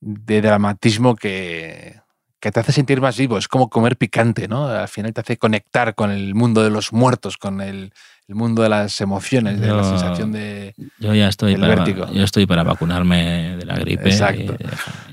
de 0.00 0.40
dramatismo 0.40 1.14
que, 1.16 2.00
que 2.40 2.50
te 2.50 2.60
hace 2.60 2.72
sentir 2.72 3.00
más 3.02 3.18
vivo. 3.18 3.36
Es 3.36 3.46
como 3.48 3.68
comer 3.68 3.96
picante, 3.98 4.48
¿no? 4.48 4.66
Al 4.66 4.88
final 4.88 5.12
te 5.12 5.20
hace 5.20 5.36
conectar 5.36 5.94
con 5.94 6.10
el 6.10 6.34
mundo 6.34 6.62
de 6.62 6.70
los 6.70 6.92
muertos, 6.94 7.36
con 7.36 7.60
el, 7.60 7.92
el 8.30 8.36
mundo 8.36 8.62
de 8.62 8.68
las 8.68 9.00
emociones, 9.00 9.60
de 9.60 9.66
la 9.66 9.82
sensación 9.82 10.30
de. 10.30 10.72
Yo 11.00 11.12
ya 11.16 11.26
estoy, 11.28 11.56
para, 11.56 11.74
vértigo. 11.74 12.06
yo 12.12 12.22
estoy 12.22 12.46
para 12.46 12.62
vacunarme 12.62 13.56
de 13.56 13.66
la 13.66 13.74
gripe. 13.74 14.08
Exacto. 14.08 14.54
y 14.56 14.64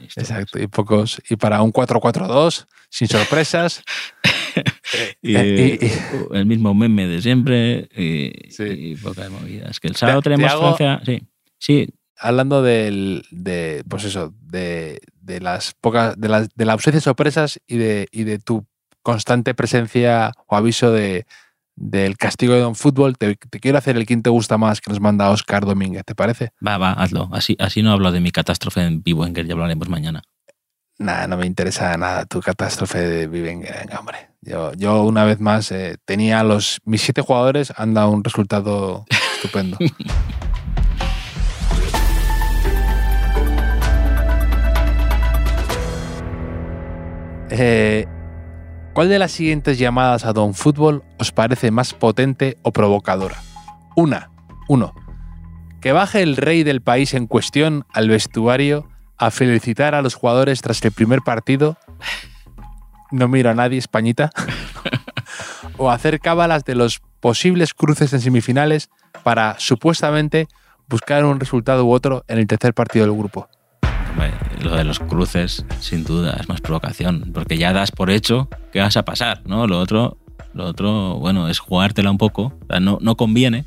esto. 0.06 0.21
Exacto. 0.21 0.60
Y 0.62 0.67
pocos. 0.67 1.19
Y 1.27 1.36
para 1.36 1.63
un 1.63 1.73
4-4-2, 1.73 2.67
sin 2.89 3.08
sorpresas. 3.08 3.84
Y, 5.21 5.36
Eh, 5.36 5.77
y- 5.82 5.86
y- 5.86 5.91
el 6.34 6.45
mismo 6.45 6.73
meme 6.73 7.06
de 7.08 7.21
siempre 7.21 7.89
y, 7.95 8.32
Sí. 8.49 8.63
y 8.63 8.95
poca 8.95 9.30
movida. 9.30 9.67
Es 9.69 9.80
que 9.82 9.88
el 9.89 9.95
sábado 9.95 10.21
te 10.21 10.30
tenemos 10.30 10.51
hago- 10.51 10.75
Francia. 10.77 11.01
Sí, 11.06 11.21
sí, 11.60 11.89
hablando 12.17 12.62
del, 12.63 13.23
de, 13.30 13.84
pues 13.89 14.06
eso, 14.06 14.34
de, 14.41 15.02
de 15.21 15.42
las 15.42 15.73
pocas, 15.79 16.19
de 16.19 16.29
las, 16.29 16.50
de 16.56 16.65
la 16.65 16.73
ausencia 16.73 16.98
de 16.98 17.02
sorpresas 17.04 17.60
y 17.67 17.77
de, 17.77 18.08
y 18.12 18.23
de 18.23 18.39
tu 18.39 18.65
constante 19.04 19.54
presencia 19.54 20.31
o 20.48 20.56
aviso 20.56 20.92
de, 20.92 21.25
del 21.78 22.17
castigo 22.17 22.54
de 22.56 22.60
Don 22.62 22.75
Fútbol, 22.75 23.17
te, 23.17 23.38
quiero 23.38 23.78
hacer 23.78 23.96
el 23.96 24.06
quien 24.06 24.23
te 24.23 24.30
gusta 24.32 24.58
más 24.58 24.82
que 24.82 24.90
nos 24.90 25.00
manda 25.00 25.30
Oscar 25.30 25.65
Domínguez, 25.65 26.04
¿te 26.04 26.15
parece? 26.15 26.52
Va, 26.65 26.78
va, 26.78 26.92
hazlo. 26.92 27.30
Así, 27.32 27.56
así 27.60 27.84
no 27.84 27.92
hablo 27.92 28.12
de 28.12 28.19
mi 28.19 28.32
catástrofe 28.32 28.82
en 28.82 29.04
Biwenger, 29.04 29.46
ya 29.46 29.54
hablaremos 29.54 29.88
mañana. 29.88 30.23
Nada, 30.98 31.28
no 31.28 31.38
me 31.38 31.46
interesa 31.46 31.96
nada 31.96 32.25
tu 32.25 32.42
catástrofe 32.42 32.98
de 32.98 33.28
Biwenger, 33.28 33.75
venga, 33.82 34.00
hombre. 34.00 34.32
Yo, 34.42 34.73
yo 34.73 35.04
una 35.04 35.23
vez 35.23 35.40
más 35.40 35.71
eh, 35.71 35.98
tenía 36.04 36.44
los 36.44 36.82
mis 36.84 37.04
siete 37.04 37.21
jugadores, 37.21 37.71
han 37.78 37.94
dado 37.94 38.10
un 38.10 38.23
resultado 38.23 39.06
estupendo. 39.36 39.78
eh, 47.52 48.08
¿Cuál 48.98 49.10
de 49.10 49.19
las 49.19 49.31
siguientes 49.31 49.77
llamadas 49.77 50.25
a 50.25 50.33
Don 50.33 50.56
Fútbol 50.56 51.04
os 51.19 51.31
parece 51.31 51.69
más 51.69 51.93
potente 51.93 52.58
o 52.63 52.73
provocadora? 52.73 53.35
Una. 53.95 54.31
Uno. 54.67 54.95
Que 55.81 55.91
baje 55.91 56.23
el 56.23 56.35
rey 56.35 56.63
del 56.63 56.81
país 56.81 57.13
en 57.13 57.27
cuestión 57.27 57.85
al 57.93 58.10
vestuario 58.10 58.89
a 59.15 59.29
felicitar 59.29 59.93
a 59.93 60.02
los 60.02 60.15
jugadores 60.15 60.63
tras 60.63 60.83
el 60.83 60.91
primer 60.91 61.21
partido. 61.21 61.77
No 63.12 63.27
miro 63.27 63.52
a 63.52 63.54
nadie, 63.54 63.77
Españita. 63.77 64.31
o 65.77 65.91
hacer 65.91 66.19
cábalas 66.19 66.65
de 66.65 66.73
los 66.73 67.00
posibles 67.19 67.75
cruces 67.75 68.13
en 68.13 68.21
semifinales 68.21 68.89
para 69.21 69.60
supuestamente 69.60 70.48
buscar 70.89 71.23
un 71.23 71.39
resultado 71.39 71.85
u 71.85 71.91
otro 71.91 72.25
en 72.27 72.39
el 72.39 72.48
tercer 72.48 72.73
partido 72.73 73.06
del 73.06 73.15
grupo. 73.15 73.48
Lo 74.63 74.76
de 74.76 74.84
los 74.84 75.00
cruces, 75.00 75.65
sin 75.80 76.04
duda, 76.04 76.36
es 76.40 76.50
más 76.50 76.62
provocación, 76.62 77.32
porque 77.34 77.58
ya 77.58 77.74
das 77.74 77.92
por 77.92 78.10
hecho 78.10 78.50
que 78.74 78.80
vas 78.80 78.98
a 78.98 79.04
pasar, 79.06 79.42
¿no? 79.46 79.68
Lo 79.68 79.80
otro, 79.80 80.18
lo 80.54 80.65
otro 80.65 81.15
bueno, 81.20 81.48
es 81.48 81.60
jugártela 81.60 82.10
un 82.12 82.18
poco. 82.18 82.54
O 82.63 82.65
sea, 82.70 82.80
no, 82.80 82.98
no 83.02 83.15
conviene, 83.15 83.65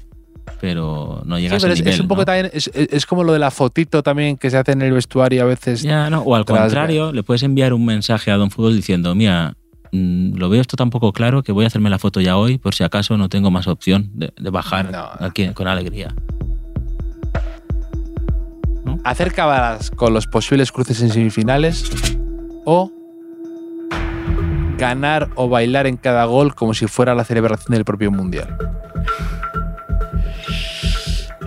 pero 0.60 1.22
no 1.24 1.36
Sí, 1.36 1.42
llegas 1.42 1.62
pero 1.62 1.72
al 1.72 1.78
es, 1.78 1.78
nivel. 1.80 1.94
es 1.94 2.00
un 2.00 2.08
poco 2.08 2.22
¿no? 2.22 2.24
también, 2.26 2.50
es, 2.52 2.70
es- 2.74 3.06
como 3.06 3.24
lo 3.24 3.32
de 3.32 3.38
la 3.38 3.50
fotito 3.50 4.02
también 4.02 4.36
que 4.36 4.50
se 4.50 4.56
hace 4.58 4.72
en 4.72 4.82
el 4.82 4.92
vestuario 4.92 5.42
a 5.42 5.46
veces. 5.46 5.82
Ya, 5.82 6.10
no, 6.10 6.20
o 6.22 6.34
al 6.34 6.44
Tras- 6.44 6.58
contrario, 6.62 7.12
le 7.12 7.22
puedes 7.22 7.42
enviar 7.42 7.72
un 7.72 7.84
mensaje 7.84 8.30
a 8.30 8.36
Don 8.36 8.50
Fútbol 8.50 8.74
diciendo, 8.76 9.14
mira, 9.14 9.56
mm, 9.92 10.34
lo 10.36 10.48
veo 10.48 10.60
esto 10.60 10.76
tan 10.76 10.90
poco 10.90 11.12
claro 11.12 11.42
que 11.42 11.52
voy 11.52 11.64
a 11.64 11.68
hacerme 11.68 11.88
la 11.90 11.98
foto 11.98 12.20
ya 12.20 12.36
hoy 12.36 12.58
por 12.58 12.74
si 12.74 12.82
acaso 12.84 13.16
no 13.16 13.28
tengo 13.28 13.50
más 13.50 13.68
opción 13.68 14.10
de, 14.14 14.32
de 14.38 14.50
bajar 14.50 14.90
No. 14.90 15.08
aquí 15.24 15.48
con 15.50 15.68
alegría. 15.68 16.14
Hacer 19.04 19.32
cábalas 19.32 19.90
con 19.90 20.12
los 20.12 20.26
posibles 20.26 20.72
cruces 20.72 21.00
en 21.02 21.10
semifinales 21.10 21.90
o 22.64 22.90
ganar 24.76 25.28
o 25.36 25.48
bailar 25.48 25.86
en 25.86 25.96
cada 25.96 26.24
gol 26.26 26.54
como 26.54 26.74
si 26.74 26.86
fuera 26.86 27.14
la 27.14 27.24
celebración 27.24 27.74
del 27.74 27.84
propio 27.84 28.10
mundial. 28.10 28.56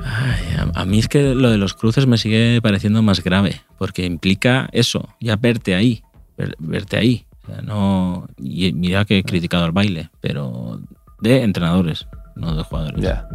Ay, 0.03 0.69
a, 0.73 0.85
mí 0.85 0.99
es 0.99 1.07
que 1.07 1.33
lo 1.35 1.49
de 1.49 1.57
los 1.57 1.73
cruces 1.73 2.07
me 2.07 2.17
sigue 2.17 2.59
pareciendo 2.61 3.01
más 3.01 3.23
grave, 3.23 3.61
porque 3.77 4.05
implica 4.05 4.67
eso, 4.71 5.09
ya 5.19 5.35
verte 5.35 5.75
ahí, 5.75 6.03
ver- 6.37 6.55
verte 6.59 6.97
ahí. 6.97 7.25
O 7.43 7.47
sea, 7.47 7.61
no, 7.61 8.27
y 8.37 8.71
mira 8.73 9.05
que 9.05 9.19
he 9.19 9.23
criticado 9.23 9.65
el 9.65 9.71
baile, 9.71 10.09
pero 10.21 10.79
de 11.19 11.43
entrenadores, 11.43 12.07
no 12.35 12.55
de 12.55 12.63
jugadores. 12.63 13.01
Ya. 13.03 13.27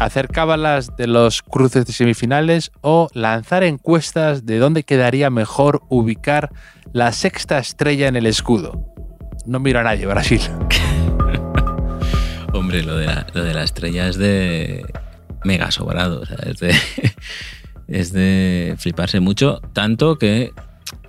Hacer 0.00 0.28
cábalas 0.28 0.96
de 0.96 1.06
los 1.06 1.42
cruces 1.42 1.84
de 1.84 1.92
semifinales 1.92 2.72
o 2.80 3.08
lanzar 3.12 3.64
encuestas 3.64 4.46
de 4.46 4.58
dónde 4.58 4.82
quedaría 4.82 5.28
mejor 5.28 5.82
ubicar 5.90 6.50
la 6.94 7.12
sexta 7.12 7.58
estrella 7.58 8.08
en 8.08 8.16
el 8.16 8.24
escudo. 8.26 8.82
No 9.44 9.60
miro 9.60 9.80
a 9.80 9.82
nadie, 9.82 10.06
Brasil. 10.06 10.40
Hombre, 12.54 12.82
lo 12.82 12.96
de, 12.96 13.06
la, 13.06 13.26
lo 13.34 13.44
de 13.44 13.52
la 13.52 13.62
estrella 13.62 14.08
es 14.08 14.16
de 14.16 14.86
mega 15.44 15.70
sobrado, 15.70 16.22
o 16.22 16.26
sea, 16.26 16.38
es 16.46 16.58
de, 16.58 16.74
es 17.88 18.12
de 18.12 18.74
fliparse 18.78 19.20
mucho, 19.20 19.60
tanto 19.74 20.18
que 20.18 20.50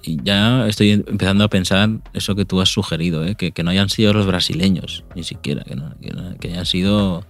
ya 0.04 0.68
estoy 0.68 0.92
empezando 0.92 1.46
a 1.46 1.48
pensar 1.48 1.90
eso 2.14 2.36
que 2.36 2.46
tú 2.46 2.62
has 2.62 2.70
sugerido, 2.70 3.26
¿eh? 3.26 3.36
que, 3.36 3.54
no 3.64 3.72
hayan 3.72 3.90
sido 3.90 4.14
los 4.14 4.28
brasileños, 4.28 5.04
ni 5.16 5.24
siquiera, 5.24 5.64
que 5.64 5.76
no- 5.76 5.96
que 6.40 6.50
hayan 6.50 6.66
sido 6.66 7.26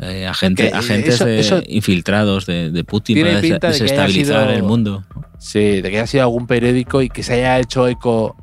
eh, 0.00 0.26
agentes, 0.26 0.70
Que, 0.70 0.76
agentes 0.76 1.14
eso- 1.14 1.24
de- 1.24 1.40
eso 1.40 1.62
infiltrados 1.66 2.46
de, 2.46 2.70
de 2.70 2.84
Putin 2.84 3.20
para 3.22 3.40
des- 3.40 3.58
desestabilizar 3.60 4.44
sido- 4.46 4.56
el 4.56 4.62
mundo. 4.62 5.04
Sí, 5.38 5.80
de 5.80 5.90
que 5.90 5.98
haya 5.98 6.06
sido 6.06 6.22
algún 6.24 6.46
periódico 6.46 7.02
y 7.02 7.08
que 7.08 7.22
se 7.22 7.34
haya 7.34 7.58
hecho 7.58 7.86
eco 7.88 8.36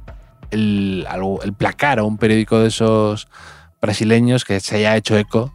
el, 0.51 1.05
placar 1.57 1.99
o 1.99 2.05
un 2.07 2.17
periódico 2.17 2.59
de 2.59 2.67
esos 2.67 3.27
brasileños 3.81 4.45
que 4.45 4.59
se 4.59 4.77
haya 4.77 4.95
hecho 4.95 5.17
eco 5.17 5.53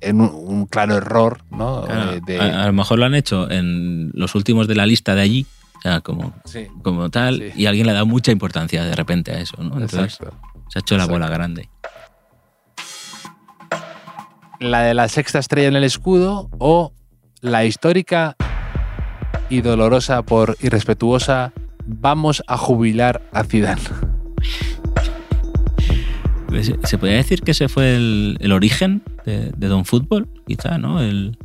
en 0.00 0.20
un, 0.20 0.30
un 0.32 0.66
claro 0.66 0.96
error, 0.96 1.42
¿no? 1.50 1.82
Claro, 1.84 2.12
Eh, 2.14 2.20
de- 2.26 2.40
a, 2.40 2.62
a 2.62 2.66
lo 2.66 2.72
mejor 2.72 2.98
lo 2.98 3.04
han 3.04 3.14
hecho 3.14 3.50
en 3.50 4.10
los 4.14 4.34
últimos 4.34 4.66
de 4.68 4.74
la 4.76 4.86
lista 4.86 5.14
de 5.14 5.20
allí, 5.22 5.46
o 5.76 5.80
sea, 5.82 6.00
como, 6.00 6.34
sí, 6.44 6.66
como 6.82 7.10
tal, 7.10 7.38
Sí. 7.54 7.62
y 7.62 7.66
alguien 7.66 7.86
le 7.86 7.92
ha 7.92 7.94
dado 7.94 8.06
mucha 8.06 8.32
importancia 8.32 8.84
de 8.84 8.94
repente 8.94 9.32
a 9.32 9.40
eso, 9.40 9.56
¿no? 9.62 9.74
Entonces, 9.74 10.14
exacto. 10.14 10.34
Se 10.68 10.78
ha 10.78 10.80
hecho 10.80 10.96
la 10.96 11.04
Exacto. 11.04 11.12
bola 11.20 11.28
grande. 11.28 11.68
La 14.60 14.82
de 14.82 14.94
la 14.94 15.08
sexta 15.08 15.38
estrella 15.38 15.68
en 15.68 15.76
el 15.76 15.84
escudo 15.84 16.50
o 16.58 16.92
la 17.40 17.64
histórica 17.64 18.36
y 19.48 19.60
dolorosa 19.60 20.22
por 20.22 20.56
irrespetuosa 20.60 21.52
vamos 21.86 22.42
a 22.46 22.56
jubilar 22.56 23.22
a 23.32 23.44
Zidane. 23.44 23.80
Pues, 26.48 26.72
Se 26.82 26.98
podría 26.98 27.18
decir 27.18 27.42
que 27.42 27.52
ese 27.52 27.68
fue 27.68 27.94
el, 27.94 28.36
el 28.40 28.52
origen 28.52 29.02
de, 29.24 29.52
de 29.56 29.68
Don 29.68 29.84
Fútbol, 29.84 30.28
quizá, 30.46 30.78
¿no? 30.78 31.00
El, 31.00 31.38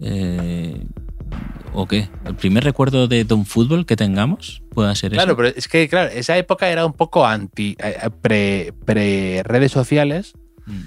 eh, 0.00 0.84
¿O 1.72 1.86
qué? 1.86 2.08
¿El 2.24 2.34
primer 2.34 2.64
recuerdo 2.64 3.06
de 3.06 3.24
Don 3.24 3.46
Fútbol 3.46 3.86
que 3.86 3.94
tengamos 3.94 4.62
pueda 4.70 4.92
ser 4.96 5.12
Claro, 5.12 5.36
pero 5.36 5.48
es 5.48 5.68
que, 5.68 5.88
claro, 5.88 6.10
esa 6.12 6.36
época 6.36 6.68
era 6.68 6.84
un 6.84 6.94
poco 6.94 7.24
anti, 7.24 7.76
eh, 7.78 7.96
eh, 8.02 8.10
pre, 8.20 8.72
pre 8.84 9.42
redes 9.44 9.70
sociales 9.70 10.34
Mm. 10.66 10.82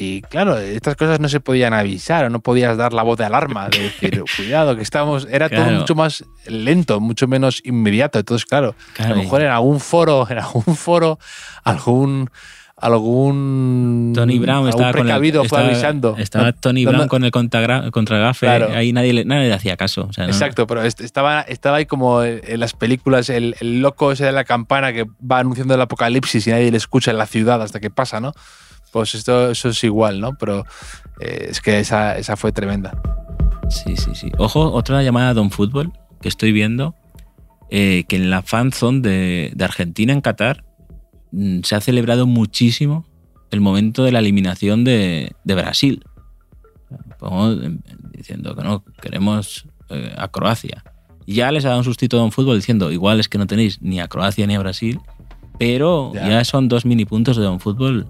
Y 0.00 0.22
claro, 0.22 0.56
estas 0.58 0.96
cosas 0.96 1.20
no 1.20 1.28
se 1.28 1.40
podían 1.40 1.74
avisar 1.74 2.24
o 2.24 2.30
no 2.30 2.40
podías 2.40 2.76
dar 2.76 2.92
la 2.94 3.02
voz 3.02 3.18
de 3.18 3.26
alarma 3.26 3.68
de 3.68 3.78
decir, 3.82 4.22
cuidado, 4.36 4.74
que 4.74 4.82
estamos, 4.82 5.28
era 5.30 5.48
todo 5.48 5.66
mucho 5.70 5.94
más 5.94 6.24
lento, 6.46 7.00
mucho 7.00 7.28
menos 7.28 7.60
inmediato. 7.64 8.18
Entonces, 8.18 8.46
claro, 8.46 8.74
a 8.92 8.94
Claro, 8.94 9.14
lo 9.16 9.22
mejor 9.22 9.42
en 9.42 9.48
algún 9.48 9.78
foro, 9.78 10.26
en 10.30 10.38
algún 10.38 10.74
foro, 10.76 11.18
algún 11.64 12.30
algún 13.04 14.12
Tony 14.14 14.38
Brown 14.38 14.56
algún 14.66 14.68
estaba 14.70 14.92
con 14.92 15.00
el, 15.00 15.06
precavido 15.06 15.40
fue 15.40 15.46
estaba- 15.58 15.66
avisando. 15.66 16.16
Estaba 16.18 16.52
Tony 16.52 16.84
no, 16.84 16.90
Brown 16.90 17.02
no. 17.04 17.08
con 17.08 17.24
el 17.24 17.30
contragafe, 17.30 18.46
Claro. 18.46 18.70
ahí 18.74 18.92
nadie 18.92 19.12
le, 19.12 19.24
nadie 19.24 19.48
le 19.48 19.54
hacía 19.54 19.76
caso. 19.76 20.06
o 20.08 20.12
sea, 20.12 20.24
no- 20.24 20.30
Exacto, 20.32 20.66
pero 20.66 20.82
est- 20.82 21.00
estaba, 21.00 21.42
estaba 21.42 21.78
ahí 21.78 21.86
como 21.86 22.22
en 22.22 22.60
las 22.60 22.72
películas, 22.72 23.28
el, 23.28 23.54
el 23.60 23.80
loco 23.82 24.12
ese 24.12 24.24
de 24.24 24.32
la 24.32 24.44
campana 24.44 24.92
que 24.92 25.04
va 25.30 25.38
anunciando 25.40 25.74
el 25.74 25.80
apocalipsis 25.80 26.46
y 26.46 26.50
nadie 26.50 26.70
le 26.70 26.76
escucha 26.76 27.10
en 27.10 27.18
la 27.18 27.26
ciudad 27.26 27.60
hasta 27.62 27.80
que 27.80 27.90
pasa, 27.90 28.20
¿no? 28.20 28.32
Pues 28.92 29.14
esto 29.14 29.50
eso 29.50 29.68
es 29.68 29.84
igual, 29.84 30.20
¿no? 30.20 30.36
Pero 30.38 30.64
eh, 31.20 31.46
es 31.50 31.60
que 31.60 31.78
esa, 31.78 32.16
esa 32.18 32.36
fue 32.36 32.52
tremenda. 32.52 33.00
Sí, 33.68 33.96
sí, 33.96 34.10
sí. 34.14 34.32
Ojo, 34.38 34.72
otra 34.72 35.02
llamada 35.02 35.32
Don 35.34 35.50
Fútbol 35.50 35.92
que 36.20 36.28
estoy 36.28 36.52
viendo, 36.52 36.94
eh, 37.70 38.04
que 38.08 38.16
en 38.16 38.30
la 38.30 38.42
fanzone 38.42 39.00
de, 39.00 39.52
de 39.54 39.64
Argentina 39.64 40.12
en 40.12 40.20
Qatar 40.20 40.64
mm, 41.32 41.60
se 41.62 41.76
ha 41.76 41.80
celebrado 41.80 42.26
muchísimo 42.26 43.06
el 43.50 43.60
momento 43.60 44.02
de 44.04 44.12
la 44.12 44.18
eliminación 44.18 44.84
de, 44.84 45.32
de 45.44 45.54
Brasil. 45.54 46.04
Pongo, 47.18 47.54
diciendo 48.12 48.56
que 48.56 48.62
no, 48.62 48.82
queremos 49.00 49.66
eh, 49.88 50.12
a 50.16 50.28
Croacia. 50.28 50.84
Ya 51.26 51.52
les 51.52 51.64
ha 51.64 51.68
dado 51.68 51.78
un 51.80 51.84
sustito 51.84 52.16
a 52.16 52.20
Don 52.20 52.32
Fútbol 52.32 52.56
diciendo, 52.56 52.90
igual 52.90 53.20
es 53.20 53.28
que 53.28 53.38
no 53.38 53.46
tenéis 53.46 53.80
ni 53.80 54.00
a 54.00 54.08
Croacia 54.08 54.46
ni 54.46 54.54
a 54.56 54.58
Brasil, 54.58 54.98
pero 55.58 56.10
Ya. 56.14 56.28
ya, 56.28 56.44
son 56.44 56.68
dos 56.68 56.84
mini 56.84 57.04
puntos 57.04 57.36
de 57.36 57.44
Don 57.44 57.60
Fútbol 57.60 58.06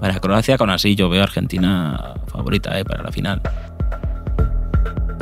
para 0.00 0.20
Croacia, 0.20 0.58
con 0.58 0.70
así 0.70 0.94
yo 0.94 1.08
veo 1.08 1.20
a 1.20 1.24
Argentina 1.24 2.14
favorita 2.26 2.78
eh, 2.78 2.84
para 2.84 3.02
la 3.02 3.12
final. 3.12 3.40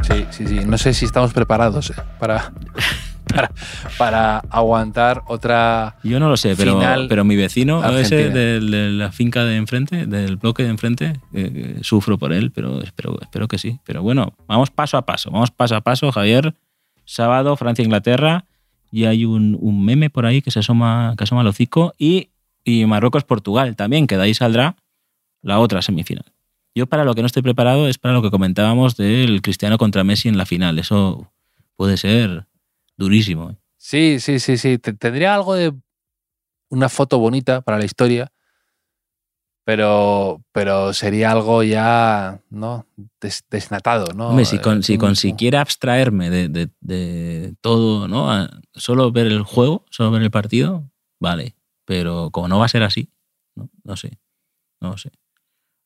Sí, 0.02 0.26
sí, 0.30 0.46
sí. 0.46 0.60
No 0.66 0.78
sé 0.78 0.94
si 0.94 1.04
estamos 1.04 1.32
preparados 1.32 1.90
eh, 1.90 1.94
para, 2.18 2.52
para, 3.32 3.50
para 3.96 4.38
aguantar 4.50 5.22
otra. 5.28 5.96
Yo 6.02 6.18
no 6.18 6.28
lo 6.28 6.36
sé, 6.36 6.56
pero, 6.56 6.80
pero 7.08 7.24
mi 7.24 7.36
vecino, 7.36 7.84
ese 7.98 8.30
de, 8.30 8.60
de 8.60 8.90
la 8.90 9.12
finca 9.12 9.44
de 9.44 9.56
enfrente, 9.56 10.06
del 10.06 10.36
bloque 10.36 10.64
de 10.64 10.70
enfrente, 10.70 11.20
eh, 11.32 11.78
sufro 11.82 12.18
por 12.18 12.32
él, 12.32 12.50
pero 12.50 12.82
espero, 12.82 13.18
espero 13.20 13.48
que 13.48 13.58
sí. 13.58 13.78
Pero 13.84 14.02
bueno, 14.02 14.34
vamos 14.46 14.70
paso 14.70 14.96
a 14.96 15.06
paso, 15.06 15.30
vamos 15.30 15.50
paso 15.50 15.76
a 15.76 15.80
paso, 15.80 16.10
Javier. 16.10 16.54
Sábado, 17.04 17.56
Francia-Inglaterra, 17.56 18.44
y 18.92 19.06
hay 19.06 19.24
un, 19.24 19.56
un 19.60 19.84
meme 19.84 20.08
por 20.08 20.24
ahí 20.24 20.40
que 20.40 20.50
se 20.50 20.60
asoma, 20.60 21.14
que 21.16 21.24
asoma 21.24 21.40
al 21.40 21.48
hocico, 21.48 21.94
y, 21.98 22.28
y 22.64 22.86
Marruecos-Portugal 22.86 23.76
también, 23.76 24.06
que 24.06 24.16
de 24.16 24.22
ahí 24.24 24.34
saldrá 24.34 24.76
la 25.42 25.58
otra 25.58 25.82
semifinal. 25.82 26.24
Yo 26.74 26.86
para 26.86 27.04
lo 27.04 27.14
que 27.14 27.20
no 27.22 27.26
estoy 27.26 27.42
preparado 27.42 27.88
es 27.88 27.98
para 27.98 28.14
lo 28.14 28.22
que 28.22 28.30
comentábamos 28.30 28.96
del 28.96 29.42
Cristiano 29.42 29.76
contra 29.78 30.04
Messi 30.04 30.28
en 30.28 30.38
la 30.38 30.46
final. 30.46 30.78
Eso 30.78 31.30
puede 31.76 31.96
ser 31.96 32.46
durísimo. 32.96 33.50
¿eh? 33.50 33.56
Sí, 33.76 34.20
sí, 34.20 34.38
sí, 34.38 34.56
sí. 34.56 34.78
Te- 34.78 34.92
Tendría 34.94 35.34
algo 35.34 35.54
de 35.54 35.74
una 36.70 36.88
foto 36.88 37.18
bonita 37.18 37.60
para 37.60 37.78
la 37.78 37.84
historia, 37.84 38.32
pero, 39.64 40.42
pero 40.52 40.92
sería 40.92 41.30
algo 41.30 41.62
ya, 41.62 42.40
¿no? 42.50 42.86
Des- 43.20 43.44
desnatado, 43.50 44.12
¿no? 44.14 44.28
Hombre, 44.30 44.44
si, 44.44 44.58
con, 44.58 44.82
si 44.82 44.94
consiguiera 44.98 45.60
abstraerme 45.60 46.30
de, 46.30 46.48
de- 46.48 46.70
de 46.80 47.54
todo, 47.60 48.08
¿no? 48.08 48.48
Solo 48.74 49.12
ver 49.12 49.26
el 49.26 49.42
juego, 49.42 49.84
solo 49.90 50.10
ver 50.10 50.22
el 50.22 50.30
partido, 50.30 50.90
vale. 51.20 51.54
Pero 51.84 52.30
como 52.30 52.48
no 52.48 52.58
va 52.58 52.66
a 52.66 52.68
ser 52.68 52.82
así, 52.82 53.10
no, 53.56 53.68
no 53.84 53.96
sé. 53.96 54.18
No 54.80 54.96
sé. 54.98 55.10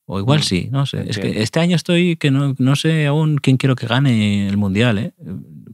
O 0.07 0.19
igual 0.21 0.41
Mm, 0.41 0.43
sí, 0.43 0.69
no 0.71 0.87
sé. 0.87 1.05
Es 1.09 1.19
que 1.19 1.43
este 1.43 1.59
año 1.61 1.75
estoy 1.77 2.17
que 2.17 2.31
no, 2.31 2.55
no 2.59 2.77
sé 2.77 3.07
aún 3.07 3.39
quién 3.39 3.57
quiero 3.57 3.75
que 3.77 3.87
gane 3.87 4.47
el 4.49 4.57
mundial, 4.57 4.99
¿eh? 4.99 5.15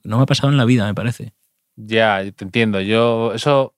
No 0.04 0.16
me 0.16 0.22
ha 0.22 0.26
pasado 0.26 0.50
en 0.50 0.56
la 0.56 0.64
vida, 0.64 0.86
me 0.86 0.94
parece. 0.94 1.34
Ya, 1.76 2.22
te 2.34 2.44
entiendo. 2.44 2.80
Yo, 2.80 3.32
eso 3.34 3.74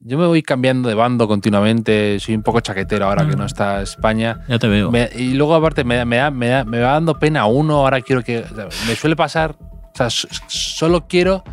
yo 0.00 0.18
me 0.18 0.26
voy 0.26 0.42
cambiando 0.42 0.88
de 0.88 0.94
bando 0.94 1.28
continuamente. 1.28 2.18
Soy 2.20 2.34
un 2.34 2.42
poco 2.42 2.60
chaquetero 2.60 3.04
ahora 3.06 3.26
que 3.28 3.36
no 3.36 3.44
está 3.46 3.82
España. 3.82 4.40
Ya 4.48 4.58
te 4.58 4.68
veo. 4.68 4.90
Me- 4.90 5.10
y 5.16 5.34
luego, 5.34 5.54
aparte, 5.54 5.84
me, 5.84 5.96
da- 5.96 6.04
me, 6.04 6.16
da- 6.16 6.30
me, 6.30 6.48
da- 6.48 6.64
me 6.64 6.80
va 6.80 6.92
dando 6.92 7.18
pena 7.18 7.46
uno. 7.46 7.76
Ahora 7.80 8.00
quiero 8.00 8.22
que. 8.22 8.38
o 8.40 8.54
sea, 8.54 8.68
me 8.88 8.96
suele 8.96 9.16
pasar. 9.16 9.56
O 9.60 9.92
sea, 9.94 10.08
solo 10.10 11.06
quiero 11.06 11.44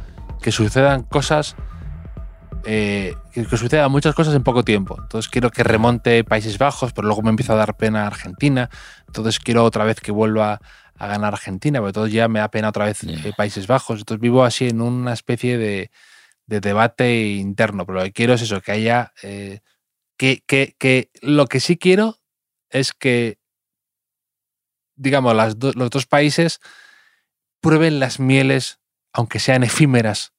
que 0.42 0.52
sucedan 0.52 1.04
cosas. 1.04 1.56
eh, 2.66 3.14
que, 3.32 3.46
que 3.46 3.58
sucedan 3.58 3.92
muchas 3.92 4.14
cosas 4.16 4.36
en 4.36 4.44
poco 4.44 4.64
tiempo. 4.64 4.98
Entonces 5.02 5.30
quiero 5.30 5.50
que 5.50 5.64
remonte 5.64 6.24
Países 6.24 6.58
Bajos, 6.58 6.94
pero 6.94 7.08
luego 7.08 7.22
me 7.22 7.30
empieza 7.30 7.54
a 7.54 7.58
dar 7.58 7.76
pena 7.78 8.06
Argentina. 8.08 8.70
Entonces 9.08 9.40
quiero 9.40 9.64
otra 9.64 9.84
vez 9.86 10.00
que 10.00 10.12
vuelva 10.12 10.60
a 10.96 11.08
ganar 11.08 11.34
Argentina, 11.34 11.80
porque 11.80 11.90
entonces 11.90 12.14
ya 12.14 12.28
me 12.28 12.40
da 12.40 12.52
pena 12.52 12.70
otra 12.70 12.86
vez 12.86 13.04
eh, 13.04 13.34
Países 13.36 13.66
Bajos. 13.68 14.00
Entonces 14.00 14.22
vivo 14.22 14.44
así 14.44 14.68
en 14.68 14.82
una 14.82 15.14
especie 15.14 15.58
de, 15.58 15.92
de 16.46 16.60
debate 16.62 17.26
interno. 17.30 17.86
Pero 17.86 18.00
lo 18.00 18.06
que 18.06 18.14
quiero 18.14 18.34
es 18.34 18.42
eso, 18.42 18.62
que 18.62 18.72
haya. 18.72 19.12
eh, 19.24 19.62
que, 20.18 20.44
que, 20.46 20.76
que 20.78 21.10
lo 21.24 21.48
que 21.48 21.60
sí 21.60 21.78
quiero 21.78 22.18
es 22.70 22.94
que, 22.94 23.40
digamos, 24.96 25.36
las 25.36 25.58
do- 25.58 25.74
los 25.74 25.90
dos 25.90 26.06
países 26.06 26.60
prueben 27.60 28.00
las 28.00 28.20
mieles, 28.20 28.80
aunque 29.14 29.40
sean 29.40 29.64
efímeras, 29.64 30.34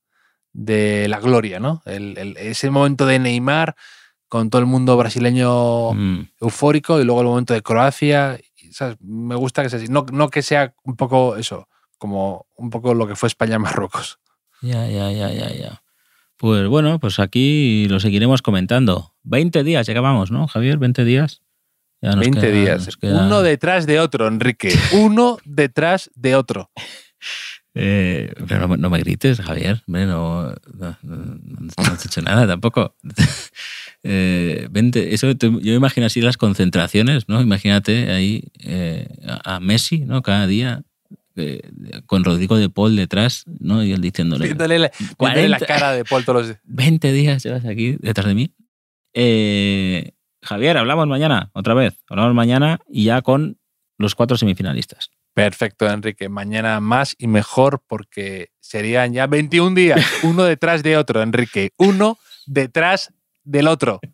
de 0.52 1.06
la 1.08 1.18
gloria, 1.20 1.60
¿no? 1.60 1.82
El, 1.86 2.16
el- 2.18 2.36
ese 2.36 2.70
momento 2.70 3.06
de 3.06 3.18
Neymar 3.18 3.74
con 4.28 4.50
todo 4.50 4.60
el 4.60 4.66
mundo 4.66 4.96
brasileño 4.96 5.92
Mm. 5.94 6.28
eufórico 6.40 7.00
y 7.00 7.04
luego 7.04 7.20
el 7.20 7.26
momento 7.26 7.54
de 7.54 7.62
Croacia. 7.62 8.38
y, 8.62 8.72
¿sabes? 8.72 8.96
Me 9.00 9.34
gusta 9.34 9.62
que 9.62 9.68
sea 9.70 9.78
así. 9.78 9.88
No, 9.88 10.06
no 10.12 10.28
que 10.30 10.42
sea 10.42 10.74
un 10.84 10.96
poco 10.96 11.36
eso, 11.36 11.68
como 11.98 12.46
un 12.56 12.70
poco 12.70 12.94
lo 12.94 13.06
que 13.06 13.14
fue 13.16 13.26
España-Marruecos. 13.26 14.18
Ya, 14.62 14.86
ya, 14.88 15.10
ya, 15.12 15.30
ya, 15.32 15.50
ya. 15.52 15.82
Pues 16.36 16.66
bueno, 16.68 16.98
pues 16.98 17.18
aquí 17.18 17.86
lo 17.88 18.00
seguiremos 18.00 18.42
comentando. 18.42 19.14
20 19.24 19.62
días 19.64 19.86
llegábamos, 19.86 20.30
¿no, 20.30 20.46
Javier? 20.48 20.78
20 20.78 21.04
días. 21.04 21.42
Ya 22.00 22.10
nos 22.10 22.20
20 22.20 22.40
queda- 22.40 22.50
días. 22.52 22.86
nos 22.86 22.96
queda- 22.96 23.26
Uno 23.26 23.42
detrás 23.42 23.86
de 23.86 24.00
otro, 24.00 24.26
Enrique. 24.26 24.72
Uno 24.92 25.38
detrás 25.44 26.10
de 26.14 26.34
otro. 26.36 26.70
Eh, 27.74 28.30
pero 28.46 28.60
no, 28.60 28.68
me- 28.68 28.76
no 28.76 28.90
me 28.90 28.98
grites, 28.98 29.40
Javier. 29.40 29.82
Hombre, 29.86 30.04
no, 30.06 30.50
no, 30.74 30.98
no- 31.02 31.68
has 31.78 32.04
hecho 32.06 32.20
nada 32.22 32.46
tampoco. 32.46 32.96
Eh, 34.04 34.66
20, 34.72 35.14
eso 35.14 35.36
te- 35.36 35.46
yo 35.46 35.60
me 35.60 35.74
imagino 35.76 36.06
así 36.06 36.20
las 36.20 36.36
concentraciones, 36.36 37.28
¿no? 37.28 37.40
Imagínate 37.40 38.10
ahí 38.10 38.48
eh, 38.58 39.06
a 39.24 39.54
a 39.56 39.60
Messi, 39.60 39.98
¿no? 39.98 40.22
Cada 40.22 40.48
día 40.48 40.82
eh, 41.36 41.60
con 42.06 42.24
Rodrigo 42.24 42.56
de 42.58 42.68
Paul 42.68 42.96
detrás, 42.96 43.44
¿no? 43.60 43.84
Y 43.84 43.92
él 43.92 44.00
diciéndole, 44.00 44.46
Viéndole 44.46 44.80
la, 44.80 44.90
la 44.98 45.14
40. 45.16 45.66
cara 45.66 45.92
de 45.92 46.04
Paul 46.04 46.24
todos 46.24 46.40
los 46.40 46.46
días. 46.48 46.60
20 46.64 47.12
días 47.12 47.44
llevas 47.44 47.64
aquí 47.64 47.96
detrás 48.00 48.26
de 48.26 48.34
mí. 48.34 48.50
Eh, 49.14 50.10
Javier, 50.42 50.78
hablamos 50.78 51.06
mañana, 51.06 51.50
otra 51.52 51.74
vez. 51.74 51.94
Hablamos 52.08 52.34
mañana 52.34 52.80
y 52.90 53.04
ya 53.04 53.22
con 53.22 53.58
los 53.98 54.16
cuatro 54.16 54.36
semifinalistas. 54.36 55.10
Perfecto, 55.34 55.88
Enrique. 55.88 56.28
Mañana 56.28 56.80
más 56.80 57.14
y 57.18 57.26
mejor 57.26 57.82
porque 57.86 58.50
serían 58.60 59.12
ya 59.12 59.26
21 59.26 59.74
días, 59.74 60.04
uno 60.22 60.44
detrás 60.44 60.82
de 60.82 60.96
otro, 60.96 61.22
Enrique. 61.22 61.70
Uno 61.76 62.18
detrás 62.46 63.12
del 63.44 63.68
otro. 63.68 64.00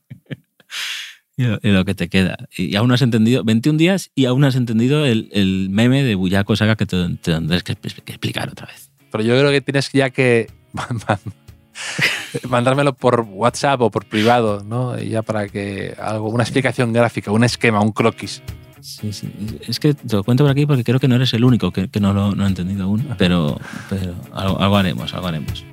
Y 1.41 1.45
lo, 1.45 1.61
y 1.62 1.71
lo 1.71 1.85
que 1.85 1.95
te 1.95 2.09
queda. 2.09 2.37
Y 2.57 2.75
aún 2.75 2.89
no 2.89 2.95
has 2.95 3.03
entendido, 3.03 3.45
21 3.45 3.79
días 3.79 4.11
y 4.16 4.25
aún 4.25 4.41
no 4.41 4.49
has 4.49 4.57
entendido 4.57 5.07
el, 5.07 5.29
el 5.33 5.69
meme 5.71 6.03
de 6.03 6.16
Buyaco 6.16 6.57
Saga 6.57 6.75
que 6.75 6.85
te, 6.85 6.97
te 7.11 7.33
tendrás 7.33 7.62
que, 7.62 7.77
que 7.77 8.12
explicar 8.12 8.49
otra 8.49 8.66
vez. 8.66 8.91
Pero 9.12 9.23
yo 9.23 9.39
creo 9.39 9.53
que 9.53 9.61
tienes 9.61 9.89
ya 9.93 10.11
que 10.11 10.51
mandármelo 12.49 12.93
por 12.95 13.21
WhatsApp 13.21 13.81
o 13.81 13.91
por 13.91 14.07
privado, 14.07 14.64
¿no? 14.64 15.01
Y 15.01 15.11
ya 15.11 15.23
para 15.23 15.49
que 15.49 15.95
algo, 16.01 16.29
una 16.29 16.43
explicación 16.43 16.93
gráfica, 16.93 17.31
un 17.31 17.45
esquema, 17.45 17.81
un 17.81 17.93
croquis. 17.93 18.43
Sí, 18.81 19.12
sí. 19.12 19.31
Es 19.66 19.81
que 19.81 19.95
te 19.95 20.16
lo 20.16 20.24
cuento 20.24 20.45
por 20.45 20.51
aquí 20.51 20.66
porque 20.66 20.85
creo 20.85 21.01
que 21.01 21.09
no 21.09 21.16
eres 21.16 21.33
el 21.35 21.45
único 21.45 21.72
que, 21.72 21.89
que 21.89 22.01
no 22.01 22.12
lo 22.12 22.35
no 22.35 22.45
ha 22.45 22.49
entendido 22.49 22.85
aún, 22.85 23.07
pero, 23.18 23.61
pero 23.89 24.14
algo, 24.33 24.61
algo 24.61 24.76
haremos, 24.76 25.12
algo 25.14 25.26
haremos. 25.26 25.64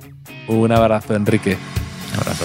Un 0.48 0.72
abrazo, 0.72 1.14
Enrique. 1.14 1.56
Un 2.12 2.20
abrazo. 2.20 2.44